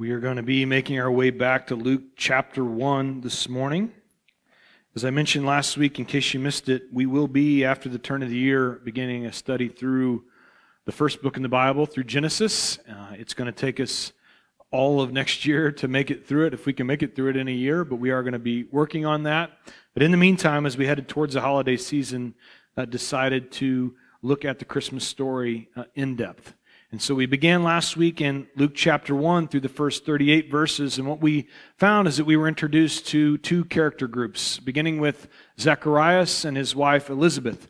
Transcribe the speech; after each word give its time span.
We 0.00 0.12
are 0.12 0.18
going 0.18 0.36
to 0.36 0.42
be 0.42 0.64
making 0.64 0.98
our 0.98 1.10
way 1.10 1.28
back 1.28 1.66
to 1.66 1.74
Luke 1.74 2.16
chapter 2.16 2.64
1 2.64 3.20
this 3.20 3.50
morning. 3.50 3.92
As 4.96 5.04
I 5.04 5.10
mentioned 5.10 5.44
last 5.44 5.76
week, 5.76 5.98
in 5.98 6.06
case 6.06 6.32
you 6.32 6.40
missed 6.40 6.70
it, 6.70 6.84
we 6.90 7.04
will 7.04 7.28
be, 7.28 7.66
after 7.66 7.90
the 7.90 7.98
turn 7.98 8.22
of 8.22 8.30
the 8.30 8.38
year, 8.38 8.80
beginning 8.82 9.26
a 9.26 9.32
study 9.34 9.68
through 9.68 10.24
the 10.86 10.90
first 10.90 11.20
book 11.20 11.36
in 11.36 11.42
the 11.42 11.50
Bible, 11.50 11.84
through 11.84 12.04
Genesis. 12.04 12.78
Uh, 12.88 13.12
it's 13.12 13.34
going 13.34 13.44
to 13.44 13.52
take 13.52 13.78
us 13.78 14.14
all 14.70 15.02
of 15.02 15.12
next 15.12 15.44
year 15.44 15.70
to 15.72 15.86
make 15.86 16.10
it 16.10 16.26
through 16.26 16.46
it, 16.46 16.54
if 16.54 16.64
we 16.64 16.72
can 16.72 16.86
make 16.86 17.02
it 17.02 17.14
through 17.14 17.28
it 17.28 17.36
in 17.36 17.46
a 17.46 17.52
year, 17.52 17.84
but 17.84 17.96
we 17.96 18.10
are 18.10 18.22
going 18.22 18.32
to 18.32 18.38
be 18.38 18.64
working 18.72 19.04
on 19.04 19.24
that. 19.24 19.50
But 19.92 20.02
in 20.02 20.12
the 20.12 20.16
meantime, 20.16 20.64
as 20.64 20.78
we 20.78 20.86
headed 20.86 21.08
towards 21.08 21.34
the 21.34 21.42
holiday 21.42 21.76
season, 21.76 22.34
uh, 22.74 22.86
decided 22.86 23.52
to 23.52 23.94
look 24.22 24.46
at 24.46 24.60
the 24.60 24.64
Christmas 24.64 25.06
story 25.06 25.68
uh, 25.76 25.84
in 25.94 26.16
depth. 26.16 26.54
And 26.92 27.00
so 27.00 27.14
we 27.14 27.26
began 27.26 27.62
last 27.62 27.96
week 27.96 28.20
in 28.20 28.48
Luke 28.56 28.72
chapter 28.74 29.14
1 29.14 29.46
through 29.46 29.60
the 29.60 29.68
first 29.68 30.04
38 30.04 30.50
verses. 30.50 30.98
And 30.98 31.06
what 31.06 31.20
we 31.20 31.46
found 31.76 32.08
is 32.08 32.16
that 32.16 32.24
we 32.24 32.36
were 32.36 32.48
introduced 32.48 33.06
to 33.08 33.38
two 33.38 33.64
character 33.66 34.08
groups, 34.08 34.58
beginning 34.58 34.98
with 34.98 35.28
Zacharias 35.56 36.44
and 36.44 36.56
his 36.56 36.74
wife 36.74 37.08
Elizabeth. 37.08 37.68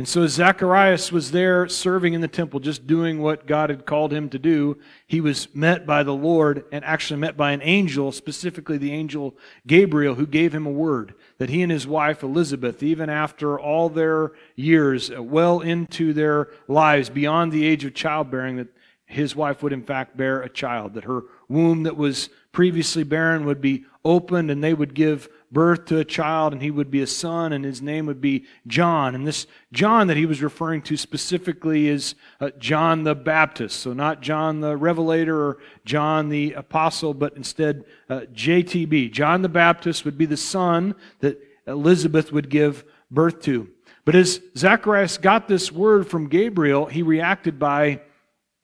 And 0.00 0.08
so 0.08 0.26
Zacharias 0.26 1.12
was 1.12 1.30
there 1.30 1.68
serving 1.68 2.14
in 2.14 2.22
the 2.22 2.26
temple, 2.26 2.58
just 2.58 2.86
doing 2.86 3.20
what 3.20 3.46
God 3.46 3.68
had 3.68 3.84
called 3.84 4.14
him 4.14 4.30
to 4.30 4.38
do. 4.38 4.78
He 5.06 5.20
was 5.20 5.54
met 5.54 5.84
by 5.84 6.04
the 6.04 6.14
Lord 6.14 6.64
and 6.72 6.82
actually 6.86 7.20
met 7.20 7.36
by 7.36 7.52
an 7.52 7.60
angel, 7.62 8.10
specifically 8.10 8.78
the 8.78 8.94
angel 8.94 9.36
Gabriel, 9.66 10.14
who 10.14 10.26
gave 10.26 10.54
him 10.54 10.64
a 10.64 10.70
word 10.70 11.12
that 11.36 11.50
he 11.50 11.60
and 11.60 11.70
his 11.70 11.86
wife 11.86 12.22
Elizabeth, 12.22 12.82
even 12.82 13.10
after 13.10 13.60
all 13.60 13.90
their 13.90 14.32
years, 14.56 15.10
uh, 15.10 15.22
well 15.22 15.60
into 15.60 16.14
their 16.14 16.48
lives, 16.66 17.10
beyond 17.10 17.52
the 17.52 17.66
age 17.66 17.84
of 17.84 17.92
childbearing, 17.92 18.56
that 18.56 18.68
his 19.04 19.36
wife 19.36 19.62
would 19.62 19.74
in 19.74 19.82
fact 19.82 20.16
bear 20.16 20.40
a 20.40 20.48
child, 20.48 20.94
that 20.94 21.04
her 21.04 21.24
womb 21.46 21.82
that 21.82 21.98
was 21.98 22.30
previously 22.52 23.02
barren 23.02 23.44
would 23.44 23.60
be 23.60 23.84
opened 24.02 24.50
and 24.50 24.64
they 24.64 24.72
would 24.72 24.94
give 24.94 25.28
birth 25.52 25.86
to 25.86 25.98
a 25.98 26.04
child 26.04 26.52
and 26.52 26.62
he 26.62 26.70
would 26.70 26.90
be 26.90 27.02
a 27.02 27.06
son 27.06 27.52
and 27.52 27.64
his 27.64 27.82
name 27.82 28.06
would 28.06 28.20
be 28.20 28.44
John. 28.66 29.14
And 29.14 29.26
this 29.26 29.46
John 29.72 30.06
that 30.06 30.16
he 30.16 30.26
was 30.26 30.42
referring 30.42 30.82
to 30.82 30.96
specifically 30.96 31.88
is 31.88 32.14
uh, 32.40 32.50
John 32.58 33.02
the 33.02 33.14
Baptist. 33.14 33.80
So 33.80 33.92
not 33.92 34.20
John 34.20 34.60
the 34.60 34.76
Revelator 34.76 35.36
or 35.36 35.58
John 35.84 36.28
the 36.28 36.52
Apostle, 36.52 37.14
but 37.14 37.36
instead 37.36 37.84
uh, 38.08 38.20
JTB. 38.32 39.12
John 39.12 39.42
the 39.42 39.48
Baptist 39.48 40.04
would 40.04 40.16
be 40.16 40.26
the 40.26 40.36
son 40.36 40.94
that 41.20 41.40
Elizabeth 41.66 42.32
would 42.32 42.48
give 42.48 42.84
birth 43.10 43.40
to. 43.42 43.68
But 44.04 44.14
as 44.14 44.40
Zacharias 44.56 45.18
got 45.18 45.48
this 45.48 45.70
word 45.70 46.06
from 46.06 46.28
Gabriel, 46.28 46.86
he 46.86 47.02
reacted 47.02 47.58
by 47.58 48.00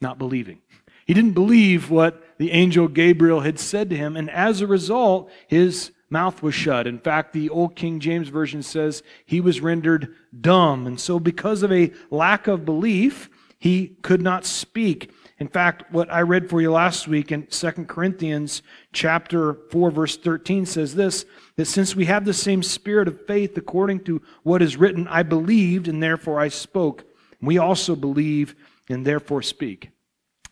not 0.01 0.19
believing. 0.19 0.61
He 1.07 1.15
didn't 1.15 1.33
believe 1.33 1.91
what 1.91 2.23
the 2.39 2.51
angel 2.51 2.89
Gabriel 2.89 3.41
had 3.41 3.59
said 3.59 3.91
to 3.91 3.97
him, 3.97 4.17
and 4.17 4.29
as 4.31 4.61
a 4.61 4.67
result, 4.67 5.31
his 5.47 5.93
mouth 6.11 6.43
was 6.43 6.55
shut. 6.55 6.87
In 6.87 6.99
fact, 6.99 7.33
the 7.33 7.51
Old 7.51 7.77
King 7.77 8.01
James 8.01 8.29
Version 8.29 8.63
says 8.63 9.03
he 9.25 9.41
was 9.41 9.61
rendered 9.61 10.15
dumb. 10.41 10.87
And 10.87 11.01
so, 11.01 11.19
because 11.19 11.63
of 11.63 11.73
a 11.73 11.93
lack 12.11 12.47
of 12.47 12.65
belief, 12.65 13.31
he 13.59 13.97
could 14.03 14.23
not 14.23 14.45
speak. 14.45 15.11
In 15.39 15.49
fact, 15.49 15.93
what 15.93 16.11
I 16.13 16.23
read 16.23 16.49
for 16.49 16.61
you 16.61 16.73
last 16.73 17.09
week 17.09 17.33
in 17.33 17.47
2 17.47 17.71
Corinthians 17.87 18.63
chapter 18.93 19.55
4 19.71 19.91
verse 19.91 20.17
13 20.17 20.65
says 20.65 20.95
this, 20.95 21.27
that 21.57 21.67
since 21.67 21.95
we 21.95 22.07
have 22.07 22.25
the 22.25 22.35
same 22.35 22.63
spirit 22.63 23.09
of 23.09 23.27
faith 23.27 23.57
according 23.57 24.05
to 24.05 24.23
what 24.43 24.63
is 24.63 24.77
written, 24.77 25.07
I 25.09 25.23
believed 25.23 25.89
and 25.89 26.03
therefore 26.03 26.41
I 26.41 26.49
spoke. 26.49 27.05
We 27.41 27.59
also 27.59 27.97
believe 27.97 28.55
and 28.89 29.05
therefore 29.05 29.43
speak. 29.43 29.91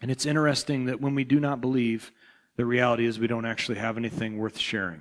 And 0.03 0.11
it's 0.11 0.27
interesting 0.27 0.87
that 0.87 1.01
when 1.01 1.15
we 1.15 1.25
do 1.25 1.41
not 1.41 1.61
believe, 1.61 2.13
the 2.57 2.67
reality 2.67 3.07
is 3.07 3.19
we 3.19 3.27
don't 3.27 3.47
actually 3.47 3.79
have 3.79 3.97
anything 3.97 4.37
worth 4.37 4.59
sharing. 4.59 5.01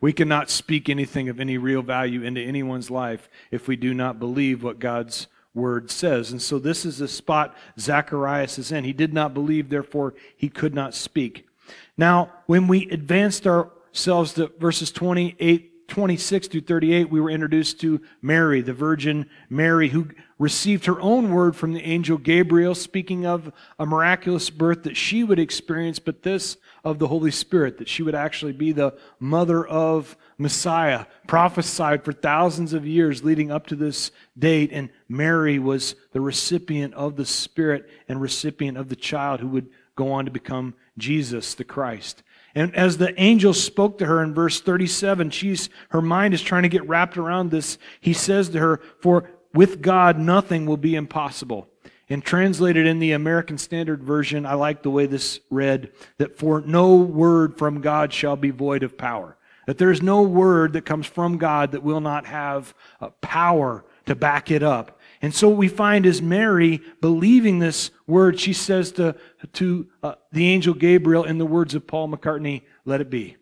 We 0.00 0.12
cannot 0.12 0.50
speak 0.50 0.88
anything 0.88 1.28
of 1.28 1.40
any 1.40 1.58
real 1.58 1.82
value 1.82 2.22
into 2.22 2.40
anyone's 2.40 2.90
life 2.90 3.28
if 3.50 3.68
we 3.68 3.76
do 3.76 3.92
not 3.92 4.18
believe 4.18 4.62
what 4.62 4.78
God's 4.78 5.26
word 5.54 5.90
says. 5.90 6.30
And 6.30 6.40
so 6.40 6.58
this 6.58 6.84
is 6.84 6.98
the 6.98 7.08
spot 7.08 7.54
Zacharias 7.78 8.58
is 8.58 8.72
in. 8.72 8.84
He 8.84 8.92
did 8.92 9.12
not 9.12 9.34
believe, 9.34 9.68
therefore 9.68 10.14
he 10.36 10.48
could 10.48 10.74
not 10.74 10.94
speak. 10.94 11.48
Now, 11.96 12.32
when 12.46 12.68
we 12.68 12.88
advanced 12.90 13.46
ourselves 13.46 14.34
to 14.34 14.52
verses 14.58 14.90
28 14.92 15.88
26 15.88 16.48
through 16.48 16.60
38, 16.60 17.10
we 17.10 17.18
were 17.18 17.30
introduced 17.30 17.80
to 17.80 18.02
Mary, 18.20 18.60
the 18.60 18.74
Virgin 18.74 19.28
Mary, 19.48 19.88
who 19.88 20.08
received 20.38 20.86
her 20.86 21.00
own 21.00 21.32
word 21.32 21.56
from 21.56 21.72
the 21.72 21.82
angel 21.82 22.16
Gabriel, 22.16 22.74
speaking 22.74 23.26
of 23.26 23.52
a 23.78 23.84
miraculous 23.86 24.50
birth 24.50 24.84
that 24.84 24.96
she 24.96 25.24
would 25.24 25.38
experience, 25.38 25.98
but 25.98 26.22
this 26.22 26.56
of 26.84 26.98
the 26.98 27.08
Holy 27.08 27.30
Spirit, 27.30 27.78
that 27.78 27.88
she 27.88 28.02
would 28.02 28.14
actually 28.14 28.52
be 28.52 28.72
the 28.72 28.96
mother 29.18 29.66
of 29.66 30.16
Messiah, 30.38 31.06
prophesied 31.26 32.04
for 32.04 32.12
thousands 32.12 32.72
of 32.72 32.86
years 32.86 33.24
leading 33.24 33.50
up 33.50 33.66
to 33.66 33.76
this 33.76 34.12
date. 34.38 34.70
And 34.72 34.90
Mary 35.08 35.58
was 35.58 35.96
the 36.12 36.20
recipient 36.20 36.94
of 36.94 37.16
the 37.16 37.26
Spirit 37.26 37.88
and 38.08 38.20
recipient 38.20 38.78
of 38.78 38.88
the 38.88 38.96
child 38.96 39.40
who 39.40 39.48
would 39.48 39.68
go 39.96 40.12
on 40.12 40.24
to 40.26 40.30
become 40.30 40.74
Jesus, 40.96 41.54
the 41.54 41.64
Christ. 41.64 42.22
And 42.54 42.74
as 42.74 42.98
the 42.98 43.20
angel 43.20 43.52
spoke 43.52 43.98
to 43.98 44.06
her 44.06 44.22
in 44.22 44.34
verse 44.34 44.60
37, 44.60 45.30
she's, 45.30 45.68
her 45.90 46.00
mind 46.00 46.34
is 46.34 46.42
trying 46.42 46.62
to 46.62 46.68
get 46.68 46.88
wrapped 46.88 47.18
around 47.18 47.50
this. 47.50 47.78
He 48.00 48.12
says 48.12 48.48
to 48.50 48.58
her, 48.58 48.80
For 49.00 49.30
with 49.58 49.82
God 49.82 50.20
nothing 50.20 50.66
will 50.66 50.76
be 50.76 50.94
impossible. 50.94 51.66
And 52.08 52.22
translated 52.22 52.86
in 52.86 53.00
the 53.00 53.10
American 53.10 53.58
Standard 53.58 54.04
Version, 54.04 54.46
I 54.46 54.54
like 54.54 54.84
the 54.84 54.90
way 54.90 55.06
this 55.06 55.40
read 55.50 55.90
that 56.18 56.38
for 56.38 56.60
no 56.60 56.94
word 56.94 57.58
from 57.58 57.80
God 57.80 58.12
shall 58.12 58.36
be 58.36 58.50
void 58.50 58.84
of 58.84 58.96
power. 58.96 59.36
That 59.66 59.76
there's 59.76 60.00
no 60.00 60.22
word 60.22 60.74
that 60.74 60.86
comes 60.86 61.06
from 61.06 61.38
God 61.38 61.72
that 61.72 61.82
will 61.82 62.00
not 62.00 62.26
have 62.26 62.72
uh, 63.00 63.08
power 63.20 63.84
to 64.06 64.14
back 64.14 64.52
it 64.52 64.62
up. 64.62 65.00
And 65.22 65.34
so 65.34 65.48
what 65.48 65.58
we 65.58 65.66
find 65.66 66.06
is 66.06 66.22
Mary 66.22 66.80
believing 67.00 67.58
this 67.58 67.90
word. 68.06 68.38
She 68.38 68.52
says 68.52 68.92
to, 68.92 69.16
to 69.54 69.88
uh, 70.04 70.14
the 70.30 70.46
angel 70.46 70.72
Gabriel 70.72 71.24
in 71.24 71.38
the 71.38 71.44
words 71.44 71.74
of 71.74 71.84
Paul 71.84 72.08
McCartney, 72.08 72.62
let 72.84 73.00
it 73.00 73.10
be. 73.10 73.36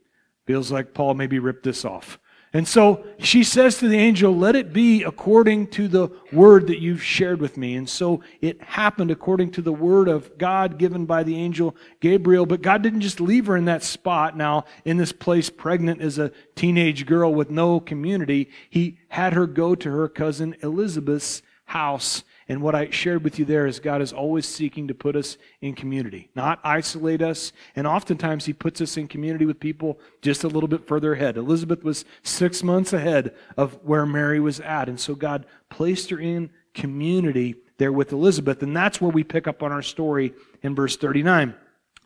Feels 0.47 0.72
like 0.72 0.94
Paul 0.94 1.12
maybe 1.12 1.38
ripped 1.38 1.65
this 1.65 1.84
off. 1.84 2.19
And 2.56 2.67
so 2.67 3.05
she 3.19 3.44
says 3.44 3.77
to 3.81 3.89
the 3.89 3.99
angel, 3.99 4.34
Let 4.34 4.56
it 4.56 4.72
be 4.72 5.03
according 5.03 5.67
to 5.72 5.89
the 5.89 6.09
word 6.33 6.69
that 6.69 6.81
you've 6.81 7.03
shared 7.03 7.39
with 7.39 7.59
me. 7.59 7.77
And 7.77 7.87
so 7.87 8.22
it 8.41 8.62
happened 8.62 9.11
according 9.11 9.50
to 9.50 9.61
the 9.61 9.75
word 9.75 10.09
of 10.09 10.39
God 10.39 10.78
given 10.78 11.05
by 11.05 11.22
the 11.22 11.37
angel 11.37 11.77
Gabriel. 12.00 12.47
But 12.47 12.62
God 12.62 12.81
didn't 12.81 13.03
just 13.03 13.21
leave 13.21 13.44
her 13.44 13.59
in 13.59 13.67
that 13.67 13.83
spot 13.83 14.39
now, 14.39 14.65
in 14.87 14.97
this 14.97 15.12
place, 15.12 15.50
pregnant 15.50 16.00
as 16.00 16.19
a 16.19 16.33
teenage 16.55 17.05
girl 17.05 17.34
with 17.34 17.50
no 17.50 17.78
community. 17.78 18.49
He 18.71 19.00
had 19.09 19.34
her 19.34 19.47
go 19.47 19.75
to 19.75 19.91
her 19.91 20.09
cousin 20.09 20.56
Elizabeth's 20.62 21.43
house. 21.67 22.25
And 22.49 22.62
what 22.62 22.77
I 22.77 22.91
shared 22.91 23.25
with 23.25 23.39
you 23.39 23.45
there 23.45 23.67
is 23.67 23.81
God 23.81 24.01
is 24.01 24.12
always 24.12 24.47
seeking 24.47 24.87
to 24.87 24.95
put 24.95 25.17
us 25.17 25.37
in 25.61 25.75
community, 25.75 26.31
not 26.37 26.61
isolate 26.62 27.21
us. 27.21 27.53
And 27.75 27.87
oftentimes 27.87 28.45
He 28.45 28.53
puts 28.53 28.81
us 28.81 28.97
in 28.97 29.09
community 29.09 29.47
with 29.47 29.59
people 29.59 29.99
just 30.23 30.45
a 30.45 30.49
little 30.49 30.69
bit 30.69 30.87
further 30.87 31.15
ahead. 31.15 31.37
Elizabeth 31.37 31.83
was 31.83 32.05
six 32.23 32.62
months 32.62 32.93
ahead 32.93 33.35
of 33.56 33.79
where 33.83 34.06
Mary 34.06 34.39
was 34.39 34.61
at. 34.61 34.89
And 34.89 35.01
so 35.01 35.17
God 35.17 35.45
placed 35.71 36.11
her 36.11 36.21
in 36.21 36.51
community 36.73 37.56
there 37.79 37.93
with 37.93 38.12
Elizabeth. 38.12 38.62
And 38.62 38.77
that's 38.77 39.01
where 39.01 39.11
we 39.11 39.25
pick 39.25 39.49
up 39.49 39.62
on 39.62 39.73
our 39.73 39.83
story 39.83 40.33
in 40.62 40.75
verse 40.75 40.97
39. 40.97 41.55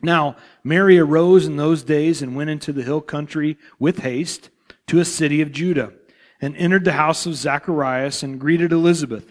Now, 0.01 0.35
Mary 0.63 0.97
arose 0.97 1.45
in 1.45 1.57
those 1.57 1.83
days 1.83 2.23
and 2.23 2.35
went 2.35 2.49
into 2.49 2.73
the 2.73 2.83
hill 2.83 3.01
country 3.01 3.57
with 3.77 3.99
haste 3.99 4.49
to 4.87 4.99
a 4.99 5.05
city 5.05 5.41
of 5.41 5.51
Judah 5.51 5.93
and 6.41 6.55
entered 6.57 6.85
the 6.85 6.93
house 6.93 7.27
of 7.27 7.35
Zacharias 7.35 8.23
and 8.23 8.39
greeted 8.39 8.71
Elizabeth. 8.71 9.30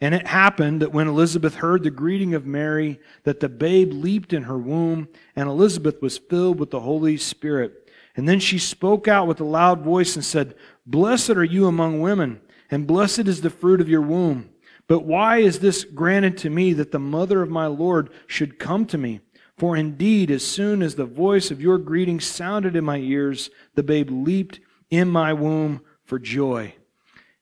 And 0.00 0.14
it 0.14 0.26
happened 0.26 0.80
that 0.80 0.92
when 0.92 1.08
Elizabeth 1.08 1.56
heard 1.56 1.82
the 1.82 1.90
greeting 1.90 2.34
of 2.34 2.46
Mary, 2.46 2.98
that 3.24 3.40
the 3.40 3.50
babe 3.50 3.92
leaped 3.92 4.32
in 4.32 4.44
her 4.44 4.58
womb, 4.58 5.08
and 5.36 5.48
Elizabeth 5.48 6.00
was 6.00 6.16
filled 6.16 6.58
with 6.58 6.70
the 6.70 6.80
Holy 6.80 7.18
Spirit. 7.18 7.90
And 8.16 8.28
then 8.28 8.40
she 8.40 8.58
spoke 8.58 9.08
out 9.08 9.26
with 9.26 9.40
a 9.40 9.44
loud 9.44 9.82
voice 9.82 10.16
and 10.16 10.24
said, 10.24 10.54
Blessed 10.86 11.30
are 11.30 11.44
you 11.44 11.66
among 11.66 12.00
women, 12.00 12.40
and 12.70 12.86
blessed 12.86 13.20
is 13.20 13.42
the 13.42 13.50
fruit 13.50 13.80
of 13.80 13.88
your 13.88 14.00
womb. 14.00 14.50
But 14.86 15.04
why 15.04 15.38
is 15.38 15.60
this 15.60 15.84
granted 15.84 16.38
to 16.38 16.50
me 16.50 16.72
that 16.72 16.90
the 16.90 16.98
mother 16.98 17.42
of 17.42 17.50
my 17.50 17.66
Lord 17.66 18.10
should 18.26 18.58
come 18.58 18.86
to 18.86 18.98
me? 18.98 19.20
For 19.56 19.76
indeed, 19.76 20.30
as 20.30 20.44
soon 20.44 20.82
as 20.82 20.94
the 20.94 21.04
voice 21.04 21.50
of 21.50 21.60
your 21.60 21.76
greeting 21.76 22.18
sounded 22.18 22.74
in 22.74 22.84
my 22.84 22.96
ears, 22.96 23.50
the 23.74 23.82
babe 23.82 24.10
leaped 24.10 24.58
in 24.88 25.08
my 25.08 25.34
womb 25.34 25.82
for 26.02 26.18
joy. 26.18 26.74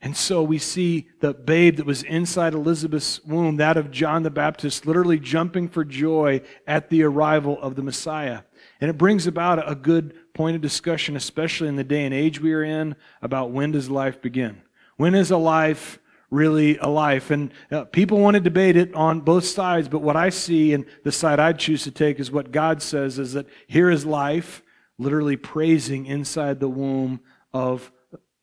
And 0.01 0.17
so 0.17 0.43
we 0.45 0.59
see 0.59 1.09
the 1.21 1.35
babe 1.35 1.77
that 1.77 1.87
was 1.87 2.05
inside 2.05 2.55
Elizabeth's 2.55 3.23
womb, 3.25 3.57
that 3.57 3.77
of 3.77 3.91
John 3.91 4.23
the 4.23 4.31
Baptist, 4.31 4.87
literally 4.87 5.19
jumping 5.19 5.69
for 5.69 5.85
joy 5.85 6.41
at 6.69 6.89
the 6.89 7.03
arrival 7.03 7.61
of 7.61 7.75
the 7.75 7.83
Messiah. 7.83 8.43
And 8.81 8.91
it 8.91 8.99
brings 8.99 9.27
about 9.27 9.69
a 9.69 9.75
good 9.75 10.15
point 10.35 10.55
of 10.55 10.63
discussion, 10.63 11.17
especially 11.17 11.67
in 11.67 11.75
the 11.75 11.83
day 11.83 12.05
and 12.05 12.15
age 12.15 12.41
we 12.41 12.53
are 12.53 12.63
in, 12.63 12.95
about 13.23 13.51
when 13.51 13.73
does 13.73 13.91
life 13.91 14.23
begin? 14.23 14.63
When 14.97 15.17
is 15.17 15.33
a 15.33 15.37
life 15.37 15.99
really 16.31 16.79
a 16.79 16.89
life? 16.89 17.33
And 17.33 17.53
uh, 17.73 17.85
people 17.87 18.21
want 18.21 18.35
to 18.35 18.41
debate 18.41 18.77
it 18.77 18.95
on 18.95 19.23
both 19.23 19.47
sides, 19.47 19.89
but 19.89 20.03
what 20.03 20.17
I 20.17 20.29
see 20.29 20.75
and 20.75 20.87
the 21.03 21.11
side 21.11 21.41
I'd 21.41 21.59
choose 21.59 21.83
to 21.85 21.91
take 21.91 22.21
is 22.21 22.31
what 22.31 22.53
God 22.53 22.83
says 22.83 23.19
is 23.19 23.33
that 23.33 23.47
here 23.67 23.91
is 23.91 24.07
life, 24.07 24.63
literally 24.97 25.37
praising 25.37 26.07
inside 26.07 26.61
the 26.61 26.69
womb 26.69 27.19
of 27.53 27.91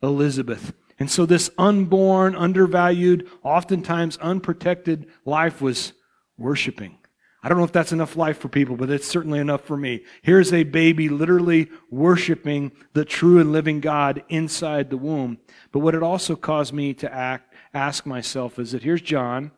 Elizabeth. 0.04 0.74
And 0.98 1.12
so 1.12 1.26
this 1.26 1.50
unborn, 1.58 2.36
undervalued, 2.36 3.28
oftentimes 3.44 4.18
unprotected 4.18 5.08
life 5.26 5.62
was 5.62 5.94
worshiping. 6.38 6.98
I 7.46 7.48
don't 7.48 7.60
know 7.60 7.64
if 7.64 7.72
that's 7.72 7.92
enough 7.92 8.16
life 8.16 8.40
for 8.40 8.48
people, 8.48 8.76
but 8.76 8.90
it's 8.90 9.08
certainly 9.08 9.38
enough 9.38 9.62
for 9.62 9.78
me. 9.78 10.04
Here's 10.24 10.52
a 10.52 10.64
baby 10.64 11.10
literally 11.10 11.70
worshiping 11.92 12.72
the 12.94 13.06
true 13.06 13.40
and 13.40 13.52
living 13.52 13.82
God 13.82 14.24
inside 14.30 14.90
the 14.90 14.98
womb. 14.98 15.38
But 15.72 15.80
what 15.80 15.94
it 15.94 16.02
also 16.02 16.36
caused 16.36 16.74
me 16.74 16.96
to 16.96 17.14
act, 17.14 17.54
ask 17.72 18.04
myself 18.06 18.58
is 18.58 18.72
that 18.72 18.82
here's 18.82 19.02
John, 19.02 19.52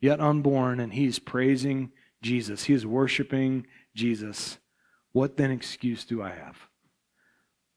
yet 0.00 0.20
unborn, 0.20 0.80
and 0.80 0.94
he's 0.94 1.18
praising 1.18 1.92
Jesus. 2.22 2.64
He 2.64 2.72
is 2.72 2.86
worshiping 2.86 3.66
Jesus. 3.94 4.56
What 5.12 5.36
then 5.36 5.50
excuse 5.50 6.06
do 6.06 6.22
I 6.22 6.30
have? 6.30 6.56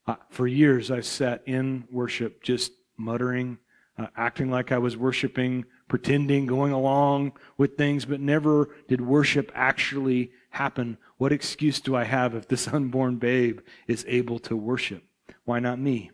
Uh, 0.06 0.16
for 0.30 0.46
years, 0.46 0.90
I 0.90 1.00
sat 1.00 1.42
in 1.44 1.84
worship 1.90 2.42
just 2.42 2.72
muttering, 2.98 3.58
uh, 3.96 4.08
acting 4.16 4.50
like 4.50 4.72
I 4.72 4.78
was 4.78 4.96
worshiping 4.96 5.64
pretending, 5.88 6.46
going 6.46 6.72
along 6.72 7.32
with 7.56 7.76
things, 7.76 8.04
but 8.04 8.20
never 8.20 8.68
did 8.86 9.00
worship 9.00 9.50
actually 9.54 10.30
happen. 10.50 10.98
What 11.16 11.32
excuse 11.32 11.80
do 11.80 11.96
I 11.96 12.04
have 12.04 12.34
if 12.34 12.46
this 12.46 12.68
unborn 12.72 13.16
babe 13.16 13.60
is 13.86 14.04
able 14.06 14.38
to 14.40 14.56
worship? 14.56 15.02
Why 15.44 15.58
not 15.58 15.78
me? 15.78 16.10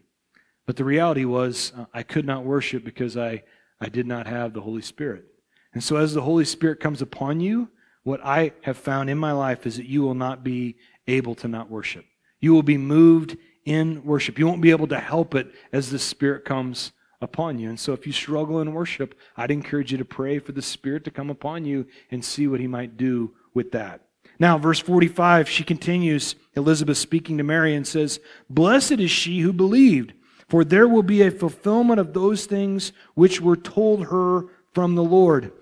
But 0.67 0.77
the 0.77 0.85
reality 0.85 1.25
was, 1.25 1.73
uh, 1.77 1.85
I 1.93 2.05
could 2.05 2.25
not 2.25 2.45
worship 2.45 2.85
because 2.85 3.17
I, 3.17 3.43
I 3.81 3.89
did 3.89 4.07
not 4.07 4.27
have 4.27 4.55
the 4.55 4.63
Holy 4.63 4.81
Spirit. 4.81 5.27
And 5.75 5.83
so, 5.83 5.97
as 5.97 6.15
the 6.15 6.23
Holy 6.23 6.45
Spirit 6.45 6.81
comes 6.81 7.03
upon 7.03 7.41
you, 7.41 7.69
what 8.05 8.25
I 8.25 8.53
have 8.63 8.79
found 8.79 9.11
in 9.11 9.19
my 9.19 9.33
life 9.33 9.67
is 9.67 9.77
that 9.77 9.89
you 9.89 10.03
will 10.03 10.15
not 10.15 10.45
be 10.45 10.77
able 11.07 11.35
to 11.37 11.49
not 11.49 11.71
worship. 11.71 12.05
You 12.41 12.55
will 12.55 12.63
be 12.63 12.79
moved 12.79 13.37
in 13.65 14.05
worship. 14.05 14.39
You 14.39 14.47
won't 14.47 14.61
be 14.61 14.71
able 14.71 14.89
to 14.89 15.01
help 15.01 15.35
it 15.35 15.49
as 15.73 15.91
the 15.91 15.99
Spirit 15.99 16.45
comes 16.45 16.93
upon 17.21 17.59
you. 17.59 17.69
And 17.69 17.81
so 17.81 17.93
if 17.93 18.07
you 18.07 18.13
struggle 18.13 18.61
in 18.61 18.73
worship, 18.73 19.19
I'd 19.37 19.51
encourage 19.51 19.93
you 19.93 19.99
to 19.99 20.05
pray 20.05 20.39
for 20.39 20.53
the 20.53 20.63
Spirit 20.63 21.05
to 21.05 21.11
come 21.11 21.31
upon 21.31 21.65
you 21.65 21.87
and 22.11 22.25
see 22.25 22.47
what 22.47 22.61
He 22.61 22.67
might 22.67 22.97
do 22.97 23.33
with 23.55 23.73
that. 23.73 24.03
Now, 24.39 24.59
verse 24.59 24.81
45, 24.81 25.49
she 25.49 25.63
continues, 25.63 26.35
Elizabeth 26.55 26.99
speaking 26.99 27.39
to 27.39 27.45
Mary, 27.45 27.75
and 27.75 27.87
says, 27.87 28.21
Blessed 28.51 28.93
is 28.93 29.11
she 29.11 29.41
who 29.41 29.53
believed, 29.53 30.13
for 30.49 30.65
there 30.65 30.89
will 30.89 31.05
be 31.05 31.23
a 31.23 31.31
fulfillment 31.31 32.01
of 32.01 32.13
those 32.13 32.47
things 32.47 32.93
which 33.15 33.41
were 33.41 33.57
told 33.57 34.07
her 34.07 34.47
from 34.73 34.97
the 34.97 35.05
Lord. 35.05 35.53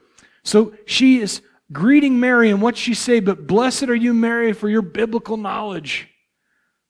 So 0.43 0.75
she 0.87 1.21
is 1.21 1.43
greeting 1.71 2.19
Mary, 2.19 2.51
and 2.51 2.63
what 2.63 2.77
she 2.77 2.95
say? 2.95 3.21
But 3.21 3.47
blessed 3.47 3.85
are 3.85 3.95
you, 3.95 4.15
Mary, 4.15 4.53
for 4.53 4.69
your 4.69 4.83
biblical 4.83 5.37
knowledge. 5.37 6.09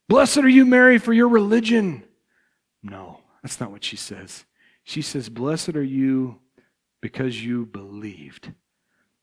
Blessed 0.08 0.38
are 0.38 0.48
you, 0.48 0.66
Mary, 0.66 0.98
for 0.98 1.12
your 1.12 1.28
religion. 1.28 2.04
No, 2.82 3.20
that's 3.42 3.60
not 3.60 3.70
what 3.70 3.84
she 3.84 3.96
says. 3.96 4.44
She 4.84 5.02
says, 5.02 5.28
Blessed 5.28 5.76
are 5.76 5.82
you 5.82 6.40
because 7.00 7.44
you 7.44 7.66
believed. 7.66 8.52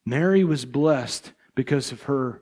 Mary 0.05 0.43
was 0.43 0.65
blessed 0.65 1.33
because 1.55 1.91
of 1.91 2.03
her 2.03 2.41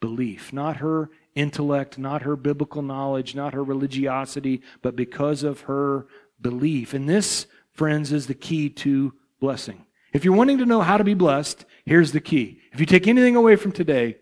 belief, 0.00 0.52
not 0.52 0.76
her 0.78 1.10
intellect, 1.34 1.98
not 1.98 2.22
her 2.22 2.36
biblical 2.36 2.82
knowledge, 2.82 3.34
not 3.34 3.54
her 3.54 3.64
religiosity, 3.64 4.62
but 4.82 4.96
because 4.96 5.42
of 5.42 5.62
her 5.62 6.06
belief. 6.40 6.94
And 6.94 7.08
this, 7.08 7.46
friends, 7.72 8.12
is 8.12 8.26
the 8.26 8.34
key 8.34 8.68
to 8.70 9.14
blessing. 9.40 9.84
If 10.12 10.24
you're 10.24 10.34
wanting 10.34 10.58
to 10.58 10.66
know 10.66 10.80
how 10.80 10.96
to 10.96 11.04
be 11.04 11.14
blessed, 11.14 11.64
here's 11.84 12.12
the 12.12 12.20
key. 12.20 12.60
If 12.72 12.80
you 12.80 12.86
take 12.86 13.06
anything 13.06 13.36
away 13.36 13.56
from 13.56 13.72
today, 13.72 14.18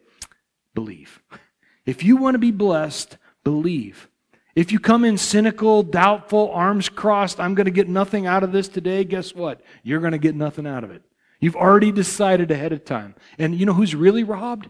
believe. 0.75 1.23
If 1.85 2.03
you 2.03 2.17
want 2.17 2.35
to 2.35 2.39
be 2.39 2.51
blessed, 2.51 3.17
believe. 3.47 4.09
If 4.57 4.73
you 4.73 4.81
come 4.81 5.05
in 5.05 5.19
cynical, 5.19 5.85
doubtful, 5.85 6.51
arms 6.51 6.89
crossed, 6.89 7.39
I'm 7.39 7.55
going 7.55 7.67
to 7.67 7.71
get 7.71 7.89
nothing 7.89 8.27
out 8.27 8.43
of 8.43 8.51
this 8.51 8.67
today, 8.67 9.05
guess 9.05 9.37
what? 9.37 9.61
You're 9.85 10.01
going 10.01 10.11
to 10.11 10.19
get 10.19 10.35
nothing 10.35 10.67
out 10.67 10.83
of 10.83 10.91
it. 10.91 11.03
You've 11.39 11.55
already 11.55 11.93
decided 11.93 12.51
ahead 12.51 12.73
of 12.73 12.85
time. 12.85 13.15
And 13.39 13.55
you 13.55 13.65
know 13.65 13.73
who's 13.75 13.95
really 13.95 14.25
robbed? 14.25 14.69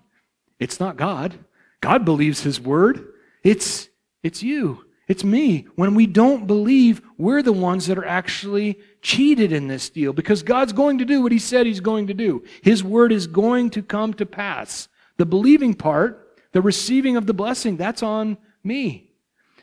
It's 0.58 0.78
not 0.78 0.98
God. 0.98 1.38
God 1.80 2.04
believes 2.04 2.42
his 2.42 2.60
word. 2.60 3.02
It's 3.42 3.88
it's 4.22 4.42
you. 4.42 4.84
It's 5.08 5.24
me. 5.24 5.68
When 5.74 5.94
we 5.94 6.06
don't 6.06 6.46
believe, 6.46 7.00
we're 7.16 7.42
the 7.42 7.54
ones 7.54 7.86
that 7.86 7.96
are 7.96 8.04
actually 8.04 8.78
cheated 9.00 9.52
in 9.52 9.68
this 9.68 9.88
deal 9.88 10.12
because 10.12 10.42
God's 10.42 10.74
going 10.74 10.98
to 10.98 11.06
do 11.06 11.22
what 11.22 11.32
he 11.32 11.38
said 11.38 11.64
he's 11.64 11.80
going 11.80 12.08
to 12.08 12.14
do. 12.14 12.44
His 12.60 12.84
word 12.84 13.10
is 13.10 13.26
going 13.26 13.70
to 13.70 13.82
come 13.82 14.12
to 14.14 14.26
pass. 14.26 14.88
The 15.16 15.24
believing 15.24 15.72
part, 15.72 16.36
the 16.52 16.60
receiving 16.60 17.16
of 17.16 17.24
the 17.26 17.32
blessing, 17.32 17.78
that's 17.78 18.02
on 18.02 18.36
me. 18.66 19.06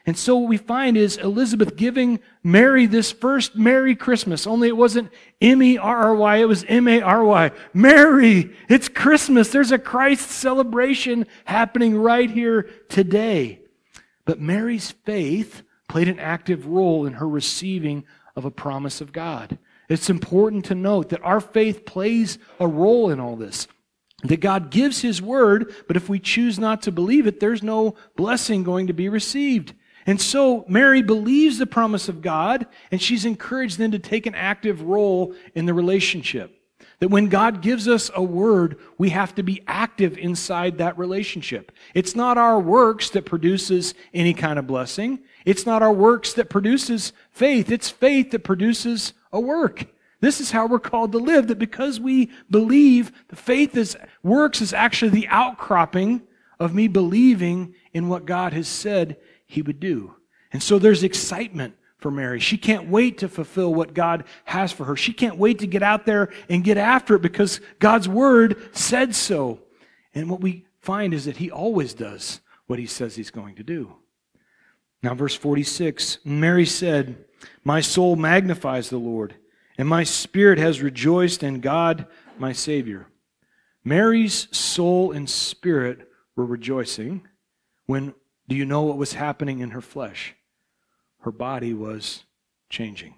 And 0.05 0.17
so 0.17 0.37
what 0.37 0.49
we 0.49 0.57
find 0.57 0.97
is 0.97 1.15
Elizabeth 1.15 1.77
giving 1.77 2.19
Mary 2.43 2.87
this 2.87 3.11
first 3.11 3.55
Merry 3.55 3.95
Christmas, 3.95 4.45
only 4.45 4.67
it 4.67 4.75
wasn't 4.75 5.11
M 5.39 5.63
E 5.63 5.77
R 5.77 5.97
R 5.97 6.15
Y, 6.15 6.37
it 6.37 6.47
was 6.47 6.65
M 6.67 6.89
A 6.89 7.01
R 7.01 7.23
Y. 7.23 7.51
Mary, 7.73 8.53
it's 8.67 8.89
Christmas. 8.89 9.49
There's 9.49 9.71
a 9.71 9.79
Christ 9.79 10.29
celebration 10.29 11.25
happening 11.45 11.97
right 11.97 12.29
here 12.29 12.63
today. 12.89 13.61
But 14.25 14.41
Mary's 14.41 14.91
faith 14.91 15.63
played 15.87 16.09
an 16.09 16.19
active 16.19 16.67
role 16.67 17.05
in 17.05 17.13
her 17.13 17.27
receiving 17.27 18.03
of 18.35 18.43
a 18.43 18.51
promise 18.51 18.99
of 18.99 19.13
God. 19.13 19.57
It's 19.87 20.09
important 20.09 20.65
to 20.65 20.75
note 20.75 21.09
that 21.09 21.23
our 21.23 21.39
faith 21.39 21.85
plays 21.85 22.37
a 22.59 22.67
role 22.67 23.09
in 23.09 23.21
all 23.21 23.35
this. 23.37 23.67
That 24.23 24.39
God 24.39 24.69
gives 24.69 25.01
His 25.01 25.21
word, 25.21 25.73
but 25.87 25.97
if 25.97 26.07
we 26.07 26.19
choose 26.19 26.57
not 26.57 26.81
to 26.83 26.91
believe 26.91 27.27
it, 27.27 27.39
there's 27.39 27.63
no 27.63 27.95
blessing 28.15 28.63
going 28.63 28.87
to 28.87 28.93
be 28.93 29.09
received. 29.09 29.73
And 30.05 30.19
so 30.19 30.65
Mary 30.67 31.01
believes 31.01 31.57
the 31.57 31.65
promise 31.65 32.09
of 32.09 32.21
God, 32.21 32.65
and 32.91 33.01
she's 33.01 33.25
encouraged 33.25 33.77
then 33.77 33.91
to 33.91 33.99
take 33.99 34.25
an 34.25 34.35
active 34.35 34.81
role 34.81 35.33
in 35.55 35.65
the 35.65 35.73
relationship. 35.73 36.59
That 36.99 37.09
when 37.09 37.27
God 37.27 37.61
gives 37.61 37.87
us 37.87 38.11
a 38.15 38.23
word, 38.23 38.79
we 38.97 39.09
have 39.09 39.35
to 39.35 39.43
be 39.43 39.61
active 39.67 40.17
inside 40.17 40.77
that 40.77 40.97
relationship. 40.97 41.71
It's 41.93 42.15
not 42.15 42.37
our 42.37 42.59
works 42.59 43.09
that 43.11 43.25
produces 43.25 43.93
any 44.13 44.33
kind 44.33 44.57
of 44.57 44.67
blessing. 44.67 45.19
It's 45.45 45.65
not 45.65 45.81
our 45.81 45.91
works 45.91 46.33
that 46.33 46.49
produces 46.49 47.11
faith. 47.31 47.71
It's 47.71 47.89
faith 47.89 48.31
that 48.31 48.43
produces 48.43 49.13
a 49.31 49.39
work. 49.39 49.87
This 50.23 50.39
is 50.39 50.51
how 50.51 50.67
we're 50.67 50.79
called 50.79 51.11
to 51.11 51.17
live, 51.17 51.47
that 51.47 51.59
because 51.59 51.99
we 51.99 52.31
believe, 52.49 53.11
the 53.27 53.35
faith 53.35 53.75
is, 53.75 53.97
works 54.23 54.61
is 54.61 54.71
actually 54.71 55.11
the 55.11 55.27
outcropping 55.27 56.21
of 56.61 56.73
me 56.73 56.87
believing 56.87 57.75
in 57.91 58.07
what 58.07 58.25
God 58.25 58.53
has 58.53 58.69
said 58.69 59.17
he 59.45 59.61
would 59.61 59.81
do. 59.81 60.15
And 60.53 60.63
so 60.63 60.79
there's 60.79 61.03
excitement 61.03 61.75
for 61.97 62.09
Mary. 62.09 62.39
She 62.39 62.57
can't 62.57 62.87
wait 62.87 63.17
to 63.17 63.27
fulfill 63.27 63.73
what 63.73 63.93
God 63.93 64.23
has 64.45 64.71
for 64.71 64.85
her. 64.85 64.95
She 64.95 65.11
can't 65.11 65.35
wait 65.35 65.59
to 65.59 65.67
get 65.67 65.83
out 65.83 66.05
there 66.05 66.31
and 66.47 66.63
get 66.63 66.77
after 66.77 67.15
it 67.15 67.21
because 67.21 67.59
God's 67.79 68.07
word 68.07 68.69
said 68.71 69.15
so. 69.15 69.59
And 70.15 70.29
what 70.29 70.39
we 70.39 70.65
find 70.79 71.13
is 71.13 71.25
that 71.25 71.35
he 71.35 71.51
always 71.51 71.93
does 71.93 72.39
what 72.67 72.79
he 72.79 72.85
says 72.85 73.17
he's 73.17 73.29
going 73.29 73.55
to 73.55 73.63
do. 73.63 73.93
Now, 75.01 75.15
verse 75.15 75.35
46 75.35 76.19
Mary 76.23 76.65
said, 76.65 77.25
My 77.65 77.81
soul 77.81 78.15
magnifies 78.15 78.89
the 78.89 78.97
Lord, 78.97 79.35
and 79.77 79.87
my 79.87 80.03
spirit 80.03 80.59
has 80.59 80.81
rejoiced 80.81 81.43
in 81.43 81.59
God, 81.59 82.07
my 82.37 82.51
Savior. 82.51 83.07
Mary's 83.83 84.47
soul 84.55 85.11
and 85.11 85.29
spirit 85.29 86.09
were 86.35 86.45
rejoicing 86.45 87.27
when 87.85 88.13
do 88.47 88.55
you 88.55 88.65
know 88.65 88.83
what 88.83 88.97
was 88.97 89.13
happening 89.13 89.59
in 89.59 89.71
her 89.71 89.81
flesh? 89.81 90.35
Her 91.21 91.31
body 91.31 91.73
was 91.73 92.23
changing, 92.69 93.15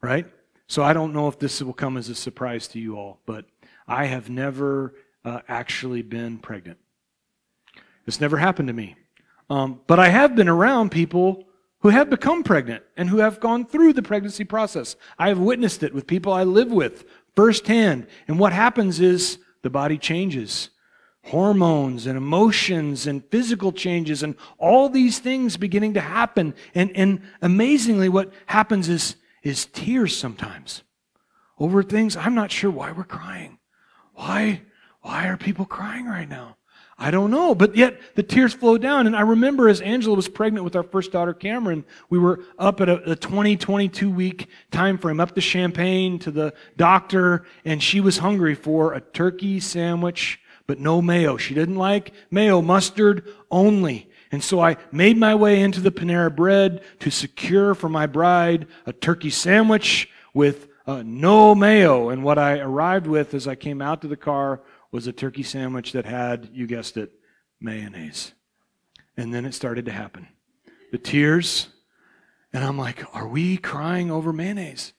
right? 0.00 0.26
So 0.68 0.82
I 0.82 0.92
don't 0.92 1.12
know 1.12 1.28
if 1.28 1.38
this 1.38 1.62
will 1.62 1.72
come 1.72 1.96
as 1.96 2.08
a 2.08 2.14
surprise 2.14 2.66
to 2.68 2.78
you 2.78 2.96
all, 2.96 3.20
but 3.26 3.46
I 3.86 4.06
have 4.06 4.28
never 4.30 4.94
uh, 5.24 5.40
actually 5.48 6.02
been 6.02 6.38
pregnant. 6.38 6.78
This 8.04 8.20
never 8.20 8.36
happened 8.36 8.68
to 8.68 8.74
me. 8.74 8.96
Um, 9.48 9.80
but 9.86 9.98
I 9.98 10.08
have 10.08 10.34
been 10.34 10.48
around 10.48 10.90
people 10.90 11.44
who 11.80 11.90
have 11.90 12.10
become 12.10 12.42
pregnant 12.42 12.82
and 12.96 13.08
who 13.08 13.18
have 13.18 13.40
gone 13.40 13.66
through 13.66 13.92
the 13.92 14.02
pregnancy 14.02 14.44
process. 14.44 14.96
I 15.18 15.28
have 15.28 15.38
witnessed 15.38 15.82
it 15.82 15.94
with 15.94 16.06
people 16.06 16.32
I 16.32 16.42
live 16.42 16.70
with 16.72 17.04
firsthand. 17.34 18.06
And 18.26 18.38
what 18.38 18.52
happens 18.52 19.00
is 19.00 19.38
the 19.62 19.70
body 19.70 19.98
changes 19.98 20.70
hormones 21.26 22.06
and 22.06 22.16
emotions 22.16 23.06
and 23.06 23.24
physical 23.30 23.72
changes 23.72 24.22
and 24.22 24.36
all 24.58 24.88
these 24.88 25.18
things 25.18 25.56
beginning 25.56 25.94
to 25.94 26.00
happen. 26.00 26.54
And, 26.74 26.96
and 26.96 27.20
amazingly, 27.42 28.08
what 28.08 28.32
happens 28.46 28.88
is, 28.88 29.16
is 29.42 29.66
tears 29.66 30.16
sometimes 30.16 30.82
over 31.58 31.82
things 31.82 32.16
I'm 32.16 32.34
not 32.34 32.52
sure 32.52 32.70
why 32.70 32.92
we're 32.92 33.04
crying. 33.04 33.58
Why, 34.14 34.62
why 35.02 35.26
are 35.26 35.36
people 35.36 35.66
crying 35.66 36.06
right 36.06 36.28
now? 36.28 36.56
I 36.98 37.10
don't 37.10 37.30
know. 37.30 37.54
But 37.54 37.76
yet 37.76 38.00
the 38.14 38.22
tears 38.22 38.54
flowed 38.54 38.80
down. 38.80 39.06
And 39.06 39.14
I 39.14 39.20
remember 39.20 39.68
as 39.68 39.80
Angela 39.80 40.16
was 40.16 40.28
pregnant 40.28 40.64
with 40.64 40.76
our 40.76 40.82
first 40.82 41.12
daughter, 41.12 41.34
Cameron, 41.34 41.84
we 42.08 42.18
were 42.18 42.40
up 42.58 42.80
at 42.80 42.88
a, 42.88 43.12
a 43.12 43.16
20, 43.16 43.56
22 43.56 44.10
week 44.10 44.48
time 44.70 44.96
frame, 44.96 45.20
up 45.20 45.34
to 45.34 45.40
Champaign 45.40 46.18
to 46.20 46.30
the 46.30 46.54
doctor, 46.76 47.44
and 47.64 47.82
she 47.82 48.00
was 48.00 48.18
hungry 48.18 48.54
for 48.54 48.94
a 48.94 49.00
turkey 49.00 49.60
sandwich, 49.60 50.40
but 50.66 50.80
no 50.80 51.02
mayo. 51.02 51.36
She 51.36 51.54
didn't 51.54 51.76
like 51.76 52.12
mayo, 52.30 52.62
mustard 52.62 53.28
only. 53.50 54.08
And 54.32 54.42
so 54.42 54.60
I 54.60 54.76
made 54.90 55.16
my 55.16 55.34
way 55.34 55.60
into 55.60 55.80
the 55.80 55.92
Panera 55.92 56.34
Bread 56.34 56.82
to 57.00 57.10
secure 57.10 57.74
for 57.74 57.88
my 57.88 58.06
bride 58.06 58.66
a 58.86 58.92
turkey 58.92 59.30
sandwich 59.30 60.10
with 60.34 60.68
uh, 60.86 61.02
no 61.04 61.54
mayo. 61.54 62.08
And 62.08 62.24
what 62.24 62.38
I 62.38 62.58
arrived 62.58 63.06
with 63.06 63.34
as 63.34 63.46
I 63.46 63.54
came 63.54 63.82
out 63.82 64.00
to 64.02 64.08
the 64.08 64.16
car 64.16 64.60
was 64.96 65.06
a 65.06 65.12
turkey 65.12 65.42
sandwich 65.42 65.92
that 65.92 66.06
had, 66.06 66.48
you 66.54 66.66
guessed 66.66 66.96
it, 66.96 67.12
mayonnaise. 67.60 68.32
And 69.14 69.32
then 69.32 69.44
it 69.44 69.52
started 69.52 69.84
to 69.84 69.92
happen. 69.92 70.26
The 70.90 70.96
tears, 70.96 71.68
and 72.50 72.64
I'm 72.64 72.78
like, 72.78 73.04
are 73.14 73.28
we 73.28 73.58
crying 73.58 74.10
over 74.10 74.32
mayonnaise? 74.32 74.94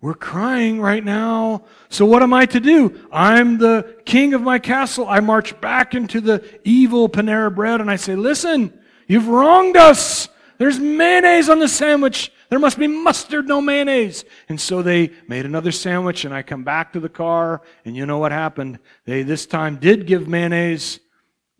We're 0.00 0.14
crying 0.14 0.80
right 0.80 1.04
now. 1.04 1.62
So 1.90 2.04
what 2.06 2.24
am 2.24 2.34
I 2.34 2.44
to 2.46 2.58
do? 2.58 3.06
I'm 3.12 3.58
the 3.58 4.02
king 4.04 4.34
of 4.34 4.42
my 4.42 4.58
castle. 4.58 5.06
I 5.06 5.20
march 5.20 5.60
back 5.60 5.94
into 5.94 6.20
the 6.20 6.42
evil 6.64 7.08
Panera 7.08 7.54
bread 7.54 7.80
and 7.80 7.88
I 7.88 7.96
say, 7.96 8.16
listen, 8.16 8.76
you've 9.06 9.28
wronged 9.28 9.76
us. 9.76 10.28
There's 10.58 10.80
mayonnaise 10.80 11.48
on 11.48 11.60
the 11.60 11.68
sandwich. 11.68 12.32
There 12.50 12.58
must 12.58 12.78
be 12.78 12.88
mustard, 12.88 13.46
no 13.46 13.60
mayonnaise. 13.60 14.24
And 14.48 14.60
so 14.60 14.82
they 14.82 15.12
made 15.28 15.46
another 15.46 15.72
sandwich, 15.72 16.24
and 16.24 16.34
I 16.34 16.42
come 16.42 16.64
back 16.64 16.92
to 16.92 17.00
the 17.00 17.08
car, 17.08 17.62
and 17.84 17.96
you 17.96 18.04
know 18.06 18.18
what 18.18 18.32
happened? 18.32 18.80
They 19.06 19.22
this 19.22 19.46
time 19.46 19.76
did 19.76 20.06
give 20.06 20.28
mayonnaise 20.28 20.98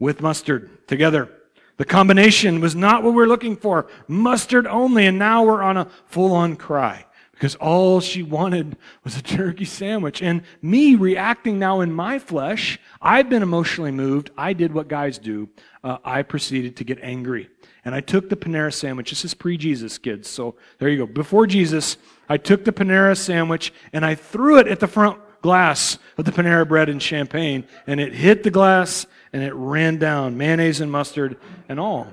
with 0.00 0.20
mustard 0.20 0.86
together. 0.88 1.30
The 1.76 1.84
combination 1.84 2.60
was 2.60 2.74
not 2.74 3.02
what 3.02 3.10
we 3.10 3.16
we're 3.16 3.26
looking 3.26 3.56
for. 3.56 3.86
Mustard 4.08 4.66
only, 4.66 5.06
and 5.06 5.18
now 5.18 5.44
we're 5.44 5.62
on 5.62 5.76
a 5.76 5.88
full 6.06 6.32
on 6.32 6.56
cry 6.56 7.06
because 7.40 7.54
all 7.54 8.00
she 8.00 8.22
wanted 8.22 8.76
was 9.02 9.16
a 9.16 9.22
turkey 9.22 9.64
sandwich. 9.64 10.20
And 10.20 10.42
me 10.60 10.94
reacting 10.96 11.58
now 11.58 11.80
in 11.80 11.90
my 11.90 12.18
flesh, 12.18 12.78
I've 13.00 13.30
been 13.30 13.42
emotionally 13.42 13.92
moved. 13.92 14.30
I 14.36 14.52
did 14.52 14.74
what 14.74 14.88
guys 14.88 15.18
do. 15.18 15.48
Uh, 15.82 15.96
I 16.04 16.22
proceeded 16.22 16.76
to 16.76 16.84
get 16.84 16.98
angry. 17.00 17.48
And 17.84 17.94
I 17.94 18.00
took 18.00 18.28
the 18.28 18.36
Panera 18.36 18.72
sandwich. 18.72 19.10
This 19.10 19.24
is 19.24 19.34
pre 19.34 19.56
Jesus, 19.56 19.98
kids. 19.98 20.28
So 20.28 20.54
there 20.78 20.88
you 20.88 20.98
go. 20.98 21.06
Before 21.06 21.46
Jesus, 21.46 21.96
I 22.28 22.36
took 22.36 22.64
the 22.64 22.72
Panera 22.72 23.16
sandwich 23.16 23.72
and 23.92 24.04
I 24.04 24.14
threw 24.14 24.58
it 24.58 24.66
at 24.66 24.80
the 24.80 24.86
front 24.86 25.18
glass 25.42 25.98
of 26.18 26.24
the 26.24 26.32
Panera 26.32 26.68
bread 26.68 26.88
and 26.88 27.00
Champaign. 27.00 27.64
And 27.86 28.00
it 28.00 28.12
hit 28.12 28.42
the 28.42 28.50
glass 28.50 29.06
and 29.32 29.42
it 29.42 29.54
ran 29.54 29.98
down 29.98 30.36
mayonnaise 30.36 30.80
and 30.80 30.92
mustard 30.92 31.38
and 31.68 31.80
all. 31.80 32.12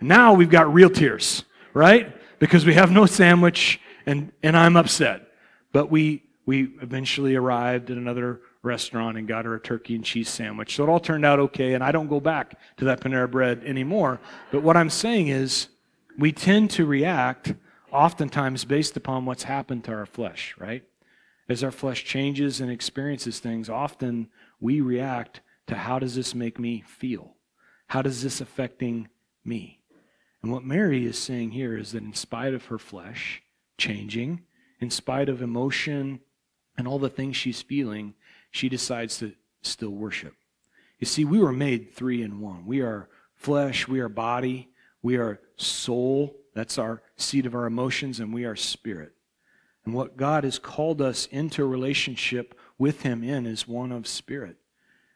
Now 0.00 0.34
we've 0.34 0.50
got 0.50 0.72
real 0.72 0.90
tears, 0.90 1.44
right? 1.74 2.14
Because 2.38 2.64
we 2.64 2.74
have 2.74 2.90
no 2.90 3.06
sandwich 3.06 3.80
and, 4.06 4.32
and 4.42 4.56
I'm 4.56 4.76
upset. 4.76 5.28
But 5.72 5.90
we, 5.90 6.22
we 6.46 6.74
eventually 6.80 7.34
arrived 7.34 7.90
at 7.90 7.96
another 7.96 8.40
restaurant 8.62 9.18
and 9.18 9.26
got 9.26 9.44
her 9.44 9.54
a 9.54 9.60
turkey 9.60 9.94
and 9.94 10.04
cheese 10.04 10.28
sandwich. 10.28 10.76
So 10.76 10.84
it 10.84 10.88
all 10.88 11.00
turned 11.00 11.24
out 11.24 11.38
okay, 11.38 11.74
and 11.74 11.82
I 11.82 11.92
don't 11.92 12.08
go 12.08 12.20
back 12.20 12.58
to 12.76 12.84
that 12.86 13.00
Panera 13.00 13.30
bread 13.30 13.62
anymore. 13.64 14.20
But 14.50 14.62
what 14.62 14.76
I'm 14.76 14.90
saying 14.90 15.28
is, 15.28 15.68
we 16.18 16.32
tend 16.32 16.70
to 16.72 16.84
react 16.84 17.54
oftentimes 17.90 18.64
based 18.64 18.96
upon 18.96 19.24
what's 19.24 19.44
happened 19.44 19.84
to 19.84 19.92
our 19.92 20.06
flesh, 20.06 20.54
right? 20.58 20.84
As 21.48 21.64
our 21.64 21.70
flesh 21.70 22.04
changes 22.04 22.60
and 22.60 22.70
experiences 22.70 23.38
things, 23.38 23.68
often 23.68 24.28
we 24.60 24.80
react 24.80 25.40
to 25.66 25.74
how 25.74 25.98
does 25.98 26.14
this 26.14 26.34
make 26.34 26.58
me 26.58 26.82
feel? 26.86 27.34
How 27.88 28.02
does 28.02 28.22
this 28.22 28.40
affecting 28.40 29.08
me? 29.44 29.80
And 30.42 30.50
what 30.52 30.64
Mary 30.64 31.06
is 31.06 31.18
saying 31.18 31.52
here 31.52 31.76
is 31.76 31.92
that 31.92 32.02
in 32.02 32.14
spite 32.14 32.54
of 32.54 32.66
her 32.66 32.78
flesh, 32.78 33.42
changing. 33.78 34.42
In 34.80 34.90
spite 34.90 35.28
of 35.28 35.42
emotion 35.42 36.20
and 36.76 36.88
all 36.88 36.98
the 36.98 37.08
things 37.08 37.36
she's 37.36 37.62
feeling, 37.62 38.14
she 38.52 38.68
decides 38.68 39.18
to 39.18 39.32
still 39.62 39.90
worship. 39.90 40.34
You 41.00 41.06
see, 41.06 41.24
we 41.24 41.40
were 41.40 41.52
made 41.52 41.92
three 41.92 42.22
in 42.22 42.40
one. 42.40 42.64
We 42.64 42.80
are 42.80 43.08
flesh, 43.34 43.88
we 43.88 43.98
are 43.98 44.08
body, 44.08 44.68
we 45.02 45.16
are 45.16 45.40
soul. 45.56 46.36
That's 46.54 46.78
our 46.78 47.02
seat 47.16 47.46
of 47.46 47.56
our 47.56 47.66
emotions, 47.66 48.20
and 48.20 48.32
we 48.32 48.44
are 48.44 48.54
spirit. 48.54 49.12
And 49.84 49.94
what 49.94 50.16
God 50.16 50.44
has 50.44 50.60
called 50.60 51.02
us 51.02 51.26
into 51.26 51.64
a 51.64 51.66
relationship 51.66 52.56
with 52.78 53.02
Him 53.02 53.24
in 53.24 53.46
is 53.46 53.66
one 53.66 53.90
of 53.90 54.06
spirit. 54.06 54.58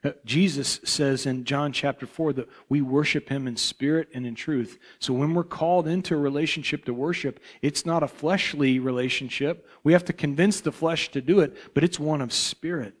Uh, 0.03 0.11
Jesus 0.25 0.79
says 0.83 1.25
in 1.25 1.43
John 1.43 1.71
chapter 1.71 2.05
4 2.05 2.33
that 2.33 2.49
we 2.69 2.81
worship 2.81 3.29
him 3.29 3.47
in 3.47 3.57
spirit 3.57 4.07
and 4.13 4.27
in 4.27 4.35
truth. 4.35 4.77
So 4.99 5.11
when 5.11 5.33
we're 5.33 5.43
called 5.43 5.87
into 5.87 6.13
a 6.13 6.19
relationship 6.19 6.85
to 6.85 6.93
worship, 6.93 7.39
it's 7.63 7.83
not 7.83 8.03
a 8.03 8.07
fleshly 8.07 8.77
relationship. 8.77 9.67
We 9.83 9.93
have 9.93 10.05
to 10.05 10.13
convince 10.13 10.61
the 10.61 10.71
flesh 10.71 11.09
to 11.11 11.21
do 11.21 11.39
it, 11.39 11.73
but 11.73 11.83
it's 11.83 11.99
one 11.99 12.21
of 12.21 12.31
spirit. 12.31 12.93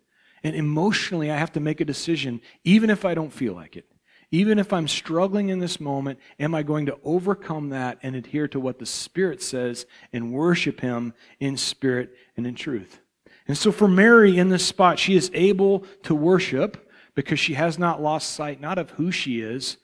And 0.47 0.55
emotionally, 0.55 1.29
I 1.29 1.35
have 1.35 1.51
to 1.51 1.59
make 1.59 1.81
a 1.81 1.85
decision, 1.85 2.39
even 2.63 2.89
if 2.89 3.03
I 3.03 3.13
don't 3.13 3.33
feel 3.33 3.53
like 3.53 3.75
it. 3.75 3.85
Even 4.31 4.59
if 4.59 4.71
I'm 4.71 4.87
struggling 4.87 5.49
in 5.49 5.59
this 5.59 5.81
moment, 5.81 6.19
am 6.39 6.55
I 6.55 6.63
going 6.63 6.85
to 6.85 6.97
overcome 7.03 7.71
that 7.71 7.99
and 8.01 8.15
adhere 8.15 8.47
to 8.47 8.59
what 8.61 8.79
the 8.79 8.85
Spirit 8.85 9.41
says 9.41 9.85
and 10.13 10.31
worship 10.31 10.79
Him 10.79 11.13
in 11.41 11.57
spirit 11.57 12.13
and 12.37 12.47
in 12.47 12.55
truth? 12.55 13.01
And 13.45 13.57
so 13.57 13.73
for 13.73 13.89
Mary 13.89 14.37
in 14.37 14.47
this 14.47 14.65
spot, 14.65 14.99
she 14.99 15.17
is 15.17 15.29
able 15.33 15.81
to 16.03 16.15
worship 16.15 16.89
because 17.13 17.41
she 17.41 17.55
has 17.55 17.77
not 17.77 18.01
lost 18.01 18.29
sight 18.29 18.61
not 18.61 18.77
of 18.77 18.91
who 18.91 19.11
she 19.11 19.41
is, 19.41 19.75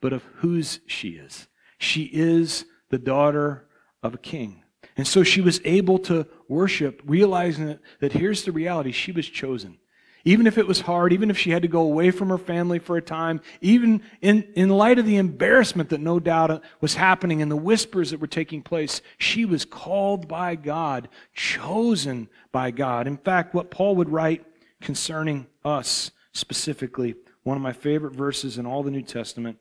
but 0.00 0.12
of 0.12 0.22
whose 0.36 0.78
she 0.86 1.08
is. 1.08 1.48
She 1.78 2.04
is 2.04 2.64
the 2.90 2.98
daughter 2.98 3.66
of 4.04 4.14
a 4.14 4.18
king. 4.18 4.62
And 4.96 5.04
so 5.04 5.24
she 5.24 5.40
was 5.40 5.60
able 5.64 5.98
to 6.00 6.28
worship, 6.46 7.02
realizing 7.04 7.66
that, 7.66 7.80
that 7.98 8.12
here's 8.12 8.44
the 8.44 8.52
reality 8.52 8.92
she 8.92 9.10
was 9.10 9.28
chosen. 9.28 9.78
Even 10.24 10.46
if 10.46 10.58
it 10.58 10.66
was 10.66 10.82
hard, 10.82 11.12
even 11.12 11.30
if 11.30 11.38
she 11.38 11.50
had 11.50 11.62
to 11.62 11.68
go 11.68 11.80
away 11.80 12.10
from 12.10 12.28
her 12.28 12.38
family 12.38 12.78
for 12.78 12.96
a 12.96 13.02
time, 13.02 13.40
even 13.60 14.02
in, 14.20 14.42
in 14.54 14.68
light 14.68 14.98
of 14.98 15.06
the 15.06 15.16
embarrassment 15.16 15.88
that 15.90 16.00
no 16.00 16.20
doubt 16.20 16.62
was 16.80 16.94
happening 16.94 17.42
and 17.42 17.50
the 17.50 17.56
whispers 17.56 18.10
that 18.10 18.20
were 18.20 18.26
taking 18.26 18.62
place, 18.62 19.00
she 19.18 19.44
was 19.44 19.64
called 19.64 20.28
by 20.28 20.54
God, 20.54 21.08
chosen 21.34 22.28
by 22.52 22.70
God. 22.70 23.06
In 23.06 23.16
fact, 23.16 23.54
what 23.54 23.70
Paul 23.70 23.96
would 23.96 24.10
write 24.10 24.44
concerning 24.80 25.46
us 25.64 26.10
specifically 26.32 27.14
one 27.42 27.56
of 27.56 27.62
my 27.62 27.72
favorite 27.72 28.14
verses 28.14 28.58
in 28.58 28.66
all 28.66 28.82
the 28.82 28.90
New 28.90 29.02
Testament. 29.02 29.58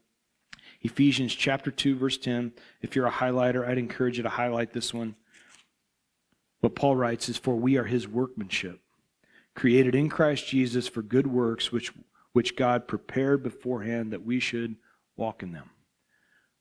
Ephesians 0.81 1.33
chapter 1.33 1.71
2 1.71 1.95
verse 1.95 2.17
10. 2.17 2.53
If 2.81 2.95
you're 2.95 3.07
a 3.07 3.11
highlighter, 3.11 3.67
I'd 3.67 3.77
encourage 3.77 4.17
you 4.17 4.23
to 4.23 4.29
highlight 4.29 4.73
this 4.73 4.93
one. 4.93 5.15
What 6.59 6.75
Paul 6.75 6.95
writes 6.95 7.29
is 7.29 7.37
for 7.37 7.55
we 7.55 7.77
are 7.77 7.85
his 7.85 8.07
workmanship, 8.07 8.79
created 9.55 9.95
in 9.95 10.09
Christ 10.09 10.47
Jesus 10.47 10.87
for 10.87 11.01
good 11.01 11.27
works 11.27 11.71
which 11.71 11.91
which 12.33 12.55
God 12.55 12.87
prepared 12.87 13.43
beforehand 13.43 14.13
that 14.13 14.23
we 14.23 14.39
should 14.39 14.75
walk 15.17 15.43
in 15.43 15.51
them. 15.51 15.69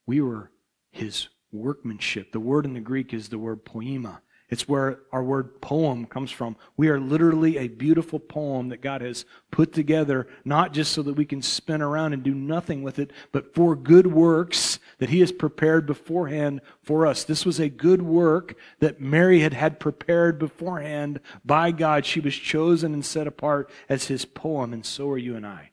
We 0.06 0.20
were 0.20 0.50
his 0.90 1.28
workmanship. 1.52 2.32
The 2.32 2.40
word 2.40 2.64
in 2.64 2.74
the 2.74 2.80
Greek 2.80 3.14
is 3.14 3.28
the 3.28 3.38
word 3.38 3.64
poema. 3.64 4.22
It's 4.50 4.68
where 4.68 4.98
our 5.12 5.22
word 5.22 5.60
poem 5.60 6.06
comes 6.06 6.32
from. 6.32 6.56
We 6.76 6.88
are 6.88 6.98
literally 6.98 7.56
a 7.56 7.68
beautiful 7.68 8.18
poem 8.18 8.68
that 8.70 8.82
God 8.82 9.00
has 9.00 9.24
put 9.52 9.72
together, 9.72 10.26
not 10.44 10.72
just 10.72 10.92
so 10.92 11.02
that 11.02 11.14
we 11.14 11.24
can 11.24 11.40
spin 11.40 11.80
around 11.80 12.12
and 12.14 12.24
do 12.24 12.34
nothing 12.34 12.82
with 12.82 12.98
it, 12.98 13.12
but 13.30 13.54
for 13.54 13.76
good 13.76 14.08
works 14.08 14.80
that 14.98 15.10
He 15.10 15.20
has 15.20 15.30
prepared 15.30 15.86
beforehand 15.86 16.62
for 16.82 17.06
us. 17.06 17.22
This 17.22 17.46
was 17.46 17.60
a 17.60 17.68
good 17.68 18.02
work 18.02 18.56
that 18.80 19.00
Mary 19.00 19.40
had 19.40 19.54
had 19.54 19.78
prepared 19.78 20.40
beforehand 20.40 21.20
by 21.44 21.70
God. 21.70 22.04
She 22.04 22.18
was 22.18 22.34
chosen 22.34 22.92
and 22.92 23.04
set 23.04 23.28
apart 23.28 23.70
as 23.88 24.08
His 24.08 24.24
poem, 24.24 24.72
and 24.72 24.84
so 24.84 25.08
are 25.10 25.18
you 25.18 25.36
and 25.36 25.46
I, 25.46 25.70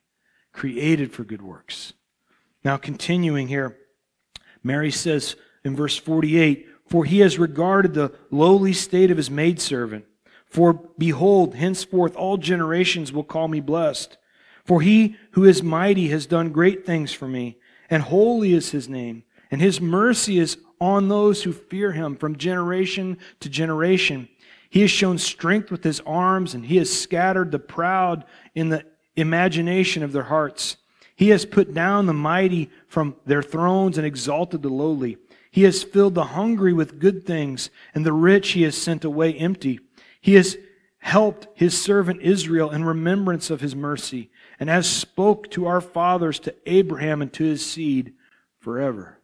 created 0.53 1.12
for 1.12 1.24
good 1.24 1.41
works. 1.41 1.93
Now, 2.63 2.77
continuing 2.77 3.48
here, 3.48 3.75
Mary 4.63 4.91
says 4.91 5.36
in 5.63 5.75
verse 5.75 5.98
48, 5.98 6.67
for 6.88 7.06
he 7.06 7.20
has 7.20 7.38
regarded 7.38 7.94
the 7.94 8.13
lowly 8.32 8.74
state 8.74 9.12
of 9.12 9.17
his 9.17 9.29
maidservant. 9.29 10.06
For 10.46 10.74
behold, 10.98 11.56
henceforth 11.56 12.15
all 12.15 12.38
generations 12.38 13.12
will 13.12 13.24
call 13.24 13.48
me 13.48 13.60
blessed. 13.60 14.17
For 14.63 14.82
he 14.82 15.15
who 15.32 15.46
is 15.46 15.62
mighty 15.63 16.08
has 16.10 16.25
done 16.25 16.51
great 16.51 16.86
things 16.86 17.13
for 17.13 17.27
me, 17.27 17.58
and 17.89 18.03
holy 18.03 18.53
is 18.53 18.72
his 18.72 18.89
name, 18.89 19.24
and 19.51 19.62
his 19.62 19.79
mercy 19.79 20.39
is 20.39 20.58
on 20.79 21.08
those 21.08 21.44
who 21.44 21.53
fear 21.53 21.91
him 21.91 22.15
from 22.15 22.38
generation 22.38 23.17
to 23.39 23.50
generation. 23.50 24.27
He 24.70 24.82
has 24.82 24.91
shown 24.91 25.17
strength 25.17 25.72
with 25.72 25.84
his 25.84 26.01
arms, 26.01 26.53
and 26.53 26.65
he 26.65 26.77
has 26.77 26.91
scattered 26.91 27.51
the 27.51 27.60
proud 27.60 28.25
in 28.56 28.70
the 28.70 28.86
imagination 29.15 30.03
of 30.03 30.12
their 30.12 30.24
hearts. 30.24 30.77
He 31.15 31.29
has 31.29 31.46
put 31.46 31.74
down 31.74 32.06
the 32.06 32.13
mighty 32.13 32.70
from 32.88 33.15
their 33.25 33.41
thrones 33.41 33.98
and 33.98 34.06
exalted 34.06 34.62
the 34.62 34.70
lowly. 34.70 35.17
He 35.58 35.64
has 35.64 35.82
filled 35.82 36.14
the 36.14 36.24
hungry 36.24 36.72
with 36.72 37.00
good 37.00 37.26
things, 37.26 37.72
and 37.96 38.06
the 38.06 38.14
rich 38.14 38.50
he 38.50 38.62
has 38.62 38.78
sent 38.78 39.04
away 39.04 39.34
empty. 39.34 39.80
He 40.22 40.36
has 40.36 40.56
helped 41.00 41.48
his 41.56 41.76
servant 41.76 42.22
Israel 42.22 42.70
in 42.70 42.86
remembrance 42.86 43.50
of 43.50 43.60
his 43.60 43.76
mercy, 43.76 44.30
and 44.60 44.70
has 44.70 44.88
spoke 44.88 45.50
to 45.50 45.66
our 45.66 45.82
fathers, 45.82 46.40
to 46.42 46.54
Abraham, 46.68 47.24
and 47.24 47.34
to 47.34 47.44
his 47.44 47.66
seed 47.66 48.14
forever. 48.60 49.18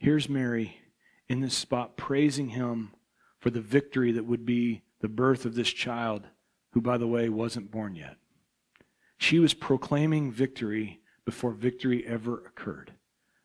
Here's 0.00 0.28
Mary 0.28 0.78
in 1.28 1.40
this 1.40 1.54
spot 1.56 1.96
praising 1.96 2.48
him 2.48 2.90
for 3.38 3.50
the 3.50 3.60
victory 3.60 4.10
that 4.10 4.26
would 4.26 4.44
be 4.44 4.82
the 5.02 5.08
birth 5.08 5.44
of 5.44 5.54
this 5.54 5.70
child, 5.70 6.26
who, 6.72 6.80
by 6.80 6.98
the 6.98 7.06
way, 7.06 7.28
wasn't 7.28 7.70
born 7.70 7.94
yet. 7.94 8.16
She 9.18 9.38
was 9.38 9.54
proclaiming 9.54 10.32
victory 10.32 10.98
before 11.24 11.52
victory 11.52 12.04
ever 12.08 12.38
occurred. 12.38 12.94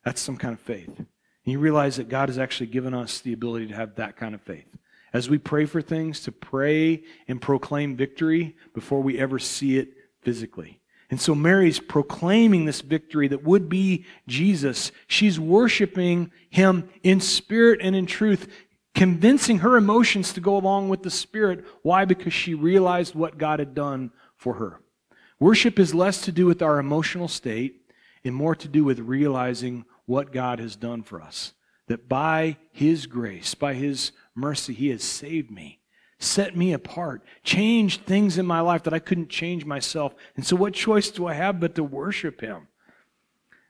That's 0.04 0.20
some 0.20 0.38
kind 0.38 0.54
of 0.54 0.58
faith. 0.58 1.04
And 1.48 1.52
you 1.54 1.60
realize 1.60 1.96
that 1.96 2.10
God 2.10 2.28
has 2.28 2.36
actually 2.36 2.66
given 2.66 2.92
us 2.92 3.20
the 3.20 3.32
ability 3.32 3.68
to 3.68 3.74
have 3.74 3.94
that 3.94 4.18
kind 4.18 4.34
of 4.34 4.42
faith. 4.42 4.76
As 5.14 5.30
we 5.30 5.38
pray 5.38 5.64
for 5.64 5.80
things, 5.80 6.20
to 6.24 6.30
pray 6.30 7.04
and 7.26 7.40
proclaim 7.40 7.96
victory 7.96 8.54
before 8.74 9.00
we 9.00 9.18
ever 9.18 9.38
see 9.38 9.78
it 9.78 9.94
physically. 10.20 10.82
And 11.08 11.18
so 11.18 11.34
Mary's 11.34 11.80
proclaiming 11.80 12.66
this 12.66 12.82
victory 12.82 13.28
that 13.28 13.44
would 13.44 13.70
be 13.70 14.04
Jesus. 14.26 14.92
She's 15.06 15.40
worshiping 15.40 16.32
him 16.50 16.90
in 17.02 17.18
spirit 17.18 17.80
and 17.82 17.96
in 17.96 18.04
truth, 18.04 18.46
convincing 18.94 19.60
her 19.60 19.78
emotions 19.78 20.34
to 20.34 20.42
go 20.42 20.54
along 20.54 20.90
with 20.90 21.02
the 21.02 21.10
spirit. 21.10 21.64
Why? 21.80 22.04
Because 22.04 22.34
she 22.34 22.52
realized 22.52 23.14
what 23.14 23.38
God 23.38 23.58
had 23.58 23.74
done 23.74 24.10
for 24.36 24.52
her. 24.52 24.82
Worship 25.40 25.78
is 25.78 25.94
less 25.94 26.20
to 26.26 26.30
do 26.30 26.44
with 26.44 26.60
our 26.60 26.78
emotional 26.78 27.26
state 27.26 27.90
and 28.22 28.34
more 28.34 28.54
to 28.54 28.68
do 28.68 28.84
with 28.84 28.98
realizing 28.98 29.86
what 30.08 30.32
God 30.32 30.58
has 30.58 30.74
done 30.74 31.02
for 31.02 31.20
us. 31.20 31.52
That 31.86 32.08
by 32.08 32.56
His 32.72 33.06
grace, 33.06 33.54
by 33.54 33.74
His 33.74 34.12
mercy, 34.34 34.72
He 34.72 34.88
has 34.88 35.04
saved 35.04 35.50
me, 35.50 35.80
set 36.18 36.56
me 36.56 36.72
apart, 36.72 37.22
changed 37.44 38.06
things 38.06 38.38
in 38.38 38.46
my 38.46 38.60
life 38.60 38.82
that 38.84 38.94
I 38.94 38.98
couldn't 38.98 39.28
change 39.28 39.64
myself. 39.64 40.14
And 40.34 40.44
so, 40.46 40.56
what 40.56 40.72
choice 40.72 41.10
do 41.10 41.26
I 41.26 41.34
have 41.34 41.60
but 41.60 41.74
to 41.74 41.84
worship 41.84 42.40
Him? 42.40 42.68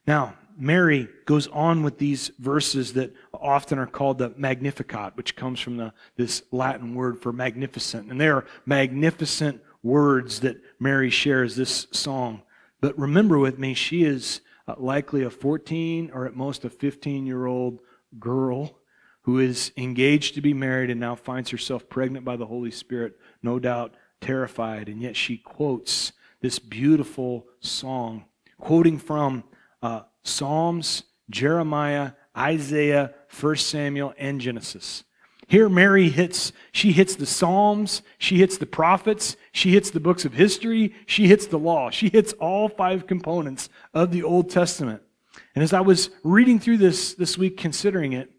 Now, 0.06 0.34
Mary 0.56 1.08
goes 1.24 1.48
on 1.48 1.82
with 1.82 1.98
these 1.98 2.30
verses 2.38 2.94
that 2.94 3.12
often 3.34 3.78
are 3.78 3.86
called 3.86 4.18
the 4.18 4.32
Magnificat, 4.36 5.16
which 5.16 5.36
comes 5.36 5.60
from 5.60 5.76
the, 5.76 5.92
this 6.16 6.42
Latin 6.50 6.94
word 6.94 7.20
for 7.20 7.32
magnificent. 7.32 8.10
And 8.10 8.20
they 8.20 8.28
are 8.28 8.44
magnificent 8.64 9.60
words 9.82 10.40
that 10.40 10.56
Mary 10.80 11.10
shares 11.10 11.56
this 11.56 11.86
song. 11.92 12.42
But 12.80 12.98
remember 12.98 13.38
with 13.38 13.58
me, 13.58 13.74
she 13.74 14.04
is 14.04 14.40
uh, 14.68 14.74
likely 14.76 15.24
a 15.24 15.30
14 15.30 16.10
or 16.12 16.26
at 16.26 16.36
most 16.36 16.64
a 16.64 16.70
15 16.70 17.26
year 17.26 17.46
old 17.46 17.80
girl 18.18 18.78
who 19.22 19.38
is 19.38 19.72
engaged 19.76 20.34
to 20.34 20.40
be 20.40 20.54
married 20.54 20.90
and 20.90 21.00
now 21.00 21.14
finds 21.14 21.50
herself 21.50 21.88
pregnant 21.88 22.24
by 22.24 22.36
the 22.36 22.46
Holy 22.46 22.70
Spirit, 22.70 23.18
no 23.42 23.58
doubt 23.58 23.94
terrified. 24.20 24.88
And 24.88 25.02
yet 25.02 25.16
she 25.16 25.38
quotes 25.38 26.12
this 26.40 26.58
beautiful 26.58 27.46
song, 27.60 28.26
quoting 28.60 28.98
from 28.98 29.44
uh, 29.82 30.02
Psalms, 30.22 31.04
Jeremiah, 31.30 32.12
Isaiah, 32.36 33.14
1 33.40 33.56
Samuel, 33.56 34.14
and 34.16 34.40
Genesis. 34.40 35.04
Here, 35.48 35.70
Mary 35.70 36.10
hits, 36.10 36.52
she 36.72 36.92
hits 36.92 37.16
the 37.16 37.24
Psalms, 37.24 38.02
she 38.18 38.36
hits 38.38 38.58
the 38.58 38.66
prophets, 38.66 39.34
she 39.50 39.72
hits 39.72 39.90
the 39.90 39.98
books 39.98 40.26
of 40.26 40.34
history, 40.34 40.94
she 41.06 41.26
hits 41.26 41.46
the 41.46 41.58
law. 41.58 41.88
She 41.88 42.10
hits 42.10 42.34
all 42.34 42.68
five 42.68 43.06
components 43.06 43.70
of 43.94 44.12
the 44.12 44.22
Old 44.22 44.50
Testament. 44.50 45.00
And 45.54 45.64
as 45.64 45.72
I 45.72 45.80
was 45.80 46.10
reading 46.22 46.60
through 46.60 46.76
this 46.76 47.14
this 47.14 47.38
week, 47.38 47.56
considering 47.56 48.12
it, 48.12 48.30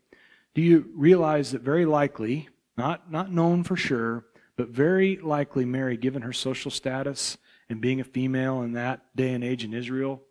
do 0.54 0.62
you 0.62 0.86
realize 0.96 1.52
that 1.52 1.64
very 1.64 1.86
likely, 1.86 2.48
not, 2.78 3.12
not 3.12 3.32
known 3.32 3.64
for 3.64 3.76
sure, 3.76 4.26
but 4.56 4.70
very 4.70 5.18
likely 5.18 5.66
Mary, 5.66 5.98
given 5.98 6.22
her 6.22 6.34
social 6.34 6.70
status 6.70 7.38
and 7.70 7.82
being 7.82 8.02
a 8.02 8.04
female 8.04 8.62
in 8.62 8.74
that 8.74 9.02
day 9.16 9.34
and 9.34 9.44
age 9.44 9.64
in 9.64 9.74
Israel, 9.74 10.22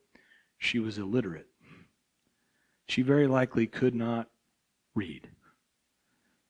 she 0.58 0.78
was 0.78 0.97
illiterate. 0.97 1.49
She 2.87 3.02
very 3.02 3.26
likely 3.26 3.66
could 3.66 3.97
not 3.97 4.28
read. 4.94 5.28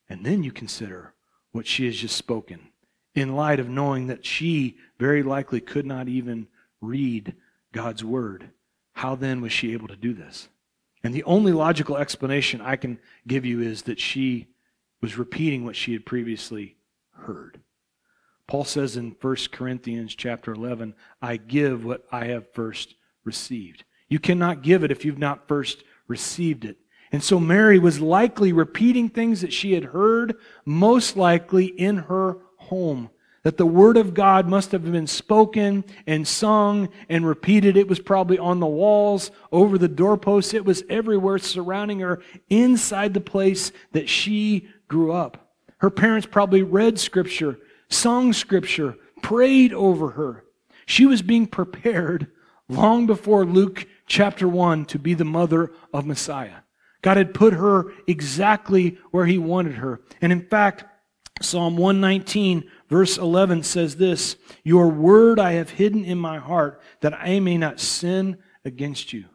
And 0.08 0.24
then 0.24 0.42
you 0.42 0.52
consider 0.52 1.14
what 1.52 1.66
she 1.66 1.86
has 1.86 1.96
just 1.96 2.16
spoken 2.16 2.68
in 3.14 3.34
light 3.34 3.60
of 3.60 3.68
knowing 3.68 4.06
that 4.06 4.24
she 4.24 4.76
very 4.98 5.22
likely 5.22 5.60
could 5.60 5.86
not 5.86 6.08
even 6.08 6.46
read 6.80 7.34
God's 7.72 8.04
word. 8.04 8.50
How 8.92 9.14
then 9.14 9.40
was 9.40 9.52
she 9.52 9.72
able 9.72 9.88
to 9.88 9.96
do 9.96 10.12
this? 10.12 10.48
And 11.04 11.14
the 11.14 11.24
only 11.24 11.52
logical 11.52 11.96
explanation 11.96 12.60
I 12.60 12.76
can 12.76 12.98
give 13.26 13.44
you 13.44 13.60
is 13.60 13.82
that 13.82 14.00
she 14.00 14.48
was 15.00 15.16
repeating 15.16 15.64
what 15.64 15.76
she 15.76 15.92
had 15.92 16.04
previously 16.04 16.76
heard. 17.12 17.60
Paul 18.46 18.64
says 18.64 18.96
in 18.96 19.14
1 19.20 19.36
Corinthians 19.52 20.14
chapter 20.14 20.52
11, 20.52 20.94
I 21.20 21.36
give 21.36 21.84
what 21.84 22.04
I 22.10 22.26
have 22.26 22.52
first 22.52 22.94
received. 23.24 23.84
You 24.08 24.18
cannot 24.18 24.62
give 24.62 24.82
it 24.82 24.90
if 24.90 25.04
you've 25.04 25.18
not 25.18 25.46
first 25.46 25.84
received 26.08 26.64
it. 26.64 26.78
And 27.12 27.22
so 27.22 27.40
Mary 27.40 27.78
was 27.78 28.00
likely 28.00 28.52
repeating 28.52 29.08
things 29.08 29.40
that 29.40 29.52
she 29.52 29.72
had 29.72 29.84
heard, 29.84 30.34
most 30.64 31.16
likely 31.16 31.66
in 31.66 31.96
her 31.96 32.38
home. 32.56 33.10
That 33.44 33.56
the 33.56 33.66
Word 33.66 33.96
of 33.96 34.14
God 34.14 34.46
must 34.46 34.72
have 34.72 34.84
been 34.84 35.06
spoken 35.06 35.84
and 36.06 36.28
sung 36.28 36.90
and 37.08 37.26
repeated. 37.26 37.76
It 37.76 37.88
was 37.88 38.00
probably 38.00 38.38
on 38.38 38.60
the 38.60 38.66
walls, 38.66 39.30
over 39.52 39.78
the 39.78 39.88
doorposts. 39.88 40.52
It 40.52 40.64
was 40.64 40.82
everywhere 40.90 41.38
surrounding 41.38 42.00
her 42.00 42.20
inside 42.50 43.14
the 43.14 43.20
place 43.20 43.72
that 43.92 44.08
she 44.08 44.68
grew 44.88 45.12
up. 45.12 45.52
Her 45.78 45.90
parents 45.90 46.26
probably 46.30 46.62
read 46.62 46.98
Scripture, 46.98 47.58
sung 47.88 48.32
Scripture, 48.32 48.96
prayed 49.22 49.72
over 49.72 50.10
her. 50.10 50.44
She 50.84 51.06
was 51.06 51.22
being 51.22 51.46
prepared 51.46 52.26
long 52.68 53.06
before 53.06 53.44
Luke 53.44 53.86
chapter 54.06 54.48
1 54.48 54.86
to 54.86 54.98
be 54.98 55.14
the 55.14 55.24
mother 55.24 55.70
of 55.92 56.06
Messiah. 56.06 56.62
God 57.02 57.16
had 57.16 57.34
put 57.34 57.54
her 57.54 57.92
exactly 58.06 58.98
where 59.10 59.26
He 59.26 59.38
wanted 59.38 59.76
her. 59.76 60.00
And 60.20 60.32
in 60.32 60.46
fact, 60.46 60.84
Psalm 61.40 61.76
119, 61.76 62.68
verse 62.88 63.16
11 63.16 63.62
says 63.62 63.96
this 63.96 64.36
Your 64.64 64.88
word 64.88 65.38
I 65.38 65.52
have 65.52 65.70
hidden 65.70 66.04
in 66.04 66.18
my 66.18 66.38
heart 66.38 66.80
that 67.00 67.14
I 67.14 67.40
may 67.40 67.56
not 67.56 67.80
sin 67.80 68.38
against 68.64 69.12
you. 69.12 69.26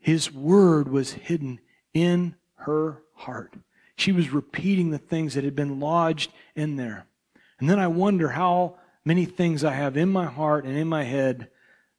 His 0.00 0.32
word 0.32 0.88
was 0.88 1.12
hidden 1.12 1.60
in 1.94 2.34
her 2.56 3.02
heart. 3.14 3.54
She 3.96 4.12
was 4.12 4.30
repeating 4.30 4.90
the 4.90 4.98
things 4.98 5.34
that 5.34 5.44
had 5.44 5.56
been 5.56 5.80
lodged 5.80 6.32
in 6.54 6.76
there. 6.76 7.06
And 7.58 7.68
then 7.68 7.78
I 7.78 7.88
wonder 7.88 8.28
how 8.28 8.76
many 9.04 9.24
things 9.24 9.64
I 9.64 9.72
have 9.72 9.96
in 9.96 10.08
my 10.08 10.26
heart 10.26 10.64
and 10.64 10.76
in 10.76 10.88
my 10.88 11.04
head 11.04 11.48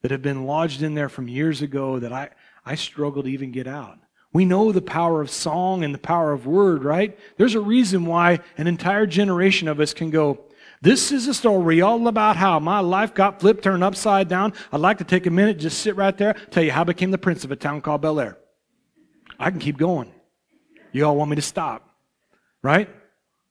that 0.01 0.12
have 0.12 0.21
been 0.21 0.45
lodged 0.45 0.82
in 0.82 0.93
there 0.93 1.10
from 1.10 1.27
years 1.27 1.62
ago 1.62 1.99
that 1.99 2.13
I, 2.13 2.29
I 2.65 2.75
struggle 2.75 3.23
to 3.23 3.29
even 3.29 3.51
get 3.51 3.67
out. 3.67 3.99
We 4.31 4.45
know 4.45 4.71
the 4.71 4.81
power 4.81 5.21
of 5.21 5.31
song 5.31 5.83
and 5.83 5.93
the 5.93 5.99
power 5.99 6.31
of 6.31 6.45
word, 6.45 6.83
right? 6.83 7.17
There's 7.37 7.55
a 7.55 7.59
reason 7.59 8.05
why 8.05 8.39
an 8.57 8.67
entire 8.67 9.07
generation 9.07 9.67
of 9.67 9.79
us 9.79 9.93
can 9.93 10.11
go, 10.11 10.45
this 10.81 11.11
is 11.11 11.27
a 11.27 11.33
story 11.33 11.81
all 11.81 12.07
about 12.07 12.37
how 12.37 12.59
my 12.59 12.79
life 12.79 13.13
got 13.13 13.41
flipped, 13.41 13.63
turned 13.63 13.83
upside 13.83 14.29
down. 14.29 14.53
I'd 14.71 14.79
like 14.79 14.99
to 14.99 15.03
take 15.03 15.25
a 15.25 15.31
minute, 15.31 15.59
just 15.59 15.79
sit 15.79 15.95
right 15.95 16.17
there, 16.17 16.35
tell 16.51 16.63
you 16.63 16.71
how 16.71 16.81
I 16.81 16.85
became 16.85 17.11
the 17.11 17.17
prince 17.17 17.43
of 17.43 17.51
a 17.51 17.55
town 17.55 17.81
called 17.81 18.01
Bel 18.01 18.19
Air. 18.19 18.37
I 19.37 19.49
can 19.49 19.59
keep 19.59 19.77
going. 19.77 20.13
You 20.91 21.05
all 21.05 21.17
want 21.17 21.31
me 21.31 21.35
to 21.35 21.41
stop, 21.41 21.89
right? 22.61 22.89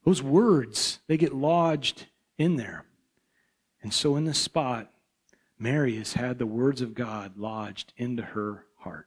Those 0.04 0.22
words, 0.22 1.00
they 1.06 1.16
get 1.16 1.34
lodged 1.34 2.06
in 2.38 2.56
there. 2.56 2.84
And 3.82 3.92
so 3.92 4.16
in 4.16 4.24
this 4.24 4.38
spot, 4.38 4.90
Mary 5.58 5.96
has 5.96 6.14
had 6.14 6.38
the 6.38 6.46
words 6.46 6.80
of 6.80 6.94
God 6.94 7.36
lodged 7.36 7.92
into 7.96 8.22
her 8.22 8.64
heart. 8.78 9.06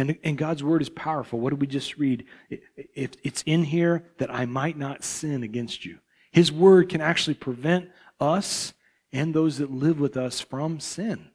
And, 0.00 0.18
and 0.24 0.38
God's 0.38 0.64
word 0.64 0.82
is 0.82 0.88
powerful. 0.88 1.38
What 1.38 1.50
did 1.50 1.60
we 1.60 1.66
just 1.66 1.98
read? 1.98 2.24
If 2.48 3.12
it's 3.22 3.42
in 3.44 3.64
here 3.64 4.04
that 4.18 4.32
I 4.34 4.46
might 4.46 4.78
not 4.78 5.04
sin 5.04 5.42
against 5.42 5.84
you. 5.84 5.98
His 6.32 6.50
word 6.50 6.88
can 6.88 7.00
actually 7.00 7.34
prevent 7.34 7.90
us 8.20 8.72
and 9.12 9.34
those 9.34 9.58
that 9.58 9.70
live 9.70 10.00
with 10.00 10.16
us 10.16 10.40
from 10.40 10.80
sin, 10.80 11.30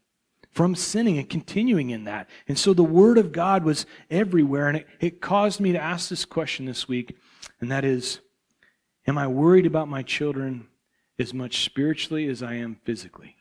from 0.52 0.76
sinning 0.76 1.18
and 1.18 1.30
continuing 1.30 1.90
in 1.90 2.06
that. 2.06 2.30
And 2.48 2.58
so 2.58 2.74
the 2.74 2.84
word 2.84 3.18
of 3.18 3.32
God 3.32 3.64
was 3.64 3.86
everywhere. 4.10 4.68
And 4.70 4.78
it, 4.78 4.88
it 5.00 5.22
caused 5.22 5.60
me 5.60 5.74
to 5.74 5.82
ask 5.82 6.10
this 6.10 6.26
question 6.26 6.66
this 6.66 6.88
week, 6.88 7.18
and 7.60 7.72
that 7.72 7.86
is 7.86 8.20
Am 9.08 9.20
I 9.20 9.28
worried 9.28 9.68
about 9.68 9.88
my 9.88 10.02
children 10.02 10.68
as 11.20 11.32
much 11.32 11.64
spiritually 11.64 12.28
as 12.28 12.42
I 12.42 12.56
am 12.56 12.78
physically? 12.84 13.36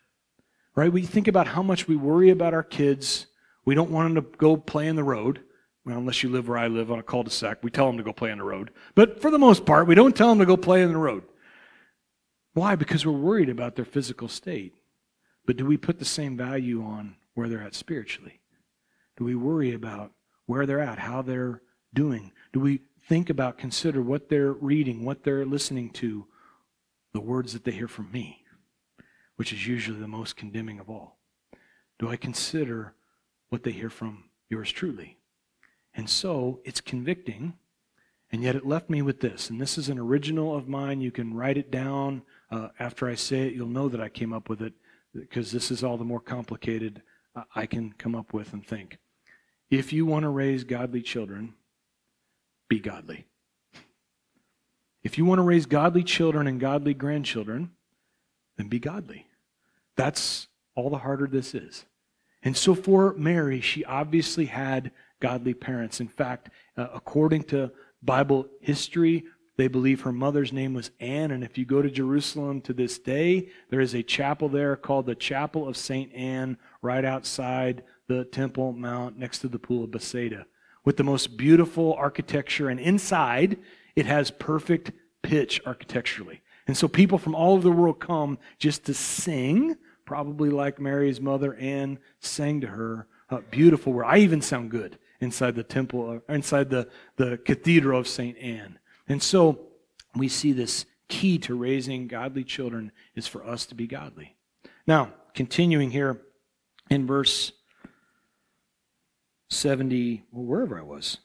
Right? 0.75 0.93
We 0.93 1.01
think 1.01 1.27
about 1.27 1.47
how 1.47 1.63
much 1.63 1.87
we 1.87 1.95
worry 1.95 2.29
about 2.29 2.53
our 2.53 2.61
kids 2.61 3.25
we 3.65 3.75
don't 3.75 3.91
want 3.91 4.13
them 4.13 4.23
to 4.23 4.37
go 4.37 4.55
play 4.55 4.87
in 4.87 4.95
the 4.95 5.03
road. 5.03 5.41
Well, 5.85 5.97
unless 5.97 6.23
you 6.23 6.29
live 6.29 6.47
where 6.47 6.57
I 6.57 6.67
live 6.67 6.91
on 6.91 6.99
a 6.99 7.03
cul-de-sac, 7.03 7.63
we 7.63 7.69
tell 7.69 7.87
them 7.87 7.97
to 7.97 8.03
go 8.03 8.13
play 8.13 8.31
on 8.31 8.39
the 8.39 8.43
road. 8.43 8.71
But 8.95 9.21
for 9.21 9.29
the 9.29 9.37
most 9.37 9.65
part, 9.65 9.87
we 9.87 9.95
don't 9.95 10.15
tell 10.15 10.29
them 10.29 10.39
to 10.39 10.45
go 10.45 10.57
play 10.57 10.81
in 10.81 10.91
the 10.91 10.97
road. 10.97 11.23
Why? 12.53 12.75
Because 12.75 13.05
we're 13.05 13.11
worried 13.11 13.49
about 13.49 13.75
their 13.75 13.85
physical 13.85 14.27
state. 14.27 14.73
But 15.45 15.57
do 15.57 15.65
we 15.65 15.77
put 15.77 15.99
the 15.99 16.05
same 16.05 16.37
value 16.37 16.83
on 16.83 17.17
where 17.35 17.47
they're 17.49 17.61
at 17.61 17.75
spiritually? 17.75 18.39
Do 19.17 19.25
we 19.25 19.35
worry 19.35 19.73
about 19.73 20.11
where 20.47 20.65
they're 20.65 20.79
at, 20.79 20.99
how 20.99 21.21
they're 21.21 21.61
doing? 21.93 22.31
Do 22.51 22.59
we 22.59 22.81
think 23.07 23.29
about, 23.29 23.57
consider 23.57 24.01
what 24.01 24.29
they're 24.29 24.53
reading, 24.53 25.05
what 25.05 25.23
they're 25.23 25.45
listening 25.45 25.91
to, 25.91 26.25
the 27.13 27.21
words 27.21 27.53
that 27.53 27.63
they 27.63 27.71
hear 27.71 27.87
from 27.87 28.11
me? 28.11 28.45
which 29.35 29.51
is 29.51 29.67
usually 29.67 29.99
the 29.99 30.07
most 30.07 30.35
condemning 30.35 30.79
of 30.79 30.89
all? 30.89 31.17
Do 31.99 32.09
I 32.09 32.15
consider 32.15 32.93
what 33.49 33.63
they 33.63 33.71
hear 33.71 33.89
from 33.89 34.25
yours 34.49 34.71
truly? 34.71 35.17
And 35.93 36.09
so 36.09 36.59
it's 36.65 36.81
convicting, 36.81 37.53
and 38.31 38.43
yet 38.43 38.55
it 38.55 38.65
left 38.65 38.89
me 38.89 39.01
with 39.01 39.21
this. 39.21 39.49
And 39.49 39.61
this 39.61 39.77
is 39.77 39.87
an 39.89 39.97
original 39.97 40.55
of 40.55 40.67
mine. 40.67 41.01
You 41.01 41.11
can 41.11 41.33
write 41.33 41.57
it 41.57 41.71
down. 41.71 42.23
Uh, 42.51 42.69
after 42.79 43.07
I 43.07 43.15
say 43.15 43.47
it, 43.47 43.53
you'll 43.53 43.67
know 43.67 43.87
that 43.89 44.01
I 44.01 44.09
came 44.09 44.33
up 44.33 44.49
with 44.49 44.61
it 44.61 44.73
because 45.13 45.51
this 45.51 45.71
is 45.71 45.83
all 45.83 45.97
the 45.97 46.03
more 46.03 46.19
complicated 46.19 47.01
uh, 47.35 47.43
I 47.55 47.65
can 47.65 47.93
come 47.97 48.15
up 48.15 48.33
with 48.33 48.53
and 48.53 48.65
think. 48.65 48.97
If 49.69 49.93
you 49.93 50.05
want 50.05 50.23
to 50.23 50.29
raise 50.29 50.63
godly 50.63 51.01
children, 51.01 51.53
be 52.67 52.79
godly. 52.79 53.25
If 55.03 55.17
you 55.17 55.25
want 55.25 55.39
to 55.39 55.43
raise 55.43 55.65
godly 55.65 56.03
children 56.03 56.47
and 56.47 56.59
godly 56.59 56.93
grandchildren, 56.93 57.71
then 58.57 58.67
be 58.67 58.79
godly. 58.79 59.27
That's 59.95 60.47
all 60.75 60.89
the 60.89 60.97
harder 60.97 61.27
this 61.27 61.53
is. 61.53 61.85
And 62.45 62.55
so 62.55 62.75
for 62.75 63.13
Mary, 63.15 63.59
she 63.59 63.83
obviously 63.83 64.45
had 64.45 64.91
godly 65.19 65.53
parents. 65.53 65.99
In 65.99 66.07
fact, 66.07 66.49
uh, 66.77 66.87
according 66.93 67.43
to 67.45 67.71
Bible 68.01 68.47
history, 68.61 69.25
they 69.57 69.67
believe 69.67 70.01
her 70.01 70.11
mother's 70.11 70.53
name 70.53 70.73
was 70.73 70.91
Anne. 70.99 71.31
And 71.31 71.43
if 71.43 71.57
you 71.57 71.65
go 71.65 71.81
to 71.81 71.89
Jerusalem 71.89 72.61
to 72.61 72.73
this 72.73 72.99
day, 72.99 73.49
there 73.69 73.79
is 73.79 73.93
a 73.93 74.03
chapel 74.03 74.47
there 74.47 74.75
called 74.75 75.07
the 75.07 75.15
Chapel 75.15 75.67
of 75.67 75.75
St. 75.75 76.13
Anne 76.13 76.57
right 76.81 77.03
outside 77.03 77.83
the 78.07 78.25
Temple 78.25 78.73
Mount 78.73 79.17
next 79.17 79.39
to 79.39 79.47
the 79.47 79.59
Pool 79.59 79.83
of 79.83 79.91
Bethsaida 79.91 80.45
with 80.83 80.97
the 80.97 81.03
most 81.03 81.35
beautiful 81.37 81.95
architecture. 81.95 82.69
And 82.69 82.79
inside, 82.79 83.57
it 83.95 84.05
has 84.05 84.29
perfect 84.29 84.91
pitch 85.23 85.59
architecturally. 85.65 86.41
And 86.67 86.77
so 86.77 86.87
people 86.87 87.17
from 87.17 87.33
all 87.35 87.53
over 87.53 87.63
the 87.63 87.71
world 87.71 87.99
come 87.99 88.37
just 88.59 88.85
to 88.85 88.93
sing, 88.93 89.75
probably 90.05 90.49
like 90.49 90.79
Mary's 90.79 91.19
mother 91.19 91.55
Anne 91.55 91.99
sang 92.19 92.61
to 92.61 92.67
her. 92.67 93.07
Beautiful 93.51 93.91
where 93.91 94.05
I 94.05 94.19
even 94.19 94.41
sound 94.41 94.71
good 94.71 94.97
inside 95.19 95.55
the 95.55 95.63
temple, 95.63 96.21
uh, 96.29 96.33
inside 96.33 96.69
the, 96.69 96.87
the 97.17 97.37
cathedral 97.37 97.99
of 97.99 98.07
St. 98.07 98.37
Anne. 98.37 98.79
And 99.07 99.21
so 99.21 99.67
we 100.15 100.29
see 100.29 100.53
this 100.53 100.85
key 101.07 101.37
to 101.39 101.55
raising 101.55 102.07
godly 102.07 102.43
children 102.43 102.91
is 103.15 103.27
for 103.27 103.45
us 103.45 103.65
to 103.67 103.75
be 103.75 103.87
godly. 103.87 104.35
Now, 104.87 105.13
continuing 105.33 105.91
here 105.91 106.21
in 106.89 107.07
verse 107.07 107.51
70, 109.49 110.23
well, 110.31 110.45
wherever 110.45 110.79
I 110.79 110.83
was. 110.83 111.17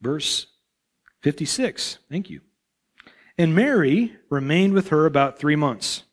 Verse 0.00 0.46
56. 1.22 1.98
Thank 2.08 2.30
you. 2.30 2.40
And 3.36 3.54
Mary 3.54 4.16
remained 4.28 4.74
with 4.74 4.88
her 4.88 5.06
about 5.06 5.38
three 5.38 5.56
months 5.56 6.04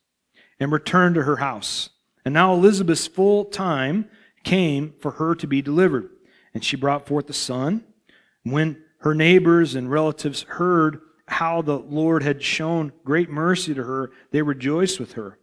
and 0.60 0.72
returned 0.72 1.14
to 1.14 1.22
her 1.22 1.36
house. 1.36 1.90
And 2.24 2.34
now 2.34 2.52
Elizabeth's 2.52 3.06
full 3.06 3.44
time 3.44 4.08
came 4.44 4.94
for 5.00 5.12
her 5.12 5.34
to 5.34 5.46
be 5.46 5.62
delivered. 5.62 6.10
And 6.54 6.64
she 6.64 6.76
brought 6.76 7.06
forth 7.06 7.28
a 7.30 7.34
son. 7.34 7.84
When 8.42 8.82
her 8.98 9.14
neighbors 9.14 9.74
and 9.74 9.90
relatives 9.90 10.42
heard 10.42 11.00
how 11.26 11.62
the 11.62 11.78
Lord 11.78 12.22
had 12.22 12.42
shown 12.42 12.92
great 13.04 13.30
mercy 13.30 13.74
to 13.74 13.84
her, 13.84 14.10
they 14.30 14.42
rejoiced 14.42 14.98
with 14.98 15.12
her. 15.12 15.38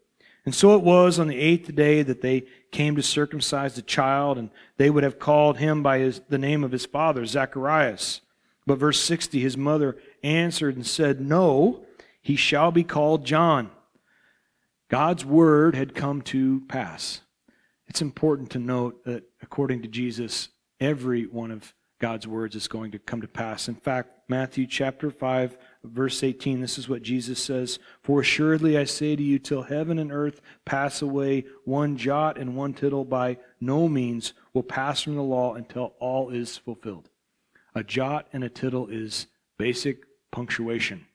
And 0.45 0.54
so 0.54 0.75
it 0.75 0.84
was 0.84 1.17
on 1.17 1.28
the 1.28 1.39
eighth 1.39 1.73
day 1.73 2.04
that 2.04 2.21
they 2.21 2.45
came 2.71 2.95
to 2.95 3.04
circumcise 3.04 3.75
the 3.75 3.82
child, 3.82 4.38
and 4.38 4.51
they 4.78 4.89
would 4.89 5.04
have 5.04 5.17
called 5.17 5.58
him 5.58 5.82
by 5.82 5.99
his, 5.99 6.21
the 6.30 6.38
name 6.38 6.63
of 6.63 6.71
his 6.71 6.86
father, 6.86 7.25
Zacharias. 7.25 8.21
But 8.67 8.78
verse 8.78 8.99
60, 9.01 9.39
his 9.39 9.58
mother 9.58 9.97
answered 10.23 10.75
and 10.75 10.86
said, 10.86 11.19
No, 11.19 11.86
he 12.21 12.36
shall 12.36 12.71
be 12.71 12.84
called 12.84 13.25
John. 13.25 13.71
God's 14.89 15.26
word 15.26 15.76
had 15.76 15.95
come 15.95 16.21
to 16.24 16.62
pass. 16.67 17.21
It's 17.88 18.02
important 18.02 18.52
to 18.52 18.60
note 18.60 19.04
that 19.06 19.24
according 19.41 19.82
to 19.84 19.88
Jesus, 19.88 20.50
every 20.80 21.26
one 21.26 21.52
of 21.52 21.74
God's 22.00 22.28
words 22.28 22.56
is 22.56 22.67
going 22.67 22.91
to 22.91 23.00
come 23.00 23.21
to 23.21 23.28
pass. 23.28 23.67
In 23.67 23.76
fact, 23.76 24.10
Matthew 24.28 24.67
chapter 24.67 25.10
5, 25.10 25.58
verse 25.84 26.24
18, 26.24 26.60
this 26.60 26.78
is 26.78 26.89
what 26.89 27.04
Jesus 27.04 27.39
says 27.39 27.80
For 28.04 28.21
assuredly 28.21 28.78
I 28.78 28.84
say 28.84 29.15
to 29.15 29.24
you, 29.24 29.39
till 29.39 29.63
heaven 29.63 29.98
and 29.98 30.12
earth 30.12 30.41
pass 30.65 31.02
away, 31.02 31.45
one 31.63 31.95
jot 31.95 32.38
and 32.38 32.56
one 32.56 32.74
tittle 32.74 33.06
by 33.06 33.38
no 33.62 33.88
means 33.88 34.34
will 34.54 34.63
pass 34.63 35.02
from 35.02 35.15
the 35.15 35.24
law 35.24 35.54
until 35.54 35.93
all 36.00 36.32
is 36.32 36.58
fulfilled. 36.58 37.10
A 37.74 37.84
jot 37.84 38.28
and 38.34 38.43
a 38.43 38.50
tittle 38.50 38.88
is 38.88 39.28
basic 39.58 40.04
punctuation. 40.32 41.06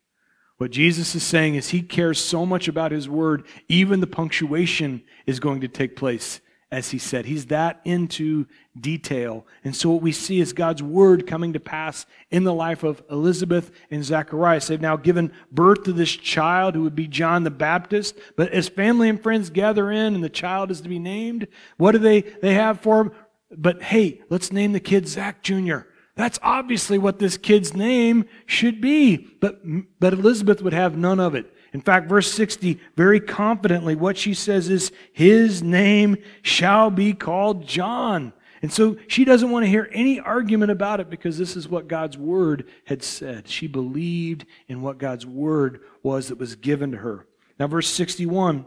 What 0.61 0.73
Jesus 0.73 1.15
is 1.15 1.23
saying 1.23 1.55
is 1.55 1.71
he 1.71 1.81
cares 1.81 2.23
so 2.23 2.45
much 2.45 2.69
about 2.69 2.93
his 2.93 3.09
word, 3.09 3.47
even 3.69 4.01
the 4.01 4.07
punctuation 4.07 5.03
is 5.25 5.41
going 5.41 5.63
to 5.63 5.69
take 5.69 5.97
place 5.97 6.43
as 6.71 6.91
he 6.91 6.99
said. 6.99 7.25
He's 7.25 7.47
that 7.47 7.81
into 7.87 8.45
detail. 8.79 9.47
And 9.65 9.75
so 9.75 9.89
what 9.89 10.03
we 10.03 10.13
see 10.13 10.39
is 10.39 10.53
God's 10.53 10.83
word 10.83 11.27
coming 11.27 11.55
to 11.55 11.61
pass 11.61 12.05
in 12.31 12.45
the 12.45 12.53
life 12.53 12.83
of 12.83 13.03
Elizabeth 13.11 13.71
and 13.91 14.05
Zacharias. 14.05 14.67
They've 14.67 14.79
now 14.79 14.99
given 14.99 15.33
birth 15.51 15.85
to 15.85 15.95
this 15.95 16.15
child 16.15 16.75
who 16.75 16.83
would 16.83 16.95
be 16.95 17.09
John 17.09 17.45
the 17.45 17.51
Baptist. 17.51 18.19
But 18.37 18.53
as 18.53 18.69
family 18.69 19.09
and 19.09 19.19
friends 19.19 19.49
gather 19.49 19.91
in 19.91 20.15
and 20.15 20.23
the 20.23 20.29
child 20.29 20.71
is 20.71 20.83
to 20.83 20.91
be 20.91 20.99
named, 20.99 21.49
what 21.79 21.93
do 21.93 21.99
they, 21.99 22.21
they 22.21 22.53
have 22.53 22.81
for 22.81 23.01
him? 23.01 23.13
But 23.51 23.81
hey, 23.81 24.21
let's 24.29 24.53
name 24.53 24.73
the 24.73 24.79
kid 24.79 25.09
Zach 25.09 25.43
Jr. 25.43 25.85
That's 26.17 26.39
obviously 26.43 26.99
what 26.99 27.19
this 27.19 27.37
kid's 27.37 27.75
name 27.75 28.27
should 28.47 28.81
be. 28.81 29.17
But, 29.41 29.61
but 29.99 30.13
Elizabeth 30.13 30.63
would 30.63 30.73
have 30.73 30.97
none 30.97 31.21
of 31.21 31.35
it. 31.35 31.55
In 31.73 31.81
fact, 31.81 32.09
verse 32.09 32.31
60, 32.33 32.81
very 32.97 33.21
confidently, 33.21 33.95
what 33.95 34.19
she 34.19 34.35
says 34.35 34.69
is, 34.69 34.91
His 35.13 35.63
name 35.63 36.17
shall 36.43 36.91
be 36.91 37.13
called 37.13 37.67
John. 37.67 38.33
And 38.63 38.73
so 38.73 38.97
she 39.07 39.25
doesn't 39.25 39.51
want 39.51 39.65
to 39.65 39.71
hear 39.71 39.89
any 39.93 40.21
argument 40.21 40.71
about 40.71 41.01
it 41.01 41.09
because 41.09 41.39
this 41.39 41.57
is 41.57 41.69
what 41.69 41.89
God's 41.89 42.19
word 42.19 42.69
had 42.85 43.03
said. 43.03 43.49
She 43.49 43.67
believed 43.67 44.45
in 44.69 44.83
what 44.83 44.99
God's 44.99 45.25
word 45.25 45.81
was 46.03 46.29
that 46.29 46.39
was 46.39 46.57
given 46.57 46.91
to 46.93 46.99
her. 46.99 47.27
Now, 47.59 47.69
verse 47.69 47.89
61, 47.89 48.67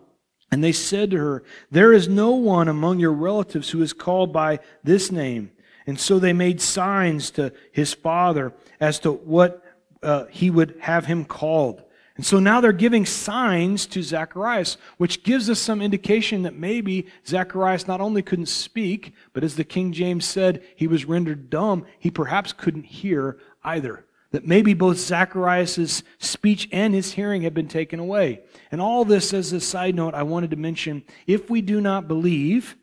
and 0.52 0.64
they 0.64 0.72
said 0.72 1.12
to 1.12 1.18
her, 1.18 1.44
There 1.70 1.94
is 1.94 2.08
no 2.08 2.32
one 2.32 2.68
among 2.68 3.00
your 3.00 3.14
relatives 3.14 3.70
who 3.70 3.82
is 3.82 3.94
called 3.94 4.34
by 4.34 4.60
this 4.84 5.12
name. 5.12 5.52
And 5.86 6.00
so 6.00 6.19
they 6.19 6.34
made 6.34 6.62
signs 6.62 7.32
to 7.32 7.52
his 7.72 7.93
father 7.93 8.54
as 8.80 9.00
to 9.00 9.12
what 9.12 9.63
uh, 10.02 10.26
he 10.26 10.50
would 10.50 10.76
have 10.82 11.06
him 11.06 11.26
called. 11.26 11.84
And 12.15 12.26
so 12.26 12.39
now 12.39 12.62
they're 12.62 12.72
giving 12.72 13.06
signs 13.08 13.88
to 13.88 14.04
Zacharias, 14.04 14.78
which 14.98 15.24
gives 15.24 15.50
us 15.50 15.60
some 15.60 15.82
indication 15.82 16.43
that 16.43 16.54
maybe 16.54 17.08
Zacharias 17.26 17.88
not 17.88 18.02
only 18.02 18.22
couldn't 18.22 18.46
speak, 18.46 19.13
but 19.34 19.43
as 19.43 19.56
the 19.56 19.63
King 19.63 19.91
James 19.91 20.26
said, 20.26 20.63
he 20.76 20.86
was 20.86 21.06
rendered 21.06 21.50
dumb. 21.50 21.86
He 21.98 22.12
perhaps 22.12 22.54
couldn't 22.54 22.86
hear 22.86 23.39
either. 23.63 24.06
That 24.30 24.48
maybe 24.48 24.74
both 24.74 24.98
Zacharias' 24.98 26.04
speech 26.19 26.69
and 26.72 26.93
his 26.93 27.13
hearing 27.13 27.43
had 27.43 27.54
been 27.54 27.67
taken 27.67 28.00
away. 28.00 28.41
And 28.72 28.80
all 28.80 29.06
this 29.06 29.34
as 29.34 29.52
a 29.52 29.60
side 29.60 29.96
note, 29.96 30.13
I 30.13 30.24
wanted 30.24 30.52
to 30.52 30.56
mention 30.56 31.04
if 31.26 31.50
we 31.50 31.62
do 31.62 31.82
not 31.82 32.08
believe, 32.08 32.76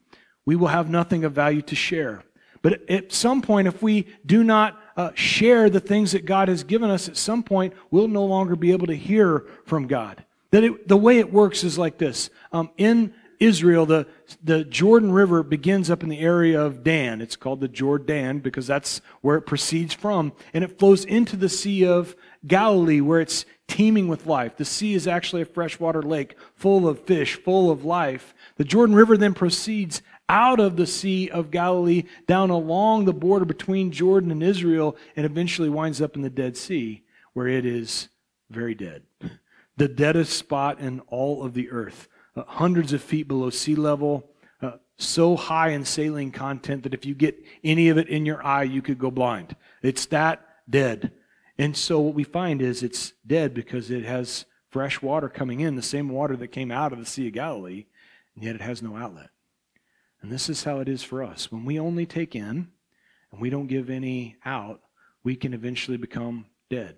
we 0.45 0.57
will 0.57 0.69
have 0.69 0.91
nothing 0.91 1.25
of 1.25 1.33
value 1.33 1.63
to 1.63 1.77
share. 1.77 2.25
But 2.63 2.89
at 2.91 3.13
some 3.13 3.41
point, 3.43 3.69
if 3.69 3.83
we 3.83 4.07
do 4.27 4.45
not 4.45 4.81
uh, 4.97 5.11
share 5.15 5.71
the 5.71 5.81
things 5.81 6.13
that 6.13 6.27
God 6.27 6.49
has 6.49 6.63
given 6.63 6.91
us, 6.91 7.09
at 7.09 7.17
some 7.17 7.43
point, 7.43 7.73
we'll 7.91 8.09
no 8.09 8.25
longer 8.25 8.57
be 8.57 8.73
able 8.73 8.87
to 8.89 8.97
hear 8.97 9.47
from 9.65 9.87
God. 9.87 10.25
That 10.51 10.65
it, 10.65 10.89
the 10.89 10.97
way 10.97 11.19
it 11.19 11.33
works 11.33 11.65
is 11.65 11.79
like 11.79 11.99
this. 11.99 12.29
Um, 12.53 12.71
in 12.77 13.15
Israel, 13.39 13.87
the, 13.87 14.07
the 14.45 14.65
Jordan 14.65 15.11
River 15.13 15.43
begins 15.43 15.91
up 15.91 16.03
in 16.03 16.11
the 16.11 16.19
area 16.19 16.61
of 16.61 16.85
Dan. 16.85 17.23
It's 17.23 17.37
called 17.37 17.61
the 17.61 17.69
Jordan 17.69 18.41
because 18.41 18.67
that's 18.67 19.01
where 19.23 19.37
it 19.37 19.43
proceeds 19.43 19.95
from. 19.95 20.35
And 20.53 20.63
it 20.63 20.79
flows 20.79 21.07
into 21.07 21.37
the 21.37 21.49
Sea 21.49 21.87
of 21.87 22.15
Galilee 22.47 23.01
where 23.01 23.21
it's 23.21 23.47
teeming 23.67 24.09
with 24.09 24.27
life. 24.27 24.57
The 24.57 24.65
sea 24.67 24.95
is 24.95 25.07
actually 25.07 25.43
a 25.43 25.47
freshwater 25.47 26.03
lake 26.03 26.37
full 26.55 26.87
of 26.87 27.01
fish, 27.01 27.37
full 27.37 27.71
of 27.71 27.85
life. 27.85 28.35
The 28.57 28.65
Jordan 28.65 28.95
River 28.95 29.17
then 29.17 29.33
proceeds 29.33 30.03
out 30.31 30.61
of 30.61 30.77
the 30.77 30.87
Sea 30.87 31.29
of 31.29 31.51
Galilee 31.51 32.05
down 32.29 32.51
along 32.51 33.05
the 33.05 33.13
border 33.13 33.45
between 33.45 33.91
Jordan 33.91 34.31
and 34.31 34.45
Israel 34.45 34.97
and 35.17 35.27
eventually 35.27 35.69
winds 35.69 36.01
up 36.01 36.15
in 36.15 36.23
the 36.23 36.31
Dead 36.31 36.57
Sea 36.57 37.03
where 37.33 37.49
it 37.49 37.67
is 37.67 38.09
very 38.49 38.75
dead. 38.75 39.03
The 39.77 39.89
deadest 39.89 40.37
spot 40.37 40.79
in 40.79 41.01
all 41.07 41.43
of 41.43 41.55
the 41.55 41.71
earth, 41.71 42.07
uh, 42.37 42.43
hundreds 42.47 42.93
of 42.93 43.03
feet 43.03 43.27
below 43.27 43.49
sea 43.49 43.75
level, 43.75 44.29
uh, 44.61 44.73
so 44.99 45.37
high 45.37 45.71
in 45.71 45.87
saline 45.87 46.33
content 46.33 46.83
that 46.83 46.93
if 46.93 47.07
you 47.07 47.15
get 47.15 47.43
any 47.65 47.89
of 47.89 47.97
it 47.97 48.07
in 48.09 48.27
your 48.27 48.45
eye, 48.45 48.65
you 48.65 48.83
could 48.83 48.99
go 48.99 49.11
blind. 49.11 49.57
It's 49.81 50.05
that 50.07 50.47
dead. 50.69 51.13
And 51.57 51.75
so 51.75 51.99
what 51.99 52.13
we 52.13 52.25
find 52.25 52.61
is 52.61 52.83
it's 52.83 53.15
dead 53.27 53.55
because 53.55 53.91
it 53.91 54.05
has 54.05 54.45
fresh 54.69 55.01
water 55.01 55.31
coming 55.31 55.61
in, 55.61 55.77
the 55.77 55.83
same 55.83 56.11
water 56.11 56.37
that 56.37 56.49
came 56.49 56.71
out 56.71 56.93
of 56.93 56.99
the 56.99 57.07
Sea 57.07 57.29
of 57.29 57.33
Galilee, 57.33 57.87
and 58.35 58.45
yet 58.45 58.57
it 58.57 58.61
has 58.61 58.83
no 58.83 58.97
outlet. 58.99 59.31
And 60.23 60.31
this 60.31 60.49
is 60.49 60.65
how 60.65 60.81
it 60.81 60.89
is 60.89 61.03
for 61.03 61.23
us. 61.23 61.51
When 61.51 61.65
we 61.65 61.79
only 61.79 62.07
take 62.07 62.35
in 62.35 62.69
and 63.33 63.41
we 63.41 63.51
don't 63.51 63.67
give 63.67 63.91
any 63.91 64.37
out, 64.45 64.81
we 65.25 65.37
can 65.37 65.55
eventually 65.55 65.97
become 65.97 66.47
dead. 66.69 66.97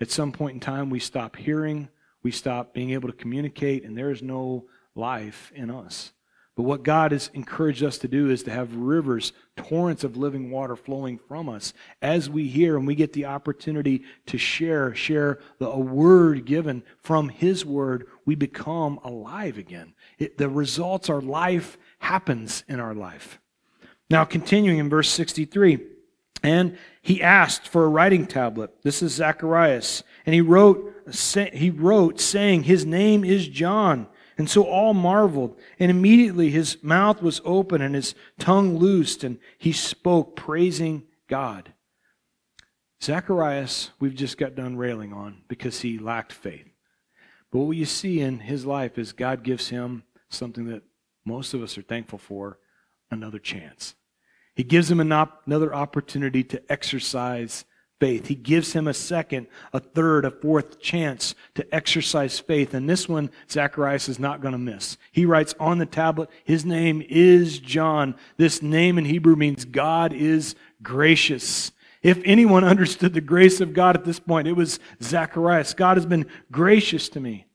At 0.00 0.10
some 0.10 0.32
point 0.32 0.54
in 0.54 0.60
time, 0.60 0.90
we 0.90 1.00
stop 1.00 1.36
hearing, 1.36 1.88
we 2.22 2.30
stop 2.30 2.72
being 2.72 2.90
able 2.90 3.08
to 3.08 3.16
communicate, 3.16 3.84
and 3.84 3.96
there 3.96 4.10
is 4.10 4.22
no 4.22 4.66
life 4.94 5.50
in 5.54 5.70
us. 5.70 6.12
But 6.58 6.64
what 6.64 6.82
God 6.82 7.12
has 7.12 7.30
encouraged 7.34 7.84
us 7.84 7.98
to 7.98 8.08
do 8.08 8.30
is 8.30 8.42
to 8.42 8.50
have 8.50 8.74
rivers, 8.74 9.32
torrents 9.54 10.02
of 10.02 10.16
living 10.16 10.50
water 10.50 10.74
flowing 10.74 11.16
from 11.16 11.48
us 11.48 11.72
as 12.02 12.28
we 12.28 12.48
hear 12.48 12.76
and 12.76 12.84
we 12.84 12.96
get 12.96 13.12
the 13.12 13.26
opportunity 13.26 14.02
to 14.26 14.38
share, 14.38 14.92
share 14.92 15.38
the, 15.60 15.68
a 15.68 15.78
word 15.78 16.46
given 16.46 16.82
from 17.00 17.28
His 17.28 17.64
word, 17.64 18.08
we 18.24 18.34
become 18.34 18.98
alive 19.04 19.56
again. 19.56 19.94
It, 20.18 20.36
the 20.36 20.48
results 20.48 21.08
are 21.08 21.20
life 21.20 21.78
happens 21.98 22.64
in 22.68 22.80
our 22.80 22.94
life. 22.94 23.38
Now, 24.10 24.24
continuing 24.24 24.78
in 24.78 24.88
verse 24.88 25.10
63, 25.10 25.78
and 26.42 26.78
he 27.02 27.22
asked 27.22 27.66
for 27.66 27.84
a 27.84 27.88
writing 27.88 28.26
tablet. 28.26 28.82
This 28.82 29.02
is 29.02 29.12
Zacharias. 29.12 30.02
And 30.24 30.34
he 30.34 30.40
wrote, 30.40 30.94
he 31.52 31.70
wrote 31.70 32.20
saying, 32.20 32.64
His 32.64 32.84
name 32.84 33.24
is 33.24 33.48
John. 33.48 34.06
And 34.36 34.48
so 34.48 34.62
all 34.62 34.94
marveled. 34.94 35.58
And 35.78 35.90
immediately 35.90 36.50
his 36.50 36.78
mouth 36.82 37.20
was 37.20 37.40
open 37.44 37.82
and 37.82 37.94
his 37.94 38.14
tongue 38.38 38.78
loosed, 38.78 39.24
and 39.24 39.38
he 39.58 39.72
spoke, 39.72 40.36
praising 40.36 41.04
God. 41.26 41.72
Zacharias, 43.02 43.90
we've 44.00 44.14
just 44.14 44.38
got 44.38 44.54
done 44.54 44.76
railing 44.76 45.12
on 45.12 45.42
because 45.48 45.80
he 45.80 45.98
lacked 45.98 46.32
faith. 46.32 46.66
But 47.50 47.60
what 47.60 47.76
you 47.76 47.84
see 47.84 48.20
in 48.20 48.40
his 48.40 48.64
life 48.64 48.98
is 48.98 49.12
God 49.12 49.42
gives 49.42 49.68
him 49.68 50.04
something 50.28 50.66
that 50.66 50.82
most 51.28 51.54
of 51.54 51.62
us 51.62 51.78
are 51.78 51.82
thankful 51.82 52.18
for 52.18 52.58
another 53.10 53.38
chance. 53.38 53.94
He 54.54 54.64
gives 54.64 54.90
him 54.90 54.98
an 54.98 55.12
op- 55.12 55.46
another 55.46 55.74
opportunity 55.74 56.42
to 56.42 56.72
exercise 56.72 57.64
faith. 58.00 58.26
He 58.26 58.34
gives 58.34 58.72
him 58.72 58.86
a 58.86 58.94
second, 58.94 59.46
a 59.72 59.80
third, 59.80 60.24
a 60.24 60.30
fourth 60.30 60.80
chance 60.80 61.34
to 61.54 61.74
exercise 61.74 62.38
faith. 62.38 62.74
And 62.74 62.88
this 62.88 63.08
one, 63.08 63.30
Zacharias 63.50 64.08
is 64.08 64.18
not 64.18 64.40
going 64.40 64.52
to 64.52 64.58
miss. 64.58 64.96
He 65.12 65.26
writes 65.26 65.54
on 65.60 65.78
the 65.78 65.86
tablet, 65.86 66.30
his 66.44 66.64
name 66.64 67.02
is 67.08 67.58
John. 67.58 68.14
This 68.36 68.62
name 68.62 68.98
in 68.98 69.04
Hebrew 69.04 69.36
means 69.36 69.64
God 69.64 70.12
is 70.12 70.54
gracious. 70.82 71.72
If 72.02 72.20
anyone 72.24 72.64
understood 72.64 73.14
the 73.14 73.20
grace 73.20 73.60
of 73.60 73.74
God 73.74 73.96
at 73.96 74.04
this 74.04 74.20
point, 74.20 74.48
it 74.48 74.52
was 74.52 74.78
Zacharias. 75.02 75.74
God 75.74 75.96
has 75.96 76.06
been 76.06 76.26
gracious 76.50 77.08
to 77.10 77.20
me. 77.20 77.47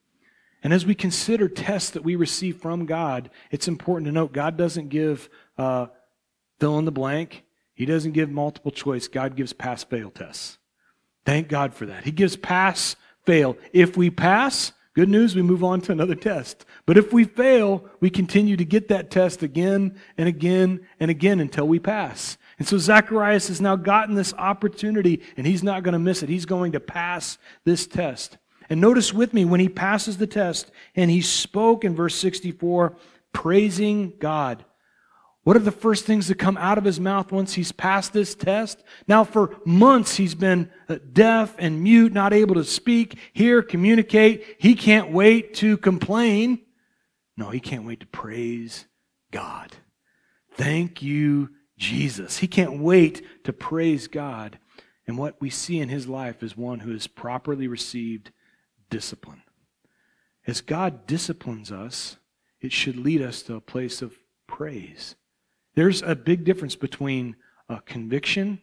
And 0.64 0.74
as 0.74 0.86
we 0.86 0.96
consider 0.96 1.50
tests 1.50 1.92
that 1.92 2.04
we 2.04 2.16
receive 2.16 2.58
from 2.58 2.86
God, 2.86 3.30
it's 3.52 3.68
important 3.68 4.08
to 4.08 4.14
note 4.14 4.32
God 4.32 4.58
doesn't 4.58 4.88
give 4.88 5.30
uh, 5.58 5.88
fill 6.60 6.80
in 6.80 6.86
the 6.86 6.92
blank. 6.92 7.44
He 7.74 7.86
doesn't 7.86 8.14
give 8.14 8.30
multiple 8.30 8.72
choice. 8.72 9.08
God 9.10 9.36
gives 9.36 9.52
pass 9.52 9.84
fail 9.84 10.10
tests. 10.10 10.58
Thank 11.26 11.50
God 11.50 11.74
for 11.74 11.86
that. 11.88 12.06
He 12.06 12.12
gives 12.12 12.38
pass 12.38 12.96
fail. 13.26 13.58
If 13.74 13.98
we 13.98 14.10
pass, 14.10 14.72
good 14.94 15.10
news, 15.10 15.36
we 15.36 15.42
move 15.42 15.64
on 15.64 15.82
to 15.82 15.92
another 15.92 16.16
test. 16.16 16.66
But 16.86 16.98
if 16.98 17.12
we 17.12 17.26
fail, 17.26 17.90
we 18.00 18.10
continue 18.10 18.56
to 18.56 18.66
get 18.66 18.88
that 18.90 19.10
test 19.12 19.44
again 19.44 20.00
and 20.18 20.30
again 20.30 20.86
and 21.00 21.12
again 21.12 21.40
until 21.40 21.68
we 21.68 21.80
pass. 21.80 22.38
And 22.60 22.68
so 22.68 22.78
Zacharias 22.78 23.48
has 23.48 23.60
now 23.60 23.76
gotten 23.76 24.16
this 24.16 24.34
opportunity 24.36 25.22
and 25.36 25.48
he's 25.48 25.64
not 25.64 25.84
going 25.84 25.94
to 25.94 26.00
miss 26.00 26.24
it. 26.24 26.30
He's 26.30 26.46
going 26.46 26.74
to 26.74 26.80
pass 26.80 27.38
this 27.66 27.88
test. 27.88 28.38
And 28.70 28.82
notice 28.82 29.14
with 29.14 29.34
me 29.34 29.46
when 29.46 29.60
he 29.60 29.70
passes 29.70 30.18
the 30.18 30.28
test 30.28 30.72
and 30.96 31.12
he 31.12 31.22
spoke 31.22 31.84
in 31.84 31.96
verse 31.96 32.16
64, 32.16 32.96
praising 33.32 34.14
God. 34.20 34.66
What 35.44 35.58
are 35.58 35.60
the 35.60 35.72
first 35.72 36.06
things 36.06 36.30
that 36.30 36.40
come 36.40 36.56
out 36.56 36.78
of 36.78 36.86
his 36.86 37.02
mouth 37.02 37.32
once 37.32 37.54
he's 37.54 37.74
passed 37.74 38.14
this 38.14 38.34
test? 38.34 38.82
Now, 39.08 39.26
for 39.26 39.58
months, 39.66 40.16
he's 40.16 40.36
been 40.36 40.72
uh, 40.88 41.00
deaf 41.12 41.56
and 41.60 41.84
mute, 41.84 42.14
not 42.14 42.32
able 42.32 42.56
to 42.56 42.64
speak, 42.64 43.20
hear, 43.34 43.62
communicate. 43.62 44.56
He 44.58 44.74
can't 44.74 45.12
wait 45.12 45.54
to 45.56 45.76
complain. 45.78 46.60
No, 47.36 47.50
he 47.50 47.60
can't 47.60 47.86
wait 47.86 48.00
to 48.00 48.08
praise 48.08 48.86
God. 49.32 49.76
Thank 50.54 51.02
you, 51.02 51.50
Jesus. 51.78 52.38
He 52.38 52.48
can't 52.48 52.80
wait 52.80 53.44
to 53.44 53.52
praise 53.52 54.08
God. 54.08 54.60
And 55.06 55.18
what 55.18 55.42
we 55.42 55.50
see 55.50 55.80
in 55.80 55.90
his 55.90 56.08
life 56.08 56.42
is 56.42 56.56
one 56.56 56.80
who 56.80 56.92
has 56.92 57.08
properly 57.08 57.68
received 57.68 58.32
discipline. 58.94 59.42
As 60.46 60.62
God 60.62 61.08
disciplines 61.08 61.72
us, 61.72 62.18
it 62.62 62.72
should 62.72 62.98
lead 62.98 63.22
us 63.22 63.42
to 63.44 63.56
a 63.56 63.62
place 63.62 64.02
of 64.02 64.14
praise. 64.48 65.16
There's 65.76 66.04
a 66.04 66.16
big 66.16 66.46
difference 66.46 66.76
between 66.76 67.36
a 67.68 67.82
conviction, 67.82 68.62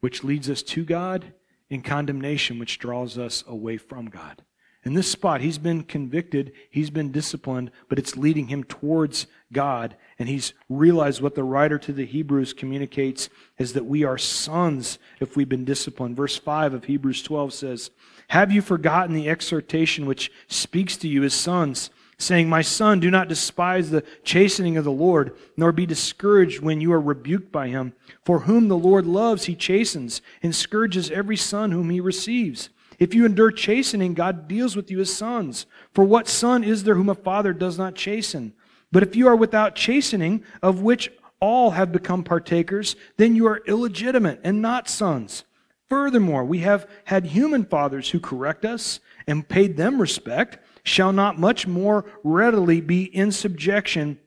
which 0.00 0.22
leads 0.22 0.48
us 0.48 0.62
to 0.62 0.84
God, 0.84 1.32
and 1.70 1.82
condemnation, 1.82 2.58
which 2.58 2.78
draws 2.78 3.18
us 3.18 3.42
away 3.48 3.76
from 3.76 4.06
God. 4.06 4.44
In 4.84 4.92
this 4.92 5.10
spot, 5.10 5.40
he's 5.40 5.58
been 5.58 5.82
convicted, 5.82 6.52
he's 6.70 6.90
been 6.90 7.10
disciplined, 7.10 7.70
but 7.88 7.98
it's 7.98 8.18
leading 8.18 8.48
him 8.48 8.62
towards 8.64 9.26
God. 9.50 9.96
And 10.18 10.28
he's 10.28 10.52
realized 10.68 11.22
what 11.22 11.34
the 11.34 11.42
writer 11.42 11.78
to 11.78 11.92
the 11.92 12.04
Hebrews 12.04 12.52
communicates 12.52 13.30
is 13.58 13.72
that 13.72 13.86
we 13.86 14.04
are 14.04 14.18
sons 14.18 14.98
if 15.20 15.36
we've 15.36 15.48
been 15.48 15.64
disciplined. 15.64 16.16
Verse 16.16 16.36
5 16.36 16.74
of 16.74 16.84
Hebrews 16.84 17.22
12 17.22 17.54
says, 17.54 17.90
Have 18.28 18.52
you 18.52 18.62
forgotten 18.62 19.14
the 19.14 19.28
exhortation 19.28 20.06
which 20.06 20.30
speaks 20.48 20.96
to 20.98 21.08
you 21.08 21.24
as 21.24 21.34
sons? 21.34 21.90
saying, 22.18 22.48
My 22.48 22.62
son, 22.62 23.00
do 23.00 23.10
not 23.10 23.28
despise 23.28 23.90
the 23.90 24.04
chastening 24.22 24.76
of 24.76 24.84
the 24.84 24.92
Lord, 24.92 25.36
nor 25.56 25.72
be 25.72 25.86
discouraged 25.86 26.60
when 26.60 26.80
you 26.80 26.92
are 26.92 27.00
rebuked 27.00 27.50
by 27.52 27.68
him. 27.68 27.92
For 28.24 28.40
whom 28.40 28.68
the 28.68 28.76
Lord 28.76 29.06
loves, 29.06 29.44
he 29.44 29.54
chastens, 29.54 30.22
and 30.42 30.54
scourges 30.54 31.10
every 31.10 31.36
son 31.36 31.72
whom 31.72 31.90
he 31.90 32.00
receives. 32.00 32.70
If 32.98 33.14
you 33.14 33.26
endure 33.26 33.50
chastening, 33.50 34.14
God 34.14 34.46
deals 34.46 34.76
with 34.76 34.90
you 34.90 35.00
as 35.00 35.12
sons. 35.12 35.66
For 35.92 36.04
what 36.04 36.28
son 36.28 36.62
is 36.62 36.84
there 36.84 36.94
whom 36.94 37.08
a 37.08 37.14
father 37.14 37.52
does 37.52 37.76
not 37.76 37.96
chasten? 37.96 38.54
But 38.92 39.02
if 39.02 39.16
you 39.16 39.26
are 39.26 39.36
without 39.36 39.74
chastening, 39.74 40.44
of 40.62 40.80
which 40.80 41.10
all 41.40 41.72
have 41.72 41.92
become 41.92 42.22
partakers, 42.22 42.94
then 43.16 43.34
you 43.34 43.46
are 43.46 43.62
illegitimate 43.66 44.40
and 44.44 44.62
not 44.62 44.88
sons. 44.88 45.44
Furthermore, 45.88 46.44
we 46.44 46.60
have 46.60 46.88
had 47.04 47.26
human 47.26 47.64
fathers 47.64 48.10
who 48.10 48.20
correct 48.20 48.64
us 48.64 49.00
and 49.26 49.48
paid 49.48 49.76
them 49.76 50.00
respect 50.00 50.58
shall 50.82 51.12
not 51.12 51.38
much 51.38 51.66
more 51.66 52.04
readily 52.22 52.80
be 52.80 53.04
in 53.04 53.32
subjection 53.32 54.18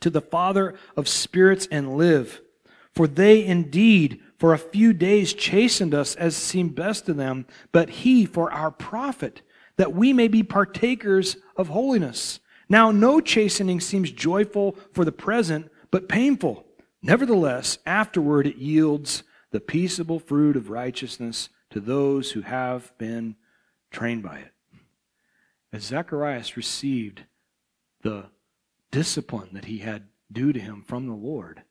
to 0.00 0.10
the 0.10 0.20
Father 0.20 0.74
of 0.96 1.08
spirits 1.08 1.68
and 1.70 1.96
live. 1.96 2.40
For 2.92 3.06
they 3.06 3.44
indeed 3.44 4.20
for 4.38 4.52
a 4.52 4.58
few 4.58 4.92
days 4.92 5.32
chastened 5.32 5.94
us 5.94 6.14
as 6.16 6.36
seemed 6.36 6.74
best 6.74 7.06
to 7.06 7.14
them, 7.14 7.46
but 7.72 7.90
he 7.90 8.26
for 8.26 8.52
our 8.52 8.70
profit, 8.70 9.42
that 9.76 9.94
we 9.94 10.12
may 10.12 10.28
be 10.28 10.42
partakers 10.42 11.36
of 11.56 11.68
holiness. 11.68 12.40
Now 12.68 12.90
no 12.90 13.20
chastening 13.20 13.80
seems 13.80 14.10
joyful 14.12 14.76
for 14.92 15.04
the 15.04 15.12
present, 15.12 15.70
but 15.90 16.08
painful. 16.08 16.66
Nevertheless, 17.02 17.78
afterward 17.86 18.46
it 18.46 18.56
yields 18.56 19.22
the 19.54 19.60
peaceable 19.60 20.18
fruit 20.18 20.56
of 20.56 20.68
righteousness 20.68 21.48
to 21.70 21.78
those 21.78 22.32
who 22.32 22.40
have 22.40 22.92
been 22.98 23.36
trained 23.92 24.20
by 24.20 24.38
it 24.38 24.50
as 25.72 25.84
Zacharias 25.84 26.56
received 26.56 27.22
the 28.02 28.24
discipline 28.90 29.50
that 29.52 29.66
he 29.66 29.78
had 29.78 30.08
due 30.32 30.52
to 30.52 30.58
him 30.58 30.82
from 30.82 31.06
the 31.06 31.14
Lord, 31.14 31.62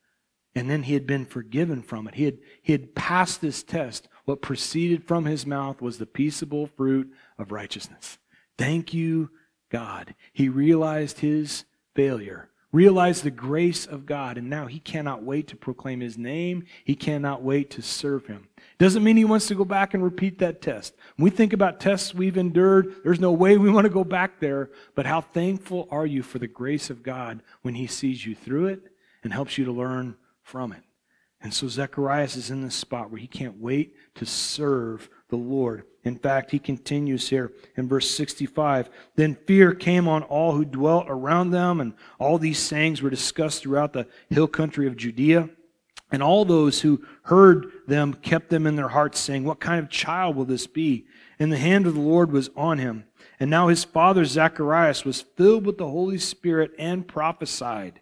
and 0.56 0.69
then 0.69 0.84
he 0.84 0.93
had 0.93 1.06
been 1.06 1.26
forgiven 1.26 1.82
from 1.82 2.08
it, 2.08 2.15
he 2.15 2.24
had, 2.24 2.38
he 2.62 2.72
had 2.72 2.96
passed 2.96 3.41
this 3.41 3.63
test. 3.63 4.08
What 4.24 4.41
proceeded 4.41 5.04
from 5.04 5.26
his 5.26 5.46
mouth 5.46 5.82
was 5.82 5.98
the 5.98 6.06
peaceable 6.06 6.67
fruit 6.67 7.12
of 7.38 7.52
righteousness. 7.52 8.17
Thank 8.58 8.93
you, 8.93 9.30
God. 9.69 10.15
He 10.32 10.48
realized 10.48 11.19
his 11.19 11.65
failure 11.96 12.50
realized 12.74 13.24
the 13.24 13.32
grace 13.32 13.86
of 13.86 14.06
God, 14.06 14.38
and 14.38 14.50
now 14.50 14.66
he 14.66 14.80
cannot 14.80 15.24
wait 15.24 15.48
to 15.48 15.56
proclaim 15.56 16.02
his 16.02 16.18
name. 16.18 16.66
He 16.84 16.96
cannot 16.96 17.44
wait 17.44 17.70
to 17.72 17.82
serve 17.82 18.26
him. 18.26 18.50
Doesn't 18.80 19.04
mean 19.04 19.16
he 19.16 19.24
wants 19.24 19.48
to 19.48 19.56
go 19.56 19.64
back 19.64 19.94
and 19.94 20.04
repeat 20.04 20.40
that 20.40 20.62
test. 20.62 20.96
When 21.16 21.26
we 21.26 21.30
think 21.30 21.54
about 21.54 21.80
tests 21.80 22.14
we've 22.14 22.36
endured, 22.36 22.96
there's 23.04 23.20
no 23.20 23.32
way 23.32 23.58
we 23.58 23.70
want 23.70 23.86
to 23.86 23.94
go 23.94 24.04
back 24.04 24.40
there. 24.40 24.72
But 24.96 25.06
how 25.06 25.22
thankful 25.22 25.88
are 25.92 26.08
you 26.08 26.24
for 26.24 26.40
the 26.40 26.48
grace 26.48 26.90
of 26.90 27.04
God 27.04 27.44
when 27.62 27.76
he 27.76 27.88
sees 27.88 28.26
you 28.26 28.34
through 28.34 28.66
it 28.68 28.82
and 29.24 29.32
helps 29.32 29.58
you 29.58 29.66
to 29.66 29.72
learn 29.72 30.16
from 30.42 30.74
it? 30.74 30.82
And 31.42 31.54
so 31.54 31.68
Zacharias 31.68 32.36
is 32.36 32.50
in 32.50 32.64
this 32.64 32.76
spot 32.76 33.12
where 33.12 33.20
he 33.22 33.28
can't 33.28 33.60
wait 33.60 33.96
to 34.16 34.26
serve 34.26 35.10
the 35.30 35.36
Lord. 35.36 35.84
In 36.04 36.18
fact, 36.18 36.52
he 36.52 36.60
continues 36.60 37.30
here 37.30 37.54
in 37.78 37.88
verse 37.88 38.10
65 38.12 38.89
Then 39.16 39.36
fear 39.48 39.74
came 39.74 40.08
on 40.08 40.24
all 40.24 40.54
who 40.54 40.66
dwelt 40.66 41.06
around 41.08 41.52
them, 41.52 41.80
and 41.80 41.94
all 42.20 42.38
these 42.38 42.60
sayings 42.60 43.02
were 43.02 43.10
discussed 43.10 43.62
throughout 43.62 43.94
the 43.94 44.08
hill 44.30 44.48
country 44.48 44.88
of 44.88 44.98
Judea. 44.98 45.50
And 46.12 46.22
all 46.22 46.46
those 46.46 46.82
who 46.82 47.04
heard 47.24 47.72
them 47.88 48.13
kept 48.13 48.50
them 48.50 48.68
in 48.68 48.76
their 48.76 48.89
hearts, 48.89 49.20
saying, 49.20 49.46
What 49.46 49.60
kind 49.60 49.80
of 49.80 49.89
child 49.89 50.36
will 50.36 50.46
this 50.46 50.68
be? 50.68 51.06
And 51.39 51.52
the 51.52 51.58
hand 51.58 51.88
of 51.88 51.96
the 51.96 52.02
Lord 52.02 52.32
was 52.32 52.50
on 52.56 52.78
him. 52.78 53.06
And 53.39 53.50
now 53.50 53.70
his 53.70 53.84
father 53.84 54.24
Zacharias 54.24 55.06
was 55.06 55.22
filled 55.22 55.66
with 55.66 55.78
the 55.78 55.89
Holy 55.89 56.20
Spirit 56.20 56.72
and 56.78 57.08
prophesied. 57.08 58.02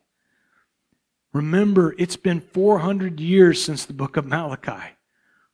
Remember, 1.34 1.96
it's 1.98 2.18
been 2.18 2.42
400 2.42 3.20
years 3.20 3.64
since 3.64 3.86
the 3.86 3.94
book 3.94 4.18
of 4.18 4.26
Malachi. 4.26 4.98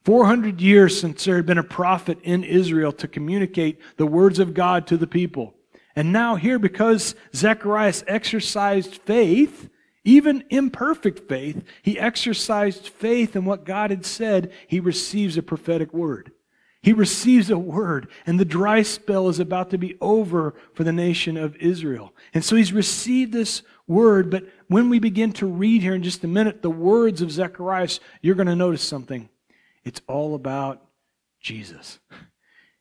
400 0.07 0.61
years 0.61 0.97
since 0.97 1.25
there 1.25 1.35
had 1.35 1.45
been 1.45 1.57
a 1.57 1.63
prophet 1.63 2.17
in 2.23 2.45
Israel 2.45 2.93
to 2.93 3.09
communicate 3.09 3.77
the 3.97 4.05
words 4.05 4.39
of 4.39 4.53
God 4.53 4.87
to 4.87 4.95
the 4.95 5.05
people. 5.05 5.53
And 5.97 6.13
now, 6.13 6.37
here, 6.37 6.57
because 6.57 7.13
Zacharias 7.35 8.05
exercised 8.07 9.01
faith, 9.01 9.69
even 10.05 10.45
imperfect 10.49 11.27
faith, 11.27 11.61
he 11.81 11.99
exercised 11.99 12.87
faith 12.87 13.35
in 13.35 13.43
what 13.43 13.65
God 13.65 13.89
had 13.89 14.05
said, 14.05 14.53
he 14.69 14.79
receives 14.79 15.37
a 15.37 15.43
prophetic 15.43 15.93
word. 15.93 16.31
He 16.81 16.93
receives 16.93 17.49
a 17.49 17.59
word, 17.59 18.07
and 18.25 18.39
the 18.39 18.45
dry 18.45 18.83
spell 18.83 19.27
is 19.27 19.41
about 19.41 19.71
to 19.71 19.77
be 19.77 19.97
over 19.99 20.53
for 20.73 20.85
the 20.85 20.93
nation 20.93 21.35
of 21.35 21.57
Israel. 21.57 22.13
And 22.33 22.45
so 22.45 22.55
he's 22.55 22.71
received 22.71 23.33
this 23.33 23.61
word, 23.87 24.31
but 24.31 24.45
when 24.69 24.89
we 24.89 24.99
begin 24.99 25.33
to 25.33 25.45
read 25.45 25.81
here 25.81 25.95
in 25.95 26.03
just 26.03 26.23
a 26.23 26.27
minute 26.27 26.61
the 26.61 26.69
words 26.69 27.21
of 27.21 27.29
Zacharias, 27.29 27.99
you're 28.21 28.35
going 28.35 28.47
to 28.47 28.55
notice 28.55 28.83
something. 28.83 29.27
It's 29.87 30.01
all 30.05 30.35
about 30.35 30.85
Jesus. 31.39 31.99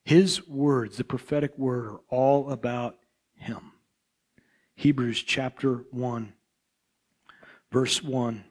His 0.04 0.44
words, 0.48 0.96
the 0.96 1.04
prophetic 1.04 1.56
word, 1.56 1.86
are 1.86 2.00
all 2.08 2.50
about 2.50 2.96
him. 3.36 3.70
Hebrews 4.74 5.22
chapter 5.22 5.84
1, 5.92 6.32
verse 7.70 8.02
1 8.02 8.42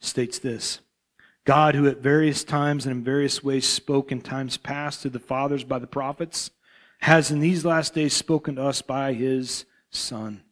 states 0.00 0.38
this 0.38 0.80
God, 1.46 1.74
who 1.74 1.88
at 1.88 2.02
various 2.02 2.44
times 2.44 2.84
and 2.84 2.98
in 2.98 3.04
various 3.04 3.42
ways 3.42 3.66
spoke 3.66 4.12
in 4.12 4.20
times 4.20 4.58
past 4.58 5.00
to 5.00 5.08
the 5.08 5.18
fathers 5.18 5.64
by 5.64 5.78
the 5.78 5.86
prophets, 5.86 6.50
has 7.00 7.30
in 7.30 7.40
these 7.40 7.64
last 7.64 7.94
days 7.94 8.12
spoken 8.12 8.56
to 8.56 8.64
us 8.64 8.82
by 8.82 9.14
his 9.14 9.64
Son, 9.88 10.42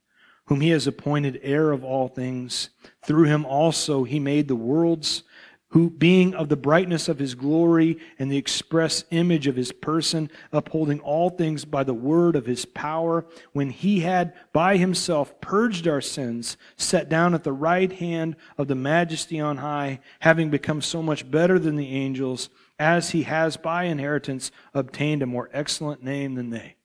whom 0.47 0.63
he 0.63 0.71
has 0.71 0.87
appointed 0.87 1.39
heir 1.43 1.71
of 1.71 1.85
all 1.85 2.09
things. 2.09 2.71
Through 3.05 3.25
him 3.25 3.45
also 3.45 4.05
he 4.05 4.19
made 4.19 4.49
the 4.49 4.57
worlds 4.57 5.23
who, 5.73 5.89
being 5.89 6.35
of 6.35 6.51
the 6.51 6.57
brightness 6.57 7.09
of 7.09 7.19
his 7.19 7.35
glory 7.35 7.99
and 8.19 8.31
the 8.31 8.37
express 8.37 9.05
image 9.11 9.47
of 9.47 9.57
his 9.57 9.73
person, 9.73 10.31
upholding 10.53 11.01
all 11.01 11.31
things 11.31 11.65
by 11.65 11.83
the 11.83 11.95
word 11.95 12.37
of 12.37 12.45
his 12.45 12.67
power, 12.67 13.25
when 13.53 13.71
he 13.71 14.01
had 14.01 14.35
by 14.53 14.77
himself 14.77 15.41
purged 15.41 15.89
our 15.89 16.03
sins, 16.03 16.59
sat 16.77 17.09
down 17.09 17.35
at 17.35 17.43
the 17.43 17.55
right 17.55 17.91
hand 17.91 18.37
of 18.59 18.69
the 18.69 18.75
majesty 18.75 19.41
on 19.41 19.57
high, 19.57 19.99
having 20.21 20.51
become 20.51 20.83
so 20.83 21.03
much 21.03 21.31
better 21.31 21.59
than 21.59 21.77
the 21.77 21.89
angels, 21.89 22.51
as 22.79 23.11
he 23.13 23.23
has 23.23 23.57
by 23.57 23.85
inheritance 23.85 24.51
obtained 24.75 25.23
a 25.23 25.27
more 25.27 25.49
excellent 25.55 26.03
name 26.03 26.35
than 26.35 26.51
they. 26.51 26.77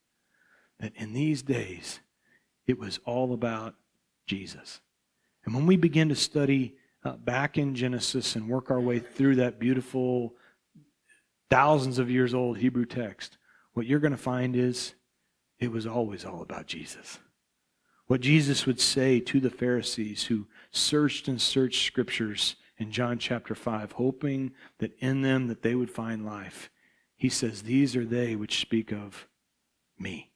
That 0.80 0.94
in 0.96 1.12
these 1.12 1.42
days, 1.42 2.00
it 2.66 2.80
was 2.80 3.02
all 3.04 3.34
about 3.34 3.76
Jesus. 4.28 4.80
And 5.44 5.54
when 5.54 5.66
we 5.66 5.76
begin 5.76 6.08
to 6.08 6.16
study 6.16 6.77
uh, 7.04 7.14
back 7.18 7.58
in 7.58 7.76
Genesis 7.76 8.36
and 8.36 8.50
work 8.50 8.72
our 8.72 8.80
way 8.80 9.00
through 9.00 9.36
that 9.36 9.60
beautiful, 9.60 10.36
thousands 11.50 12.00
of 12.00 12.10
years 12.10 12.34
old 12.34 12.58
Hebrew 12.58 12.86
text, 12.86 13.38
what 13.74 13.86
you're 13.86 14.00
going 14.00 14.12
to 14.12 14.18
find 14.18 14.56
is 14.56 14.94
it 15.60 15.72
was 15.72 15.88
always 15.88 16.26
all 16.26 16.42
about 16.42 16.68
Jesus. 16.68 17.20
What 18.08 18.22
Jesus 18.22 18.66
would 18.66 18.80
say 18.80 19.20
to 19.20 19.40
the 19.40 19.50
Pharisees 19.50 20.26
who 20.26 20.48
searched 20.72 21.28
and 21.28 21.42
searched 21.42 21.86
scriptures 21.86 22.56
in 22.78 22.92
John 22.92 23.18
chapter 23.18 23.56
5, 23.56 23.94
hoping 23.94 24.52
that 24.80 24.96
in 25.00 25.22
them 25.22 25.48
that 25.48 25.62
they 25.62 25.76
would 25.76 25.92
find 25.92 26.26
life. 26.26 26.70
He 27.16 27.30
says, 27.30 27.64
These 27.64 27.96
are 27.96 28.06
they 28.06 28.36
which 28.36 28.62
speak 28.62 28.92
of 28.92 29.28
me. 29.98 30.32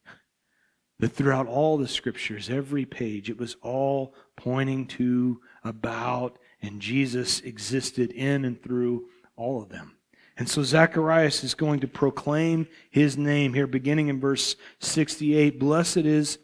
That 1.00 1.13
throughout 1.13 1.47
all 1.47 1.78
the 1.78 1.88
scriptures, 1.88 2.50
every 2.50 2.86
page, 2.86 3.30
it 3.30 3.38
was 3.38 3.56
all 3.62 4.13
pointing 4.36 4.88
to, 4.88 5.39
about, 5.63 6.38
and 6.62 6.82
Jesus 6.82 7.41
existed 7.41 8.12
in 8.12 8.45
and 8.45 8.62
through 8.62 9.06
all 9.36 9.62
of 9.62 9.69
them. 9.69 9.97
And 10.38 10.47
so 10.47 10.63
Zacharias 10.63 11.43
is 11.43 11.54
going 11.54 11.82
to 11.82 11.88
proclaim 11.88 12.67
his 12.89 13.17
name 13.17 13.54
here, 13.54 13.67
beginning 13.67 14.08
in 14.08 14.19
verse 14.19 14.56
68. 14.80 15.60
Blessed 15.60 15.97
is 15.97 16.39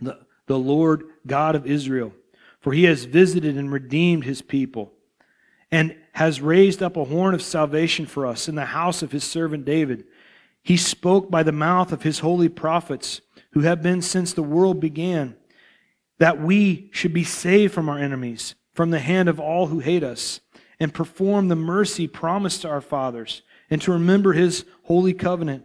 the, 0.00 0.18
the 0.46 0.58
Lord 0.58 1.04
God 1.26 1.54
of 1.54 1.66
Israel, 1.66 2.12
for 2.60 2.72
he 2.72 2.84
has 2.84 3.04
visited 3.04 3.56
and 3.56 3.70
redeemed 3.70 4.24
his 4.24 4.42
people, 4.42 4.92
and 5.70 5.94
has 6.12 6.40
raised 6.40 6.82
up 6.82 6.96
a 6.96 7.04
horn 7.04 7.34
of 7.34 7.42
salvation 7.42 8.06
for 8.06 8.26
us 8.26 8.48
in 8.48 8.54
the 8.54 8.64
house 8.64 9.02
of 9.02 9.12
his 9.12 9.24
servant 9.24 9.64
David. 9.64 10.04
He 10.62 10.76
spoke 10.76 11.30
by 11.30 11.42
the 11.42 11.52
mouth 11.52 11.92
of 11.92 12.02
his 12.02 12.20
holy 12.20 12.48
prophets, 12.48 13.20
who 13.52 13.60
have 13.60 13.82
been 13.82 14.02
since 14.02 14.32
the 14.32 14.42
world 14.42 14.80
began, 14.80 15.36
that 16.18 16.40
we 16.40 16.90
should 16.92 17.12
be 17.12 17.24
saved 17.24 17.72
from 17.72 17.88
our 17.88 17.98
enemies 17.98 18.54
from 18.78 18.90
the 18.90 19.00
hand 19.00 19.28
of 19.28 19.40
all 19.40 19.66
who 19.66 19.80
hate 19.80 20.04
us, 20.04 20.38
and 20.78 20.94
perform 20.94 21.48
the 21.48 21.56
mercy 21.56 22.06
promised 22.06 22.62
to 22.62 22.68
our 22.68 22.80
fathers, 22.80 23.42
and 23.68 23.82
to 23.82 23.90
remember 23.90 24.34
his 24.34 24.64
holy 24.84 25.12
covenant, 25.12 25.64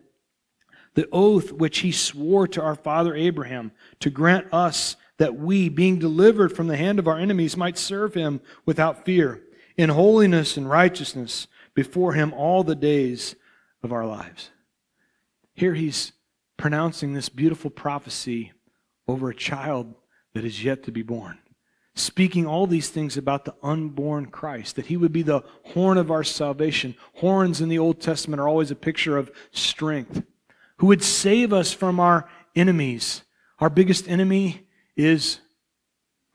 the 0.96 1.08
oath 1.12 1.52
which 1.52 1.82
he 1.82 1.92
swore 1.92 2.48
to 2.48 2.60
our 2.60 2.74
father 2.74 3.14
Abraham, 3.14 3.72
to 4.00 4.10
grant 4.10 4.52
us 4.52 4.96
that 5.20 5.36
we, 5.36 5.70
being 5.70 6.00
delivered 6.00 6.56
from 6.56 6.66
the 6.66 6.76
hand 6.76 6.98
of 6.98 7.08
our 7.08 7.20
enemies, 7.20 7.56
might 7.56 7.78
serve 7.78 8.16
him 8.16 8.42
without 8.66 9.06
fear, 9.06 9.44
in 9.78 9.92
holiness 9.92 10.58
and 10.58 10.68
righteousness 10.68 11.46
before 11.76 12.14
him 12.14 12.34
all 12.34 12.64
the 12.64 12.74
days 12.74 13.36
of 13.84 13.94
our 13.94 14.08
lives. 14.08 14.50
Here 15.54 15.76
he's 15.76 16.14
pronouncing 16.58 17.14
this 17.14 17.30
beautiful 17.30 17.70
prophecy 17.70 18.54
over 19.08 19.30
a 19.30 19.36
child 19.36 19.94
that 20.34 20.44
is 20.44 20.64
yet 20.64 20.82
to 20.86 20.92
be 20.92 21.04
born 21.04 21.38
speaking 21.96 22.48
all 22.48 22.66
these 22.66 22.90
things 22.90 23.18
about 23.18 23.46
the 23.46 23.54
unborn 23.62 24.28
Christ, 24.28 24.76
that 24.76 24.88
he 24.88 24.98
would 24.98 25.14
be 25.14 25.22
the 25.22 25.44
horn 25.64 25.98
of 25.98 26.10
our 26.10 26.24
salvation. 26.24 26.96
Horns 27.16 27.62
in 27.62 27.70
the 27.70 27.80
Old 27.80 28.02
Testament 28.02 28.40
are 28.40 28.48
always 28.48 28.72
a 28.72 28.76
picture 28.76 29.18
of 29.18 29.32
strength, 29.52 30.24
who 30.78 30.88
would 30.88 31.04
save 31.04 31.54
us 31.54 31.72
from 31.72 32.00
our 32.00 32.28
enemies. 32.56 33.24
Our 33.60 33.70
biggest 33.70 34.08
enemy 34.08 34.66
is 34.96 35.40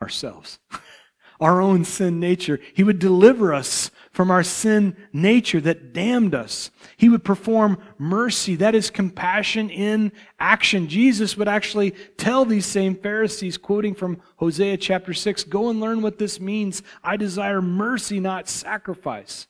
ourselves, 0.01 0.59
our 1.41 1.61
own 1.61 1.85
sin 1.85 2.21
nature. 2.21 2.61
He 2.75 2.85
would 2.85 2.99
deliver 2.99 3.53
us 3.53 3.91
from 4.19 4.33
our 4.33 4.43
sin 4.43 4.97
nature 5.13 5.61
that 5.61 5.93
damned 5.93 6.35
us. 6.35 6.73
He 6.97 7.09
would 7.09 7.23
perform 7.23 7.79
mercy. 7.99 8.57
That 8.57 8.75
is 8.75 8.91
compassion 8.91 9.71
in 9.71 10.11
action. 10.41 10.89
Jesus 10.89 11.37
would 11.37 11.47
actually 11.47 11.93
tell 12.17 12.45
these 12.45 12.67
same 12.67 12.97
Pharisees, 12.97 13.57
quoting 13.57 13.95
from 13.95 14.21
Hosea 14.39 14.79
chapter 14.79 15.15
6, 15.15 15.45
Go 15.45 15.71
and 15.71 15.79
learn 15.79 16.03
what 16.03 16.19
this 16.19 16.41
means. 16.41 16.83
I 17.01 17.17
desire 17.17 17.63
mercy, 17.63 18.19
not 18.19 18.49
sacrifice. 18.49 19.47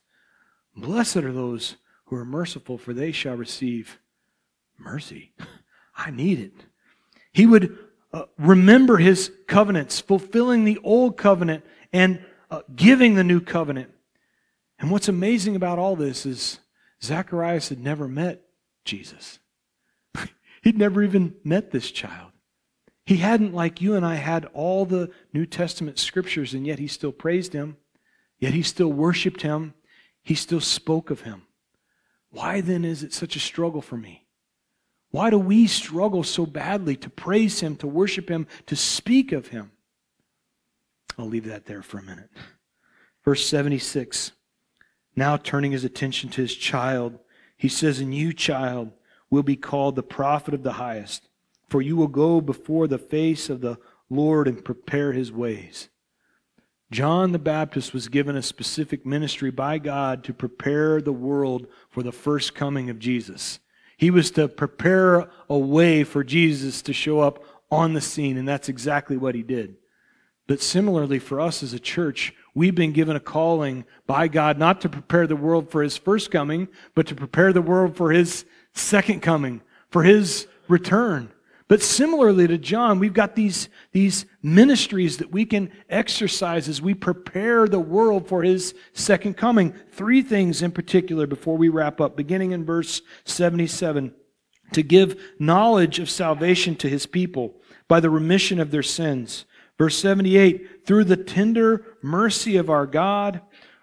Blessed 0.76 1.16
are 1.16 1.32
those 1.32 1.76
who 2.04 2.16
are 2.16 2.26
merciful, 2.26 2.76
for 2.76 2.92
they 2.92 3.10
shall 3.10 3.36
receive 3.36 3.98
mercy. 4.76 5.32
I 5.96 6.10
need 6.10 6.40
it. 6.40 6.52
He 7.32 7.46
would 7.46 7.74
uh, 8.12 8.24
remember 8.36 8.98
his 8.98 9.32
covenants, 9.46 9.98
fulfilling 9.98 10.64
the 10.64 10.78
old 10.84 11.16
covenant 11.16 11.64
and 11.90 12.22
uh, 12.50 12.60
giving 12.76 13.14
the 13.14 13.24
new 13.24 13.40
covenant. 13.40 13.92
And 14.78 14.90
what's 14.90 15.08
amazing 15.08 15.56
about 15.56 15.78
all 15.78 15.96
this 15.96 16.24
is 16.24 16.60
Zacharias 17.02 17.68
had 17.68 17.80
never 17.80 18.08
met 18.08 18.42
Jesus. 18.84 19.38
He'd 20.62 20.78
never 20.78 21.02
even 21.02 21.34
met 21.44 21.70
this 21.70 21.90
child. 21.90 22.32
He 23.04 23.16
hadn't, 23.16 23.54
like 23.54 23.80
you 23.80 23.94
and 23.94 24.04
I, 24.04 24.16
had 24.16 24.44
all 24.52 24.84
the 24.84 25.10
New 25.32 25.46
Testament 25.46 25.98
scriptures, 25.98 26.52
and 26.52 26.66
yet 26.66 26.78
he 26.78 26.86
still 26.86 27.12
praised 27.12 27.52
him. 27.52 27.78
Yet 28.38 28.52
he 28.52 28.62
still 28.62 28.92
worshiped 28.92 29.42
him. 29.42 29.74
He 30.22 30.34
still 30.34 30.60
spoke 30.60 31.10
of 31.10 31.22
him. 31.22 31.42
Why 32.30 32.60
then 32.60 32.84
is 32.84 33.02
it 33.02 33.14
such 33.14 33.34
a 33.34 33.40
struggle 33.40 33.80
for 33.80 33.96
me? 33.96 34.26
Why 35.10 35.30
do 35.30 35.38
we 35.38 35.66
struggle 35.66 36.22
so 36.22 36.44
badly 36.44 36.96
to 36.96 37.08
praise 37.08 37.60
him, 37.60 37.76
to 37.76 37.86
worship 37.86 38.28
him, 38.28 38.46
to 38.66 38.76
speak 38.76 39.32
of 39.32 39.48
him? 39.48 39.72
I'll 41.18 41.26
leave 41.26 41.46
that 41.46 41.64
there 41.64 41.82
for 41.82 41.98
a 41.98 42.02
minute. 42.02 42.28
Verse 43.24 43.46
76 43.46 44.32
now, 45.18 45.36
turning 45.36 45.72
his 45.72 45.84
attention 45.84 46.30
to 46.30 46.42
his 46.42 46.54
child, 46.54 47.18
he 47.56 47.68
says, 47.68 47.98
And 47.98 48.14
you, 48.14 48.32
child, 48.32 48.92
will 49.30 49.42
be 49.42 49.56
called 49.56 49.96
the 49.96 50.02
prophet 50.02 50.54
of 50.54 50.62
the 50.62 50.74
highest, 50.74 51.28
for 51.68 51.82
you 51.82 51.96
will 51.96 52.08
go 52.08 52.40
before 52.40 52.86
the 52.86 52.98
face 52.98 53.50
of 53.50 53.60
the 53.60 53.78
Lord 54.08 54.48
and 54.48 54.64
prepare 54.64 55.12
his 55.12 55.30
ways. 55.30 55.88
John 56.90 57.32
the 57.32 57.38
Baptist 57.38 57.92
was 57.92 58.08
given 58.08 58.34
a 58.34 58.42
specific 58.42 59.04
ministry 59.04 59.50
by 59.50 59.78
God 59.78 60.24
to 60.24 60.32
prepare 60.32 61.02
the 61.02 61.12
world 61.12 61.66
for 61.90 62.02
the 62.02 62.12
first 62.12 62.54
coming 62.54 62.88
of 62.88 62.98
Jesus. 62.98 63.58
He 63.98 64.10
was 64.10 64.30
to 64.32 64.48
prepare 64.48 65.28
a 65.50 65.58
way 65.58 66.04
for 66.04 66.24
Jesus 66.24 66.80
to 66.82 66.94
show 66.94 67.20
up 67.20 67.44
on 67.70 67.92
the 67.92 68.00
scene, 68.00 68.38
and 68.38 68.48
that's 68.48 68.70
exactly 68.70 69.18
what 69.18 69.34
he 69.34 69.42
did. 69.42 69.76
But 70.46 70.62
similarly, 70.62 71.18
for 71.18 71.40
us 71.40 71.62
as 71.62 71.74
a 71.74 71.78
church, 71.78 72.32
we've 72.58 72.74
been 72.74 72.92
given 72.92 73.14
a 73.14 73.20
calling 73.20 73.84
by 74.08 74.26
God 74.26 74.58
not 74.58 74.80
to 74.80 74.88
prepare 74.88 75.28
the 75.28 75.36
world 75.36 75.70
for 75.70 75.80
his 75.80 75.96
first 75.96 76.32
coming, 76.32 76.66
but 76.96 77.06
to 77.06 77.14
prepare 77.14 77.52
the 77.52 77.62
world 77.62 77.96
for 77.96 78.10
his 78.10 78.44
second 78.72 79.22
coming, 79.22 79.62
for 79.90 80.02
his 80.02 80.48
return. 80.66 81.30
But 81.68 81.82
similarly 81.82 82.48
to 82.48 82.58
John, 82.58 82.98
we've 82.98 83.14
got 83.14 83.36
these, 83.36 83.68
these 83.92 84.26
ministries 84.42 85.18
that 85.18 85.30
we 85.30 85.44
can 85.44 85.70
exercise 85.88 86.68
as 86.68 86.82
we 86.82 86.94
prepare 86.94 87.68
the 87.68 87.78
world 87.78 88.26
for 88.26 88.42
his 88.42 88.74
second 88.92 89.36
coming. 89.36 89.72
Three 89.92 90.22
things 90.22 90.60
in 90.60 90.72
particular 90.72 91.28
before 91.28 91.56
we 91.56 91.68
wrap 91.68 92.00
up, 92.00 92.16
beginning 92.16 92.50
in 92.50 92.64
verse 92.64 93.02
77 93.24 94.14
to 94.72 94.82
give 94.82 95.20
knowledge 95.38 96.00
of 96.00 96.10
salvation 96.10 96.74
to 96.76 96.88
his 96.88 97.06
people 97.06 97.54
by 97.86 98.00
the 98.00 98.10
remission 98.10 98.58
of 98.58 98.72
their 98.72 98.82
sins. 98.82 99.44
Verse 99.78 99.96
78 99.98 100.84
Through 100.86 101.04
the 101.04 101.16
tender 101.16 101.96
mercy 102.02 102.56
of 102.56 102.68
our 102.68 102.86
God, 102.86 103.40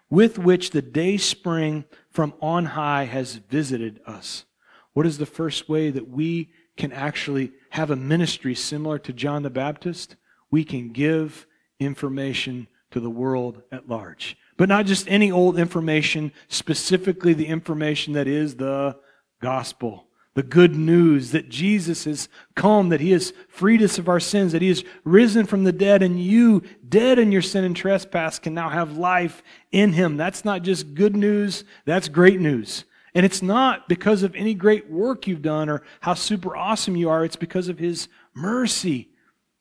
with 0.09 0.37
which 0.37 0.69
the 0.69 0.81
day 0.81 1.17
spring 1.17 1.85
from 2.11 2.33
on 2.41 2.65
high 2.65 3.05
has 3.05 3.35
visited 3.35 3.99
us. 4.05 4.45
What 4.93 5.05
is 5.05 5.17
the 5.17 5.25
first 5.25 5.67
way 5.67 5.89
that 5.89 6.07
we 6.07 6.51
can 6.77 6.91
actually 6.91 7.51
have 7.71 7.89
a 7.89 7.95
ministry 7.95 8.53
similar 8.55 8.99
to 8.99 9.13
John 9.13 9.43
the 9.43 9.49
Baptist? 9.49 10.15
We 10.51 10.63
can 10.63 10.89
give 10.89 11.47
information 11.79 12.67
to 12.91 12.99
the 12.99 13.09
world 13.09 13.61
at 13.71 13.89
large. 13.89 14.37
But 14.57 14.69
not 14.69 14.85
just 14.85 15.09
any 15.09 15.31
old 15.31 15.59
information, 15.59 16.31
specifically 16.47 17.33
the 17.33 17.47
information 17.47 18.13
that 18.13 18.27
is 18.27 18.55
the 18.55 18.97
gospel. 19.41 20.07
The 20.35 20.43
good 20.43 20.75
news 20.75 21.31
that 21.31 21.49
Jesus 21.49 22.03
has 22.03 22.29
come, 22.55 22.89
that 22.89 22.99
he 22.99 23.11
has 23.11 23.33
freed 23.47 23.81
us 23.81 23.97
of 23.97 24.09
our 24.09 24.19
sins, 24.19 24.51
that 24.51 24.61
he 24.61 24.67
has 24.67 24.83
risen 25.03 25.45
from 25.45 25.63
the 25.63 25.71
dead, 25.71 26.03
and 26.03 26.21
you, 26.21 26.61
dead 26.87 27.19
in 27.19 27.31
your 27.31 27.41
sin 27.41 27.63
and 27.63 27.75
trespass, 27.75 28.37
can 28.37 28.53
now 28.53 28.69
have 28.69 28.97
life 28.97 29.41
in 29.71 29.93
him. 29.93 30.17
That's 30.17 30.45
not 30.45 30.61
just 30.61 30.93
good 30.93 31.15
news, 31.15 31.63
that's 31.85 32.09
great 32.09 32.39
news. 32.39 32.83
And 33.15 33.25
it's 33.25 33.41
not 33.41 33.87
because 33.87 34.23
of 34.23 34.35
any 34.35 34.53
great 34.53 34.89
work 34.91 35.25
you've 35.25 35.41
done 35.41 35.69
or 35.69 35.83
how 36.01 36.15
super 36.15 36.55
awesome 36.55 36.97
you 36.97 37.09
are, 37.09 37.23
it's 37.23 37.37
because 37.37 37.69
of 37.69 37.79
his 37.79 38.09
mercy. 38.33 39.09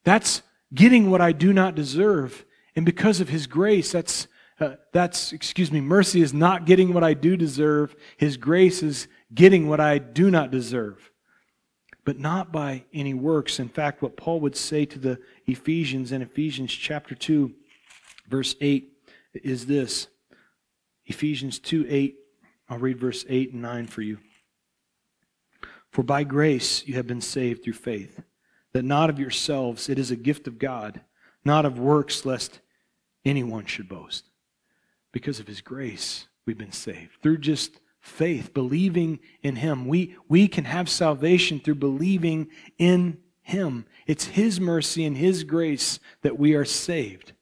That's 0.02 0.42
getting 0.74 1.08
what 1.08 1.20
I 1.20 1.30
do 1.30 1.52
not 1.52 1.76
deserve. 1.76 2.44
And 2.74 2.84
because 2.84 3.20
of 3.20 3.28
his 3.28 3.46
grace, 3.46 3.92
that's 3.92 4.26
uh, 4.60 4.76
that's, 4.92 5.32
excuse 5.32 5.72
me, 5.72 5.80
mercy 5.80 6.22
is 6.22 6.32
not 6.32 6.64
getting 6.64 6.94
what 6.94 7.02
I 7.02 7.14
do 7.14 7.36
deserve. 7.36 7.96
His 8.16 8.36
grace 8.36 8.84
is 8.84 9.08
getting 9.34 9.68
what 9.68 9.80
I 9.80 9.98
do 9.98 10.30
not 10.30 10.50
deserve. 10.50 11.10
But 12.04 12.18
not 12.18 12.52
by 12.52 12.84
any 12.92 13.14
works. 13.14 13.58
In 13.58 13.68
fact, 13.68 14.02
what 14.02 14.16
Paul 14.16 14.40
would 14.40 14.56
say 14.56 14.84
to 14.84 14.98
the 14.98 15.18
Ephesians 15.46 16.12
in 16.12 16.20
Ephesians 16.20 16.72
chapter 16.72 17.14
2, 17.14 17.50
verse 18.28 18.54
8 18.60 18.92
is 19.32 19.66
this 19.66 20.08
Ephesians 21.06 21.58
2 21.58 21.86
8. 21.88 22.16
I'll 22.68 22.78
read 22.78 22.98
verse 22.98 23.24
8 23.28 23.52
and 23.52 23.62
9 23.62 23.86
for 23.86 24.02
you. 24.02 24.18
For 25.90 26.02
by 26.02 26.24
grace 26.24 26.86
you 26.86 26.94
have 26.94 27.06
been 27.06 27.22
saved 27.22 27.64
through 27.64 27.74
faith, 27.74 28.20
that 28.72 28.84
not 28.84 29.08
of 29.08 29.18
yourselves, 29.18 29.88
it 29.88 29.98
is 29.98 30.10
a 30.10 30.16
gift 30.16 30.46
of 30.46 30.58
God, 30.58 31.00
not 31.44 31.64
of 31.64 31.78
works, 31.78 32.26
lest 32.26 32.60
anyone 33.24 33.64
should 33.64 33.88
boast 33.88 34.24
because 35.14 35.38
of 35.38 35.46
his 35.46 35.60
grace, 35.60 36.26
we've 36.44 36.58
been 36.58 36.72
saved. 36.72 37.22
Through 37.22 37.38
just 37.38 37.78
faith, 38.04 38.52
believing 38.52 39.18
in 39.42 39.56
him. 39.56 39.86
We, 39.86 40.14
we 40.28 40.46
can 40.46 40.64
have 40.64 40.90
salvation 40.90 41.58
through 41.58 41.76
believing 41.76 42.48
in 42.78 43.16
him. 43.40 43.86
It's 44.06 44.26
his 44.26 44.60
mercy 44.60 45.06
and 45.06 45.16
his 45.16 45.42
grace 45.42 45.98
that 46.20 46.38
we 46.38 46.54
are 46.54 46.66
saved. 46.66 47.32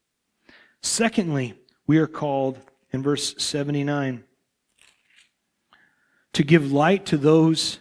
Secondly, 0.80 1.54
we 1.86 1.98
are 1.98 2.06
called 2.06 2.58
in 2.92 3.02
verse 3.02 3.34
79 3.38 4.22
to 6.32 6.42
give 6.44 6.72
light 6.72 7.04
to 7.06 7.16
those 7.16 7.80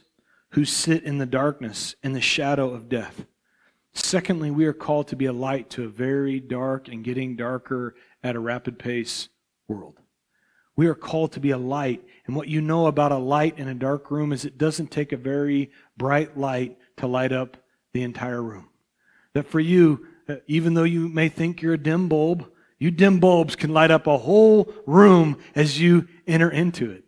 who 0.49 0.65
sit 0.65 1.03
in 1.03 1.19
the 1.19 1.25
darkness 1.25 1.95
and 2.01 2.15
the 2.15 2.21
shadow 2.21 2.71
of 2.71 2.89
death. 2.89 3.25
Secondly, 3.93 4.49
we 4.49 4.65
are 4.65 4.73
called 4.73 5.07
to 5.09 5.15
be 5.15 5.27
a 5.27 5.33
light 5.33 5.69
to 5.69 5.83
a 5.83 5.87
very 5.87 6.39
dark 6.39 6.87
and 6.87 7.03
getting 7.03 7.35
darker 7.35 7.93
at 8.23 8.35
a 8.35 8.39
rapid 8.39 8.79
pace 8.79 9.29
world. 9.67 10.00
We 10.75 10.87
are 10.87 10.95
called 10.95 11.33
to 11.33 11.39
be 11.39 11.51
a 11.51 11.57
light. 11.57 12.03
And 12.25 12.35
what 12.35 12.47
you 12.47 12.61
know 12.61 12.87
about 12.87 13.11
a 13.11 13.17
light 13.17 13.59
in 13.59 13.67
a 13.67 13.75
dark 13.75 14.09
room 14.09 14.31
is 14.31 14.45
it 14.45 14.57
doesn't 14.57 14.91
take 14.91 15.11
a 15.11 15.17
very 15.17 15.71
bright 15.97 16.37
light 16.37 16.77
to 16.97 17.07
light 17.07 17.31
up 17.31 17.57
the 17.93 18.03
entire 18.03 18.41
room. 18.41 18.69
That 19.33 19.47
for 19.47 19.59
you, 19.59 20.07
uh, 20.27 20.35
even 20.47 20.73
though 20.73 20.83
you 20.83 21.09
may 21.09 21.29
think 21.29 21.61
you're 21.61 21.73
a 21.73 21.77
dim 21.77 22.07
bulb, 22.07 22.49
you 22.79 22.89
dim 22.89 23.19
bulbs 23.19 23.55
can 23.55 23.73
light 23.73 23.91
up 23.91 24.07
a 24.07 24.17
whole 24.17 24.73
room 24.87 25.37
as 25.55 25.79
you 25.79 26.07
enter 26.25 26.49
into 26.49 26.89
it. 26.89 27.03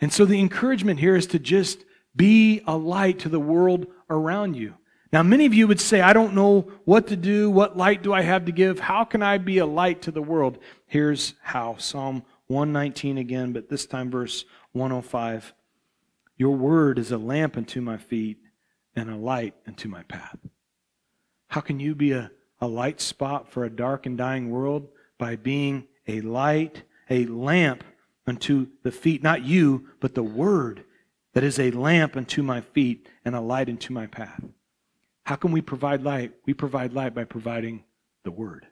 And 0.00 0.12
so 0.12 0.24
the 0.24 0.38
encouragement 0.38 1.00
here 1.00 1.16
is 1.16 1.26
to 1.28 1.38
just 1.38 1.84
be 2.14 2.62
a 2.66 2.76
light 2.76 3.20
to 3.20 3.28
the 3.28 3.40
world 3.40 3.86
around 4.08 4.56
you. 4.56 4.74
Now, 5.12 5.22
many 5.22 5.46
of 5.46 5.54
you 5.54 5.68
would 5.68 5.80
say, 5.80 6.00
I 6.00 6.12
don't 6.12 6.34
know 6.34 6.70
what 6.84 7.06
to 7.08 7.16
do. 7.16 7.50
What 7.50 7.76
light 7.76 8.02
do 8.02 8.12
I 8.12 8.22
have 8.22 8.44
to 8.46 8.52
give? 8.52 8.80
How 8.80 9.04
can 9.04 9.22
I 9.22 9.38
be 9.38 9.58
a 9.58 9.66
light 9.66 10.02
to 10.02 10.10
the 10.10 10.22
world? 10.22 10.58
Here's 10.86 11.34
how 11.42 11.76
Psalm 11.78 12.22
119 12.48 13.18
again, 13.18 13.52
but 13.52 13.68
this 13.68 13.86
time 13.86 14.10
verse 14.10 14.44
105. 14.72 15.54
Your 16.36 16.56
word 16.56 16.98
is 16.98 17.12
a 17.12 17.18
lamp 17.18 17.56
unto 17.56 17.80
my 17.80 17.96
feet 17.96 18.38
and 18.94 19.10
a 19.10 19.16
light 19.16 19.54
unto 19.66 19.88
my 19.88 20.02
path. 20.04 20.38
How 21.48 21.60
can 21.60 21.80
you 21.80 21.94
be 21.94 22.12
a, 22.12 22.30
a 22.60 22.66
light 22.66 23.00
spot 23.00 23.50
for 23.50 23.64
a 23.64 23.70
dark 23.70 24.06
and 24.06 24.18
dying 24.18 24.50
world? 24.50 24.88
By 25.18 25.36
being 25.36 25.86
a 26.06 26.20
light, 26.20 26.82
a 27.08 27.24
lamp 27.26 27.84
unto 28.26 28.68
the 28.82 28.92
feet, 28.92 29.22
not 29.22 29.44
you, 29.44 29.88
but 30.00 30.14
the 30.14 30.22
word 30.22 30.84
that 31.32 31.44
is 31.44 31.58
a 31.58 31.70
lamp 31.70 32.16
unto 32.16 32.42
my 32.42 32.60
feet 32.60 33.08
and 33.24 33.34
a 33.34 33.40
light 33.40 33.68
unto 33.68 33.92
my 33.92 34.06
path. 34.06 34.42
How 35.24 35.34
can 35.36 35.50
we 35.50 35.60
provide 35.60 36.02
light? 36.02 36.32
We 36.46 36.54
provide 36.54 36.92
light 36.92 37.14
by 37.14 37.24
providing 37.24 37.82
the 38.22 38.30
Word, 38.30 38.66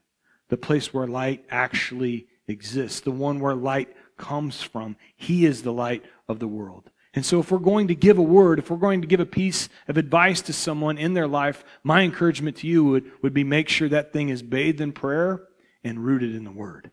the 0.48 0.56
place 0.56 0.94
where 0.94 1.06
light 1.06 1.44
actually 1.50 2.28
exists, 2.46 3.00
the 3.00 3.10
one 3.10 3.40
where 3.40 3.54
light 3.54 3.88
comes 4.16 4.62
from. 4.62 4.96
He 5.16 5.46
is 5.46 5.62
the 5.62 5.72
light 5.72 6.04
of 6.28 6.38
the 6.38 6.48
world. 6.48 6.90
And 7.14 7.24
so, 7.24 7.38
if 7.38 7.52
we're 7.52 7.58
going 7.58 7.88
to 7.88 7.94
give 7.94 8.18
a 8.18 8.22
word, 8.22 8.58
if 8.58 8.70
we're 8.70 8.76
going 8.76 9.00
to 9.00 9.06
give 9.06 9.20
a 9.20 9.26
piece 9.26 9.68
of 9.86 9.96
advice 9.96 10.40
to 10.42 10.52
someone 10.52 10.98
in 10.98 11.14
their 11.14 11.28
life, 11.28 11.64
my 11.84 12.02
encouragement 12.02 12.56
to 12.58 12.66
you 12.66 12.84
would, 12.84 13.10
would 13.22 13.32
be 13.32 13.44
make 13.44 13.68
sure 13.68 13.88
that 13.88 14.12
thing 14.12 14.30
is 14.30 14.42
bathed 14.42 14.80
in 14.80 14.92
prayer 14.92 15.44
and 15.84 16.04
rooted 16.04 16.34
in 16.34 16.42
the 16.42 16.50
Word. 16.50 16.90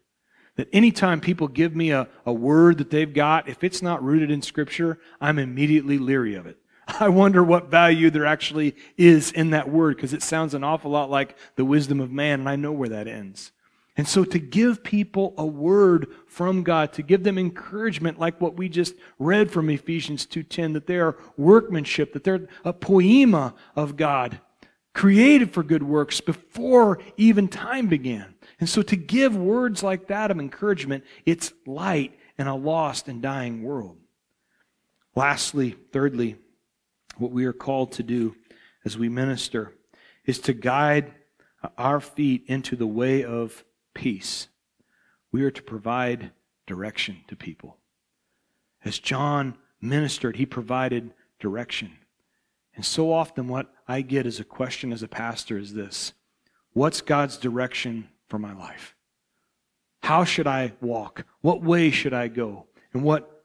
That 0.57 0.67
anytime 0.71 1.21
people 1.21 1.47
give 1.47 1.75
me 1.75 1.91
a, 1.91 2.07
a 2.25 2.33
word 2.33 2.77
that 2.77 2.91
they've 2.91 3.11
got, 3.11 3.49
if 3.49 3.63
it's 3.63 3.81
not 3.81 4.03
rooted 4.03 4.29
in 4.29 4.43
Scripture, 4.43 4.99
I'm 5.19 5.39
immediately 5.39 5.97
leery 5.97 6.35
of 6.35 6.45
it. 6.45 6.57
I 6.99 7.09
wonder 7.09 7.43
what 7.43 7.71
value 7.71 8.11
there 8.11 8.25
actually 8.25 8.75
is 8.97 9.31
in 9.31 9.51
that 9.51 9.69
word 9.69 9.95
because 9.95 10.13
it 10.13 10.21
sounds 10.21 10.53
an 10.53 10.63
awful 10.63 10.91
lot 10.91 11.09
like 11.09 11.35
the 11.55 11.65
wisdom 11.65 11.99
of 11.99 12.11
man, 12.11 12.41
and 12.41 12.49
I 12.49 12.57
know 12.57 12.71
where 12.71 12.89
that 12.89 13.07
ends. 13.07 13.51
And 13.97 14.07
so 14.07 14.23
to 14.23 14.39
give 14.39 14.83
people 14.83 15.33
a 15.37 15.45
word 15.45 16.07
from 16.25 16.63
God, 16.63 16.93
to 16.93 17.01
give 17.01 17.23
them 17.23 17.37
encouragement 17.37 18.19
like 18.19 18.39
what 18.39 18.55
we 18.55 18.69
just 18.69 18.95
read 19.19 19.51
from 19.51 19.69
Ephesians 19.69 20.25
2:10 20.25 20.73
that 20.73 20.87
they 20.87 20.97
are 20.97 21.17
workmanship, 21.35 22.13
that 22.13 22.23
they're 22.23 22.47
a 22.63 22.73
poiema 22.73 23.53
of 23.75 23.97
God, 23.97 24.39
created 24.93 25.51
for 25.53 25.61
good 25.61 25.83
works 25.83 26.21
before 26.21 26.99
even 27.17 27.47
time 27.47 27.87
began. 27.87 28.33
And 28.59 28.69
so 28.69 28.81
to 28.81 28.95
give 28.95 29.35
words 29.35 29.83
like 29.83 30.07
that 30.07 30.31
of 30.31 30.39
encouragement, 30.39 31.03
it's 31.25 31.53
light 31.65 32.17
in 32.37 32.47
a 32.47 32.55
lost 32.55 33.07
and 33.07 33.21
dying 33.21 33.61
world. 33.61 33.97
Lastly, 35.15 35.75
thirdly, 35.91 36.37
what 37.17 37.31
we 37.31 37.45
are 37.45 37.53
called 37.53 37.91
to 37.93 38.03
do 38.03 38.35
as 38.85 38.97
we 38.97 39.09
minister 39.09 39.73
is 40.25 40.39
to 40.39 40.53
guide 40.53 41.13
our 41.77 41.99
feet 41.99 42.45
into 42.47 42.75
the 42.75 42.87
way 42.87 43.23
of 43.23 43.65
peace. 43.93 44.47
We 45.31 45.43
are 45.43 45.51
to 45.51 45.61
provide 45.61 46.31
direction 46.67 47.21
to 47.27 47.35
people. 47.35 47.77
As 48.83 48.99
John 48.99 49.57
ministered, 49.79 50.35
he 50.35 50.45
provided 50.45 51.13
direction. 51.39 51.91
And 52.75 52.85
so 52.85 53.11
often, 53.11 53.47
what 53.47 53.71
I 53.87 54.01
get 54.01 54.25
as 54.25 54.39
a 54.39 54.45
question 54.45 54.93
as 54.93 55.03
a 55.03 55.07
pastor 55.07 55.57
is 55.57 55.73
this 55.73 56.13
What's 56.73 57.01
God's 57.01 57.37
direction 57.37 58.09
for 58.27 58.39
my 58.39 58.53
life? 58.53 58.95
How 60.03 60.23
should 60.23 60.47
I 60.47 60.73
walk? 60.81 61.25
What 61.41 61.61
way 61.61 61.91
should 61.91 62.13
I 62.13 62.27
go? 62.27 62.67
And 62.93 63.03
what 63.03 63.43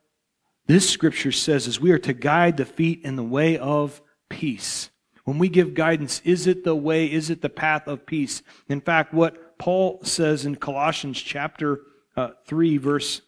this 0.67 0.89
scripture 0.89 1.33
says 1.33 1.67
is 1.67 1.81
we 1.81 1.93
are 1.93 1.99
to 1.99 2.13
guide 2.13 2.57
the 2.57 2.65
feet 2.65 3.03
in 3.05 3.17
the 3.17 3.23
way 3.23 3.59
of 3.59 4.01
peace. 4.29 4.91
When 5.25 5.39
we 5.39 5.49
give 5.49 5.75
guidance, 5.75 6.21
is 6.25 6.47
it 6.47 6.65
the 6.65 6.75
way, 6.75 7.11
is 7.11 7.31
it 7.31 7.43
the 7.43 7.49
path 7.49 7.89
of 7.89 8.07
peace? 8.07 8.43
In 8.69 8.81
fact, 8.81 9.13
what 9.13 9.46
Paul 9.59 10.01
says 10.03 10.45
in 10.45 10.57
Colossians 10.57 11.21
chapter 11.21 11.81
uh, 12.17 12.31
3, 12.47 12.77
verse 12.79 13.23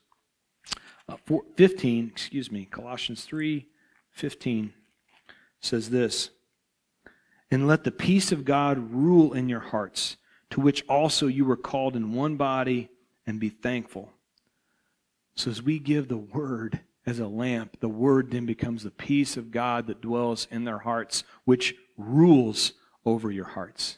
uh, 1.09 1.16
15, 1.57 2.09
excuse 2.12 2.51
me, 2.51 2.66
Colossians 2.66 3.24
3, 3.24 3.66
15 4.11 4.72
says 5.61 5.91
this 5.91 6.31
And 7.51 7.66
let 7.66 7.85
the 7.85 7.91
peace 7.91 8.33
of 8.33 8.45
God 8.45 8.93
rule 8.93 9.33
in 9.33 9.49
your 9.49 9.61
hearts, 9.61 10.16
to 10.51 10.61
which 10.61 10.85
also 10.89 11.26
you 11.26 11.45
were 11.45 11.57
called 11.57 11.97
in 11.97 12.12
one 12.12 12.37
body, 12.37 12.91
and 13.26 13.41
be 13.41 13.49
thankful. 13.49 14.12
So 15.35 15.51
as 15.51 15.62
we 15.62 15.79
give 15.79 16.09
the 16.09 16.16
word, 16.16 16.81
as 17.09 17.20
a 17.20 17.26
lamp, 17.26 17.81
the 17.81 17.89
word 17.89 18.31
then 18.31 18.45
becomes 18.45 18.83
the 18.83 18.91
peace 18.91 19.39
of 19.39 19.51
God 19.51 19.87
that 19.87 20.03
dwells 20.03 20.47
in 20.51 20.64
their 20.64 20.79
hearts, 20.79 21.24
which 21.45 21.74
rules 21.97 22.72
over 23.07 23.31
your 23.31 23.47
hearts. 23.47 23.97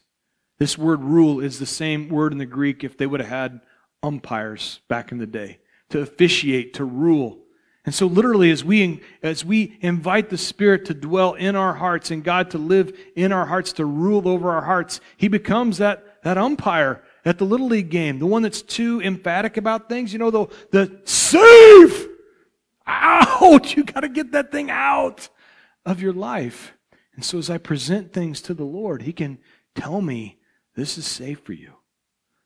This 0.61 0.77
word 0.77 1.03
rule 1.03 1.41
is 1.41 1.59
the 1.59 1.65
same 1.65 2.11
word 2.11 2.33
in 2.33 2.39
the 2.39 2.45
Greek 2.45 2.85
if 2.85 2.99
they 2.99 3.07
would 3.07 3.21
have 3.21 3.31
had 3.31 3.61
umpires 4.03 4.81
back 4.89 5.11
in 5.11 5.17
the 5.17 5.27
day 5.27 5.59
to 5.89 6.01
officiate, 6.01 6.75
to 6.75 6.85
rule. 6.85 7.39
And 7.87 7.95
so 7.95 8.07
literally 8.07 8.51
as 8.51 8.63
we 8.63 9.01
as 9.23 9.43
we 9.43 9.79
invite 9.81 10.29
the 10.29 10.37
Spirit 10.37 10.85
to 10.85 10.95
dwell 10.95 11.33
in 11.33 11.57
our 11.57 11.73
hearts 11.73 12.11
and 12.11 12.23
God 12.23 12.51
to 12.51 12.59
live 12.59 12.95
in 13.17 13.33
our 13.33 13.47
hearts 13.47 13.73
to 13.75 13.87
rule 13.87 14.29
over 14.29 14.51
our 14.51 14.61
hearts, 14.61 15.01
he 15.17 15.29
becomes 15.29 15.79
that 15.79 16.23
that 16.25 16.37
umpire 16.37 17.03
at 17.25 17.39
the 17.39 17.47
little 17.47 17.69
league 17.69 17.89
game, 17.89 18.19
the 18.19 18.27
one 18.27 18.43
that's 18.43 18.61
too 18.61 19.01
emphatic 19.01 19.57
about 19.57 19.89
things, 19.89 20.13
you 20.13 20.19
know, 20.19 20.31
the 20.31 20.47
the 20.73 21.01
save 21.05 22.07
out, 22.87 23.75
you 23.75 23.83
got 23.83 24.01
to 24.01 24.11
get 24.11 24.33
that 24.33 24.53
thing 24.53 24.71
out 24.71 25.31
of 25.87 26.03
your 26.03 26.13
life. 26.13 26.75
And 27.15 27.25
so 27.25 27.39
as 27.39 27.49
I 27.49 27.57
present 27.57 28.13
things 28.13 28.43
to 28.43 28.53
the 28.53 28.65
Lord, 28.65 29.03
he 29.03 29.15
can 29.15 29.39
tell 29.75 30.03
me 30.03 30.37
this 30.75 30.99
is 30.99 31.07
safe 31.07 31.41
for 31.41 31.53
you. 31.53 31.75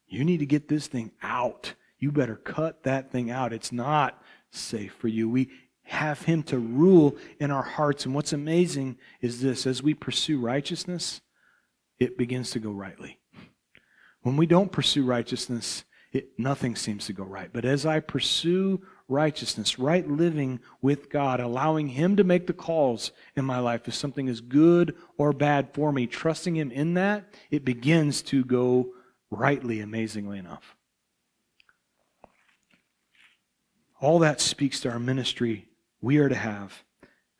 You 0.06 0.24
need 0.24 0.38
to 0.38 0.46
get 0.46 0.68
this 0.68 0.86
thing 0.86 1.12
out. 1.22 1.74
You 1.98 2.12
better 2.12 2.36
cut 2.36 2.82
that 2.84 3.10
thing 3.10 3.30
out. 3.30 3.52
It's 3.52 3.72
not 3.72 4.22
safe 4.50 4.94
for 4.94 5.08
you. 5.08 5.28
We 5.28 5.50
have 5.84 6.22
Him 6.22 6.42
to 6.44 6.58
rule 6.58 7.16
in 7.38 7.50
our 7.50 7.62
hearts. 7.62 8.04
And 8.06 8.14
what's 8.14 8.32
amazing 8.32 8.98
is 9.20 9.40
this 9.40 9.66
as 9.66 9.82
we 9.82 9.94
pursue 9.94 10.40
righteousness, 10.40 11.20
it 11.98 12.18
begins 12.18 12.50
to 12.52 12.58
go 12.58 12.70
rightly. 12.70 13.18
When 14.22 14.36
we 14.36 14.46
don't 14.46 14.72
pursue 14.72 15.04
righteousness, 15.04 15.84
it, 16.12 16.30
nothing 16.38 16.76
seems 16.76 17.06
to 17.06 17.12
go 17.12 17.24
right. 17.24 17.50
But 17.52 17.64
as 17.64 17.84
I 17.84 18.00
pursue 18.00 18.82
righteousness, 19.08 19.78
right 19.78 20.08
living 20.08 20.60
with 20.80 21.10
God, 21.10 21.40
allowing 21.40 21.88
Him 21.88 22.16
to 22.16 22.24
make 22.24 22.46
the 22.46 22.52
calls 22.52 23.12
in 23.36 23.44
my 23.44 23.58
life 23.58 23.86
if 23.86 23.94
something 23.94 24.28
is 24.28 24.40
good 24.40 24.94
or 25.18 25.32
bad 25.32 25.74
for 25.74 25.92
me, 25.92 26.06
trusting 26.06 26.56
Him 26.56 26.70
in 26.70 26.94
that, 26.94 27.32
it 27.50 27.64
begins 27.64 28.22
to 28.22 28.44
go 28.44 28.92
rightly, 29.30 29.80
amazingly 29.80 30.38
enough. 30.38 30.76
All 34.00 34.18
that 34.20 34.40
speaks 34.40 34.80
to 34.80 34.90
our 34.90 34.98
ministry 34.98 35.68
we 36.00 36.18
are 36.18 36.28
to 36.28 36.34
have 36.34 36.84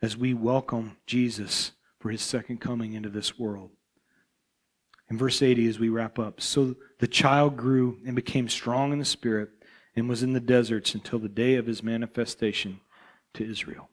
as 0.00 0.16
we 0.16 0.32
welcome 0.32 0.96
Jesus 1.06 1.72
for 1.98 2.10
his 2.10 2.22
second 2.22 2.60
coming 2.60 2.94
into 2.94 3.08
this 3.08 3.38
world. 3.38 3.70
In 5.10 5.18
verse 5.18 5.42
80, 5.42 5.68
as 5.68 5.78
we 5.78 5.90
wrap 5.90 6.18
up, 6.18 6.40
so 6.40 6.74
the 6.98 7.06
child 7.06 7.56
grew 7.56 7.98
and 8.06 8.16
became 8.16 8.48
strong 8.48 8.92
in 8.92 8.98
the 8.98 9.04
spirit 9.04 9.50
and 9.96 10.08
was 10.08 10.22
in 10.22 10.32
the 10.32 10.40
deserts 10.40 10.94
until 10.94 11.18
the 11.18 11.28
day 11.28 11.54
of 11.56 11.66
his 11.66 11.82
manifestation 11.82 12.80
to 13.34 13.48
Israel. 13.48 13.88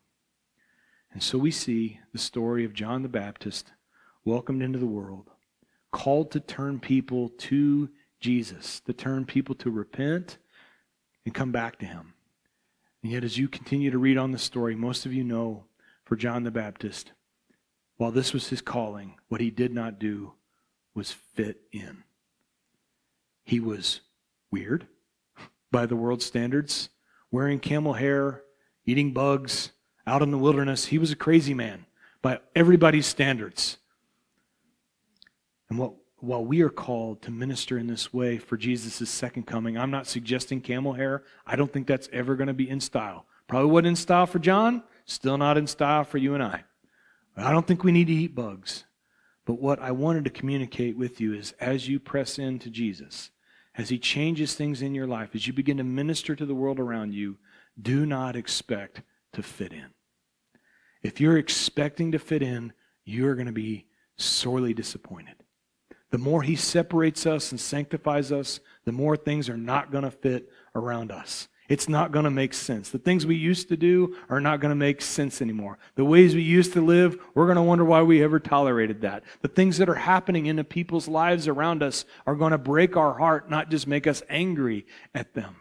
And 1.13 1.21
so 1.21 1.37
we 1.37 1.51
see 1.51 1.99
the 2.11 2.19
story 2.19 2.63
of 2.65 2.73
John 2.73 3.03
the 3.03 3.09
Baptist 3.09 3.71
welcomed 4.23 4.61
into 4.61 4.79
the 4.79 4.85
world, 4.85 5.29
called 5.91 6.31
to 6.31 6.39
turn 6.39 6.79
people 6.79 7.29
to 7.29 7.89
Jesus, 8.19 8.79
to 8.81 8.93
turn 8.93 9.25
people 9.25 9.55
to 9.55 9.69
repent 9.69 10.37
and 11.25 11.33
come 11.33 11.51
back 11.51 11.79
to 11.79 11.85
him. 11.85 12.13
And 13.03 13.11
yet, 13.11 13.23
as 13.23 13.37
you 13.37 13.47
continue 13.47 13.91
to 13.91 13.97
read 13.97 14.17
on 14.17 14.31
the 14.31 14.37
story, 14.37 14.75
most 14.75 15.05
of 15.05 15.13
you 15.13 15.23
know 15.23 15.65
for 16.05 16.15
John 16.15 16.43
the 16.43 16.51
Baptist, 16.51 17.11
while 17.97 18.11
this 18.11 18.31
was 18.31 18.49
his 18.49 18.61
calling, 18.61 19.15
what 19.27 19.41
he 19.41 19.49
did 19.49 19.73
not 19.73 19.99
do 19.99 20.33
was 20.93 21.11
fit 21.11 21.61
in. 21.71 22.03
He 23.43 23.59
was 23.59 24.01
weird 24.51 24.87
by 25.71 25.85
the 25.85 25.95
world's 25.95 26.25
standards, 26.25 26.89
wearing 27.31 27.59
camel 27.59 27.93
hair, 27.93 28.43
eating 28.85 29.13
bugs, 29.13 29.71
out 30.05 30.21
in 30.21 30.31
the 30.31 30.37
wilderness. 30.37 30.85
He 30.85 30.97
was 30.97 31.11
a 31.11 31.15
crazy 31.15 31.53
man 31.53 31.85
by 32.21 32.39
everybody's 32.55 33.05
standards. 33.05 33.77
And 35.69 35.79
what 35.79 35.93
while 36.21 36.45
we 36.45 36.61
are 36.61 36.69
called 36.69 37.21
to 37.23 37.31
minister 37.31 37.77
in 37.79 37.87
this 37.87 38.13
way 38.13 38.37
for 38.37 38.55
Jesus' 38.55 39.09
second 39.09 39.47
coming, 39.47 39.77
I'm 39.77 39.89
not 39.89 40.05
suggesting 40.05 40.61
camel 40.61 40.93
hair. 40.93 41.23
I 41.47 41.55
don't 41.55 41.73
think 41.73 41.87
that's 41.87 42.09
ever 42.13 42.35
going 42.35 42.47
to 42.47 42.53
be 42.53 42.69
in 42.69 42.79
style. 42.79 43.25
Probably 43.47 43.71
wasn't 43.71 43.87
in 43.87 43.95
style 43.95 44.27
for 44.27 44.37
John, 44.37 44.83
still 45.05 45.37
not 45.37 45.57
in 45.57 45.65
style 45.65 46.03
for 46.03 46.19
you 46.19 46.35
and 46.35 46.43
I. 46.43 46.63
I 47.35 47.51
don't 47.51 47.65
think 47.65 47.83
we 47.83 47.91
need 47.91 48.07
to 48.07 48.13
eat 48.13 48.35
bugs. 48.35 48.85
But 49.45 49.59
what 49.59 49.81
I 49.81 49.91
wanted 49.91 50.25
to 50.25 50.29
communicate 50.29 50.95
with 50.95 51.19
you 51.19 51.33
is 51.33 51.53
as 51.59 51.87
you 51.87 51.99
press 51.99 52.37
into 52.37 52.69
Jesus, 52.69 53.31
as 53.81 53.89
he 53.89 53.97
changes 53.97 54.53
things 54.53 54.83
in 54.83 54.93
your 54.93 55.07
life, 55.07 55.31
as 55.33 55.47
you 55.47 55.53
begin 55.53 55.77
to 55.77 55.83
minister 55.83 56.35
to 56.35 56.45
the 56.45 56.53
world 56.53 56.79
around 56.79 57.13
you, 57.13 57.37
do 57.81 58.05
not 58.05 58.35
expect 58.35 59.01
to 59.33 59.41
fit 59.41 59.73
in. 59.73 59.87
If 61.01 61.19
you're 61.19 61.39
expecting 61.39 62.11
to 62.11 62.19
fit 62.19 62.43
in, 62.43 62.73
you're 63.05 63.33
going 63.33 63.47
to 63.47 63.51
be 63.51 63.87
sorely 64.17 64.75
disappointed. 64.75 65.33
The 66.11 66.19
more 66.19 66.43
He 66.43 66.55
separates 66.55 67.25
us 67.25 67.51
and 67.51 67.59
sanctifies 67.59 68.31
us, 68.31 68.59
the 68.85 68.91
more 68.91 69.17
things 69.17 69.49
are 69.49 69.57
not 69.57 69.91
going 69.91 70.03
to 70.03 70.11
fit 70.11 70.49
around 70.75 71.11
us. 71.11 71.47
It's 71.71 71.87
not 71.87 72.11
going 72.11 72.25
to 72.25 72.31
make 72.31 72.53
sense. 72.53 72.89
The 72.89 72.99
things 72.99 73.25
we 73.25 73.37
used 73.37 73.69
to 73.69 73.77
do 73.77 74.17
are 74.27 74.41
not 74.41 74.59
going 74.59 74.71
to 74.71 74.75
make 74.75 75.01
sense 75.01 75.41
anymore. 75.41 75.77
The 75.95 76.03
ways 76.03 76.35
we 76.35 76.41
used 76.41 76.73
to 76.73 76.85
live, 76.85 77.17
we're 77.33 77.45
going 77.45 77.55
to 77.55 77.61
wonder 77.61 77.85
why 77.85 78.01
we 78.01 78.21
ever 78.21 78.41
tolerated 78.41 78.99
that. 79.03 79.23
The 79.41 79.47
things 79.47 79.77
that 79.77 79.87
are 79.87 79.95
happening 79.95 80.47
in 80.47 80.57
the 80.57 80.65
people's 80.65 81.07
lives 81.07 81.47
around 81.47 81.81
us 81.81 82.03
are 82.27 82.35
going 82.35 82.51
to 82.51 82.57
break 82.57 82.97
our 82.97 83.17
heart, 83.17 83.49
not 83.49 83.69
just 83.69 83.87
make 83.87 84.05
us 84.05 84.21
angry 84.27 84.85
at 85.15 85.33
them. 85.33 85.55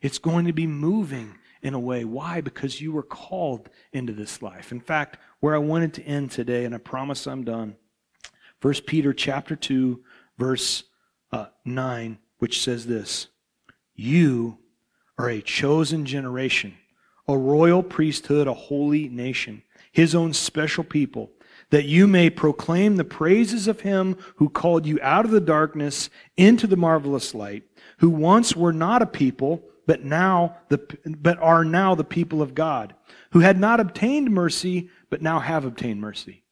It's 0.00 0.16
going 0.16 0.46
to 0.46 0.54
be 0.54 0.66
moving 0.66 1.36
in 1.60 1.74
a 1.74 1.78
way. 1.78 2.06
Why? 2.06 2.40
Because 2.40 2.80
you 2.80 2.92
were 2.92 3.02
called 3.02 3.68
into 3.92 4.14
this 4.14 4.40
life. 4.40 4.72
In 4.72 4.80
fact, 4.80 5.18
where 5.40 5.54
I 5.54 5.58
wanted 5.58 5.92
to 5.92 6.02
end 6.04 6.30
today, 6.30 6.64
and 6.64 6.74
I 6.74 6.78
promise 6.78 7.26
I'm 7.26 7.44
done, 7.44 7.76
1 8.62 8.74
Peter 8.86 9.12
chapter 9.12 9.56
2, 9.56 10.02
verse 10.38 10.84
uh, 11.32 11.48
9, 11.66 12.18
which 12.38 12.62
says 12.62 12.86
this 12.86 13.26
You 13.94 14.56
are 15.20 15.28
a 15.28 15.42
chosen 15.42 16.06
generation, 16.06 16.74
a 17.28 17.36
royal 17.36 17.82
priesthood, 17.82 18.48
a 18.48 18.54
holy 18.54 19.08
nation, 19.08 19.62
his 19.92 20.14
own 20.14 20.32
special 20.32 20.82
people, 20.82 21.30
that 21.68 21.84
you 21.84 22.06
may 22.06 22.30
proclaim 22.30 22.96
the 22.96 23.04
praises 23.04 23.68
of 23.68 23.80
him 23.80 24.16
who 24.36 24.48
called 24.48 24.86
you 24.86 24.98
out 25.02 25.26
of 25.26 25.30
the 25.30 25.40
darkness 25.40 26.08
into 26.38 26.66
the 26.66 26.76
marvelous 26.76 27.34
light, 27.34 27.64
who 27.98 28.08
once 28.08 28.56
were 28.56 28.72
not 28.72 29.02
a 29.02 29.06
people, 29.06 29.62
but 29.86 30.02
now 30.02 30.56
the 30.68 30.78
but 31.04 31.38
are 31.38 31.64
now 31.64 31.94
the 31.94 32.04
people 32.04 32.40
of 32.40 32.54
God, 32.54 32.94
who 33.32 33.40
had 33.40 33.60
not 33.60 33.78
obtained 33.78 34.30
mercy, 34.30 34.88
but 35.10 35.20
now 35.20 35.38
have 35.38 35.64
obtained 35.64 36.00
mercy. 36.00 36.44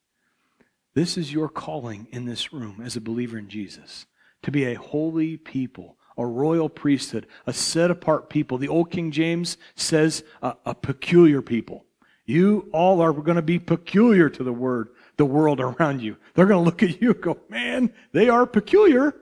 This 0.95 1.17
is 1.17 1.33
your 1.33 1.49
calling 1.49 2.07
in 2.11 2.27
this 2.27 2.53
room 2.53 2.83
as 2.85 2.97
a 2.97 3.01
believer 3.01 3.39
in 3.39 3.49
Jesus 3.49 4.07
to 4.43 4.51
be 4.51 4.65
a 4.65 4.75
holy 4.75 5.37
people, 5.37 5.98
a 6.19 6.27
royal 6.27 6.69
priesthood, 6.69 7.27
a 7.47 7.53
set 7.53 7.91
apart 7.91 8.29
people. 8.29 8.59
The 8.59 8.69
old 8.69 8.91
King 8.91 9.11
James 9.11 9.57
says 9.77 10.25
a, 10.43 10.57
a 10.67 10.75
peculiar 10.75 11.41
people. 11.41 11.87
You 12.27 12.69
all 12.73 13.01
are 13.01 13.13
going 13.13 13.37
to 13.37 13.43
be 13.43 13.59
peculiar 13.59 14.29
to 14.29 14.45
the 14.45 14.53
word, 14.53 14.91
the 15.17 15.25
world 15.25 15.61
around 15.61 16.03
you. 16.03 16.17
They're 16.35 16.47
going 16.47 16.61
to 16.61 16.65
look 16.65 16.83
at 16.83 17.01
you 17.01 17.13
and 17.13 17.23
go, 17.23 17.39
man, 17.49 17.95
they 18.13 18.29
are 18.29 18.47
peculiar. 18.47 19.15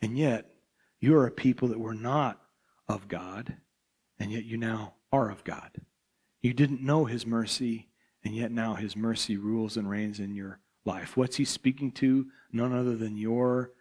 And 0.00 0.16
yet, 0.16 0.48
you 1.00 1.16
are 1.16 1.26
a 1.26 1.30
people 1.32 1.68
that 1.68 1.80
were 1.80 1.94
not 1.94 2.40
of 2.86 3.08
God, 3.08 3.56
and 4.18 4.30
yet 4.30 4.44
you 4.44 4.56
now 4.56 4.94
are 5.10 5.30
of 5.30 5.42
God. 5.42 5.70
You 6.42 6.52
didn't 6.52 6.82
know 6.82 7.06
his 7.06 7.26
mercy, 7.26 7.88
and 8.22 8.34
yet 8.34 8.52
now 8.52 8.74
his 8.74 8.94
mercy 8.94 9.36
rules 9.36 9.76
and 9.76 9.88
reigns 9.88 10.20
in 10.20 10.34
your 10.34 10.60
life. 10.84 11.16
What's 11.16 11.36
he 11.36 11.44
speaking 11.44 11.90
to? 11.92 12.26
None 12.52 12.72
other 12.72 12.96
than 12.96 13.16
your 13.16 13.72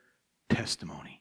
testimony. 0.50 1.19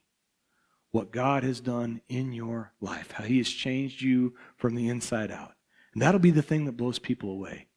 What 0.99 1.13
God 1.13 1.45
has 1.45 1.61
done 1.61 2.01
in 2.09 2.33
your 2.33 2.73
life, 2.81 3.13
how 3.13 3.23
he 3.23 3.39
has 3.39 3.49
changed 3.49 4.03
you 4.03 4.35
from 4.57 4.75
the 4.75 4.89
inside 4.89 5.31
out. 5.31 5.53
And 5.93 6.03
that'll 6.03 6.19
be 6.19 6.33
the 6.33 6.43
thing 6.43 6.65
that 6.65 6.77
blows 6.77 6.99
people 6.99 7.31
away. 7.31 7.69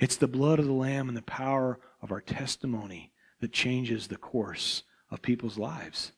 It's 0.00 0.16
the 0.16 0.26
blood 0.26 0.58
of 0.58 0.64
the 0.64 0.72
Lamb 0.72 1.08
and 1.08 1.16
the 1.16 1.20
power 1.20 1.78
of 2.00 2.10
our 2.10 2.22
testimony 2.22 3.12
that 3.42 3.52
changes 3.52 4.06
the 4.06 4.16
course 4.16 4.82
of 5.10 5.20
people's 5.20 5.58
lives. 5.58 6.12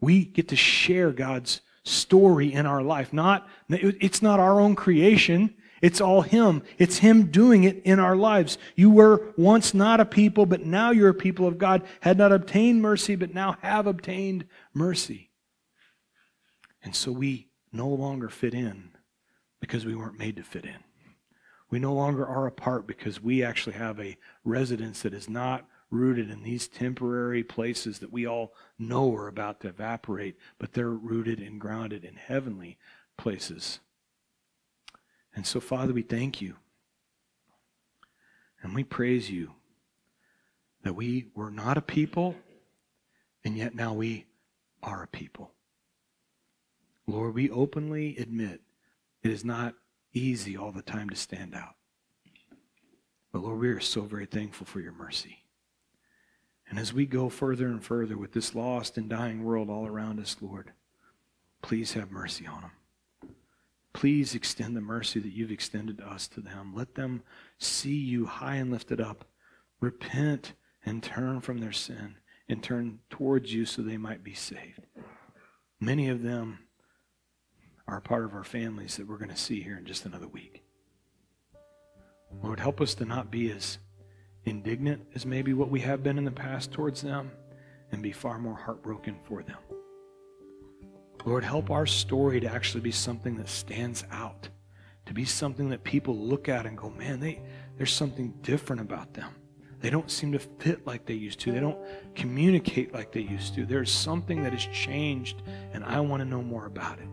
We 0.00 0.24
get 0.24 0.48
to 0.48 0.56
share 0.56 1.12
God's 1.12 1.60
story 1.84 2.50
in 2.50 2.64
our 2.64 2.80
life. 2.80 3.12
Not, 3.12 3.46
it's 3.68 4.22
not 4.22 4.40
our 4.40 4.58
own 4.58 4.74
creation. 4.74 5.54
It's 5.82 6.00
all 6.00 6.22
Him. 6.22 6.62
It's 6.78 6.96
Him 6.96 7.26
doing 7.26 7.64
it 7.64 7.82
in 7.84 8.00
our 8.00 8.16
lives. 8.16 8.56
You 8.74 8.90
were 8.90 9.34
once 9.36 9.74
not 9.74 10.00
a 10.00 10.06
people, 10.06 10.46
but 10.46 10.64
now 10.64 10.92
you're 10.92 11.10
a 11.10 11.14
people 11.14 11.46
of 11.46 11.58
God. 11.58 11.82
Had 12.00 12.16
not 12.16 12.32
obtained 12.32 12.80
mercy, 12.80 13.16
but 13.16 13.34
now 13.34 13.58
have 13.60 13.86
obtained 13.86 14.46
mercy. 14.72 15.25
And 16.86 16.94
so 16.94 17.10
we 17.10 17.48
no 17.72 17.88
longer 17.88 18.28
fit 18.28 18.54
in 18.54 18.90
because 19.60 19.84
we 19.84 19.96
weren't 19.96 20.20
made 20.20 20.36
to 20.36 20.44
fit 20.44 20.64
in. 20.64 20.84
We 21.68 21.80
no 21.80 21.92
longer 21.92 22.24
are 22.24 22.46
apart 22.46 22.86
because 22.86 23.20
we 23.20 23.42
actually 23.42 23.74
have 23.74 23.98
a 23.98 24.16
residence 24.44 25.02
that 25.02 25.12
is 25.12 25.28
not 25.28 25.66
rooted 25.90 26.30
in 26.30 26.44
these 26.44 26.68
temporary 26.68 27.42
places 27.42 27.98
that 27.98 28.12
we 28.12 28.24
all 28.24 28.54
know 28.78 29.12
are 29.16 29.26
about 29.26 29.62
to 29.62 29.68
evaporate, 29.68 30.36
but 30.60 30.74
they're 30.74 30.90
rooted 30.90 31.40
and 31.40 31.60
grounded 31.60 32.04
in 32.04 32.14
heavenly 32.14 32.78
places. 33.16 33.80
And 35.34 35.44
so, 35.44 35.58
Father, 35.58 35.92
we 35.92 36.02
thank 36.02 36.40
you. 36.40 36.54
And 38.62 38.76
we 38.76 38.84
praise 38.84 39.28
you 39.28 39.54
that 40.84 40.94
we 40.94 41.26
were 41.34 41.50
not 41.50 41.78
a 41.78 41.82
people, 41.82 42.36
and 43.44 43.56
yet 43.56 43.74
now 43.74 43.92
we 43.92 44.26
are 44.84 45.02
a 45.02 45.08
people. 45.08 45.50
Lord, 47.06 47.34
we 47.34 47.50
openly 47.50 48.16
admit 48.16 48.60
it 49.22 49.30
is 49.30 49.44
not 49.44 49.74
easy 50.12 50.56
all 50.56 50.72
the 50.72 50.82
time 50.82 51.08
to 51.10 51.16
stand 51.16 51.54
out. 51.54 51.74
But 53.32 53.42
Lord, 53.42 53.60
we 53.60 53.68
are 53.68 53.80
so 53.80 54.02
very 54.02 54.26
thankful 54.26 54.66
for 54.66 54.80
your 54.80 54.92
mercy. 54.92 55.44
And 56.68 56.78
as 56.78 56.92
we 56.92 57.06
go 57.06 57.28
further 57.28 57.66
and 57.66 57.84
further 57.84 58.16
with 58.16 58.32
this 58.32 58.54
lost 58.54 58.96
and 58.96 59.08
dying 59.08 59.44
world 59.44 59.70
all 59.70 59.86
around 59.86 60.18
us, 60.18 60.36
Lord, 60.40 60.72
please 61.62 61.92
have 61.92 62.10
mercy 62.10 62.46
on 62.46 62.62
them. 62.62 62.70
Please 63.92 64.34
extend 64.34 64.76
the 64.76 64.80
mercy 64.80 65.20
that 65.20 65.32
you've 65.32 65.52
extended 65.52 65.98
to 65.98 66.06
us 66.06 66.28
to 66.28 66.40
them. 66.40 66.74
Let 66.74 66.96
them 66.96 67.22
see 67.58 67.94
you 67.94 68.26
high 68.26 68.56
and 68.56 68.70
lifted 68.70 69.00
up, 69.00 69.24
repent 69.80 70.54
and 70.84 71.02
turn 71.02 71.40
from 71.40 71.58
their 71.58 71.72
sin 71.72 72.16
and 72.48 72.62
turn 72.62 72.98
towards 73.10 73.54
you 73.54 73.64
so 73.64 73.82
they 73.82 73.96
might 73.96 74.24
be 74.24 74.34
saved. 74.34 74.86
Many 75.80 76.08
of 76.08 76.22
them 76.22 76.65
are 77.88 77.98
a 77.98 78.02
part 78.02 78.24
of 78.24 78.34
our 78.34 78.44
families 78.44 78.96
that 78.96 79.06
we're 79.06 79.18
going 79.18 79.30
to 79.30 79.36
see 79.36 79.62
here 79.62 79.76
in 79.76 79.84
just 79.84 80.06
another 80.06 80.28
week. 80.28 80.62
Lord, 82.42 82.60
help 82.60 82.80
us 82.80 82.94
to 82.96 83.04
not 83.04 83.30
be 83.30 83.50
as 83.52 83.78
indignant 84.44 85.06
as 85.14 85.24
maybe 85.24 85.52
what 85.52 85.70
we 85.70 85.80
have 85.80 86.02
been 86.02 86.18
in 86.18 86.24
the 86.24 86.30
past 86.30 86.72
towards 86.72 87.02
them 87.02 87.30
and 87.92 88.02
be 88.02 88.12
far 88.12 88.38
more 88.38 88.56
heartbroken 88.56 89.16
for 89.24 89.42
them. 89.42 89.58
Lord, 91.24 91.44
help 91.44 91.70
our 91.70 91.86
story 91.86 92.40
to 92.40 92.48
actually 92.48 92.82
be 92.82 92.92
something 92.92 93.36
that 93.36 93.48
stands 93.48 94.04
out, 94.12 94.48
to 95.06 95.14
be 95.14 95.24
something 95.24 95.70
that 95.70 95.82
people 95.82 96.16
look 96.16 96.48
at 96.48 96.66
and 96.66 96.78
go, 96.78 96.90
man, 96.90 97.20
they, 97.20 97.42
there's 97.76 97.92
something 97.92 98.34
different 98.42 98.82
about 98.82 99.14
them. 99.14 99.34
They 99.80 99.90
don't 99.90 100.10
seem 100.10 100.32
to 100.32 100.38
fit 100.38 100.86
like 100.86 101.04
they 101.04 101.14
used 101.14 101.40
to. 101.40 101.52
They 101.52 101.60
don't 101.60 101.78
communicate 102.14 102.94
like 102.94 103.12
they 103.12 103.20
used 103.20 103.54
to. 103.54 103.66
There's 103.66 103.92
something 103.92 104.42
that 104.42 104.52
has 104.52 104.66
changed, 104.66 105.42
and 105.72 105.84
I 105.84 106.00
want 106.00 106.20
to 106.20 106.24
know 106.24 106.42
more 106.42 106.66
about 106.66 106.98
it. 106.98 107.08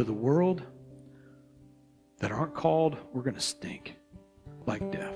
To 0.00 0.04
the 0.04 0.14
world 0.14 0.62
that 2.20 2.32
aren't 2.32 2.54
called, 2.54 2.96
we're 3.12 3.20
going 3.20 3.34
to 3.34 3.40
stink 3.42 3.96
like 4.64 4.90
death. 4.90 5.14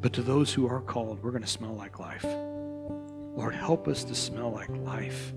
But 0.00 0.12
to 0.12 0.22
those 0.22 0.54
who 0.54 0.68
are 0.68 0.80
called, 0.80 1.20
we're 1.24 1.32
going 1.32 1.42
to 1.42 1.48
smell 1.48 1.74
like 1.74 1.98
life. 1.98 2.22
Lord, 2.22 3.56
help 3.56 3.88
us 3.88 4.04
to 4.04 4.14
smell 4.14 4.52
like 4.52 4.68
life 4.68 5.34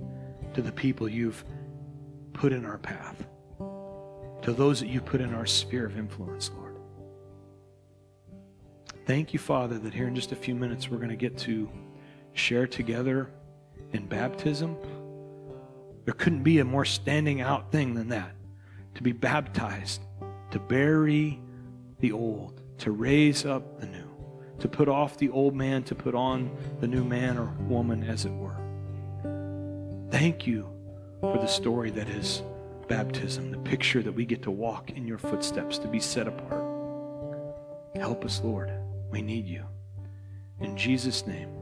to 0.53 0.61
the 0.61 0.71
people 0.71 1.09
you've 1.09 1.43
put 2.33 2.53
in 2.53 2.63
our 2.63 2.77
path, 2.77 3.25
to 4.43 4.53
those 4.53 4.79
that 4.81 4.89
you've 4.89 5.05
put 5.05 5.19
in 5.19 5.33
our 5.33 5.47
sphere 5.47 5.87
of 5.87 5.97
influence, 5.97 6.51
Lord. 6.55 6.77
Thank 9.07 9.33
you, 9.33 9.39
Father, 9.39 9.79
that 9.79 9.95
here 9.95 10.07
in 10.07 10.13
just 10.13 10.31
a 10.31 10.35
few 10.35 10.53
minutes 10.53 10.91
we're 10.91 10.97
going 10.97 11.09
to 11.09 11.15
get 11.15 11.39
to 11.39 11.67
share 12.33 12.67
together 12.67 13.31
in 13.93 14.05
baptism. 14.05 14.77
There 16.05 16.13
couldn't 16.13 16.43
be 16.43 16.59
a 16.59 16.65
more 16.65 16.85
standing 16.85 17.41
out 17.41 17.71
thing 17.71 17.93
than 17.93 18.09
that 18.09 18.35
to 18.95 19.03
be 19.03 19.11
baptized, 19.11 20.01
to 20.51 20.59
bury 20.59 21.39
the 21.99 22.11
old, 22.11 22.61
to 22.79 22.91
raise 22.91 23.45
up 23.45 23.79
the 23.79 23.85
new 23.85 24.11
to 24.61 24.67
put 24.67 24.87
off 24.87 25.17
the 25.17 25.29
old 25.29 25.55
man, 25.55 25.83
to 25.83 25.95
put 25.95 26.13
on 26.13 26.55
the 26.79 26.87
new 26.87 27.03
man 27.03 27.37
or 27.37 27.45
woman, 27.67 28.03
as 28.03 28.25
it 28.25 28.31
were. 28.31 28.55
Thank 30.11 30.45
you 30.45 30.69
for 31.19 31.37
the 31.37 31.47
story 31.47 31.89
that 31.91 32.07
is 32.09 32.43
baptism, 32.87 33.51
the 33.51 33.57
picture 33.57 34.03
that 34.03 34.11
we 34.11 34.23
get 34.23 34.43
to 34.43 34.51
walk 34.51 34.91
in 34.91 35.07
your 35.07 35.17
footsteps, 35.17 35.79
to 35.79 35.87
be 35.87 35.99
set 35.99 36.27
apart. 36.27 36.63
Help 37.95 38.23
us, 38.23 38.41
Lord. 38.43 38.71
We 39.09 39.21
need 39.21 39.47
you. 39.47 39.65
In 40.59 40.77
Jesus' 40.77 41.25
name. 41.25 41.60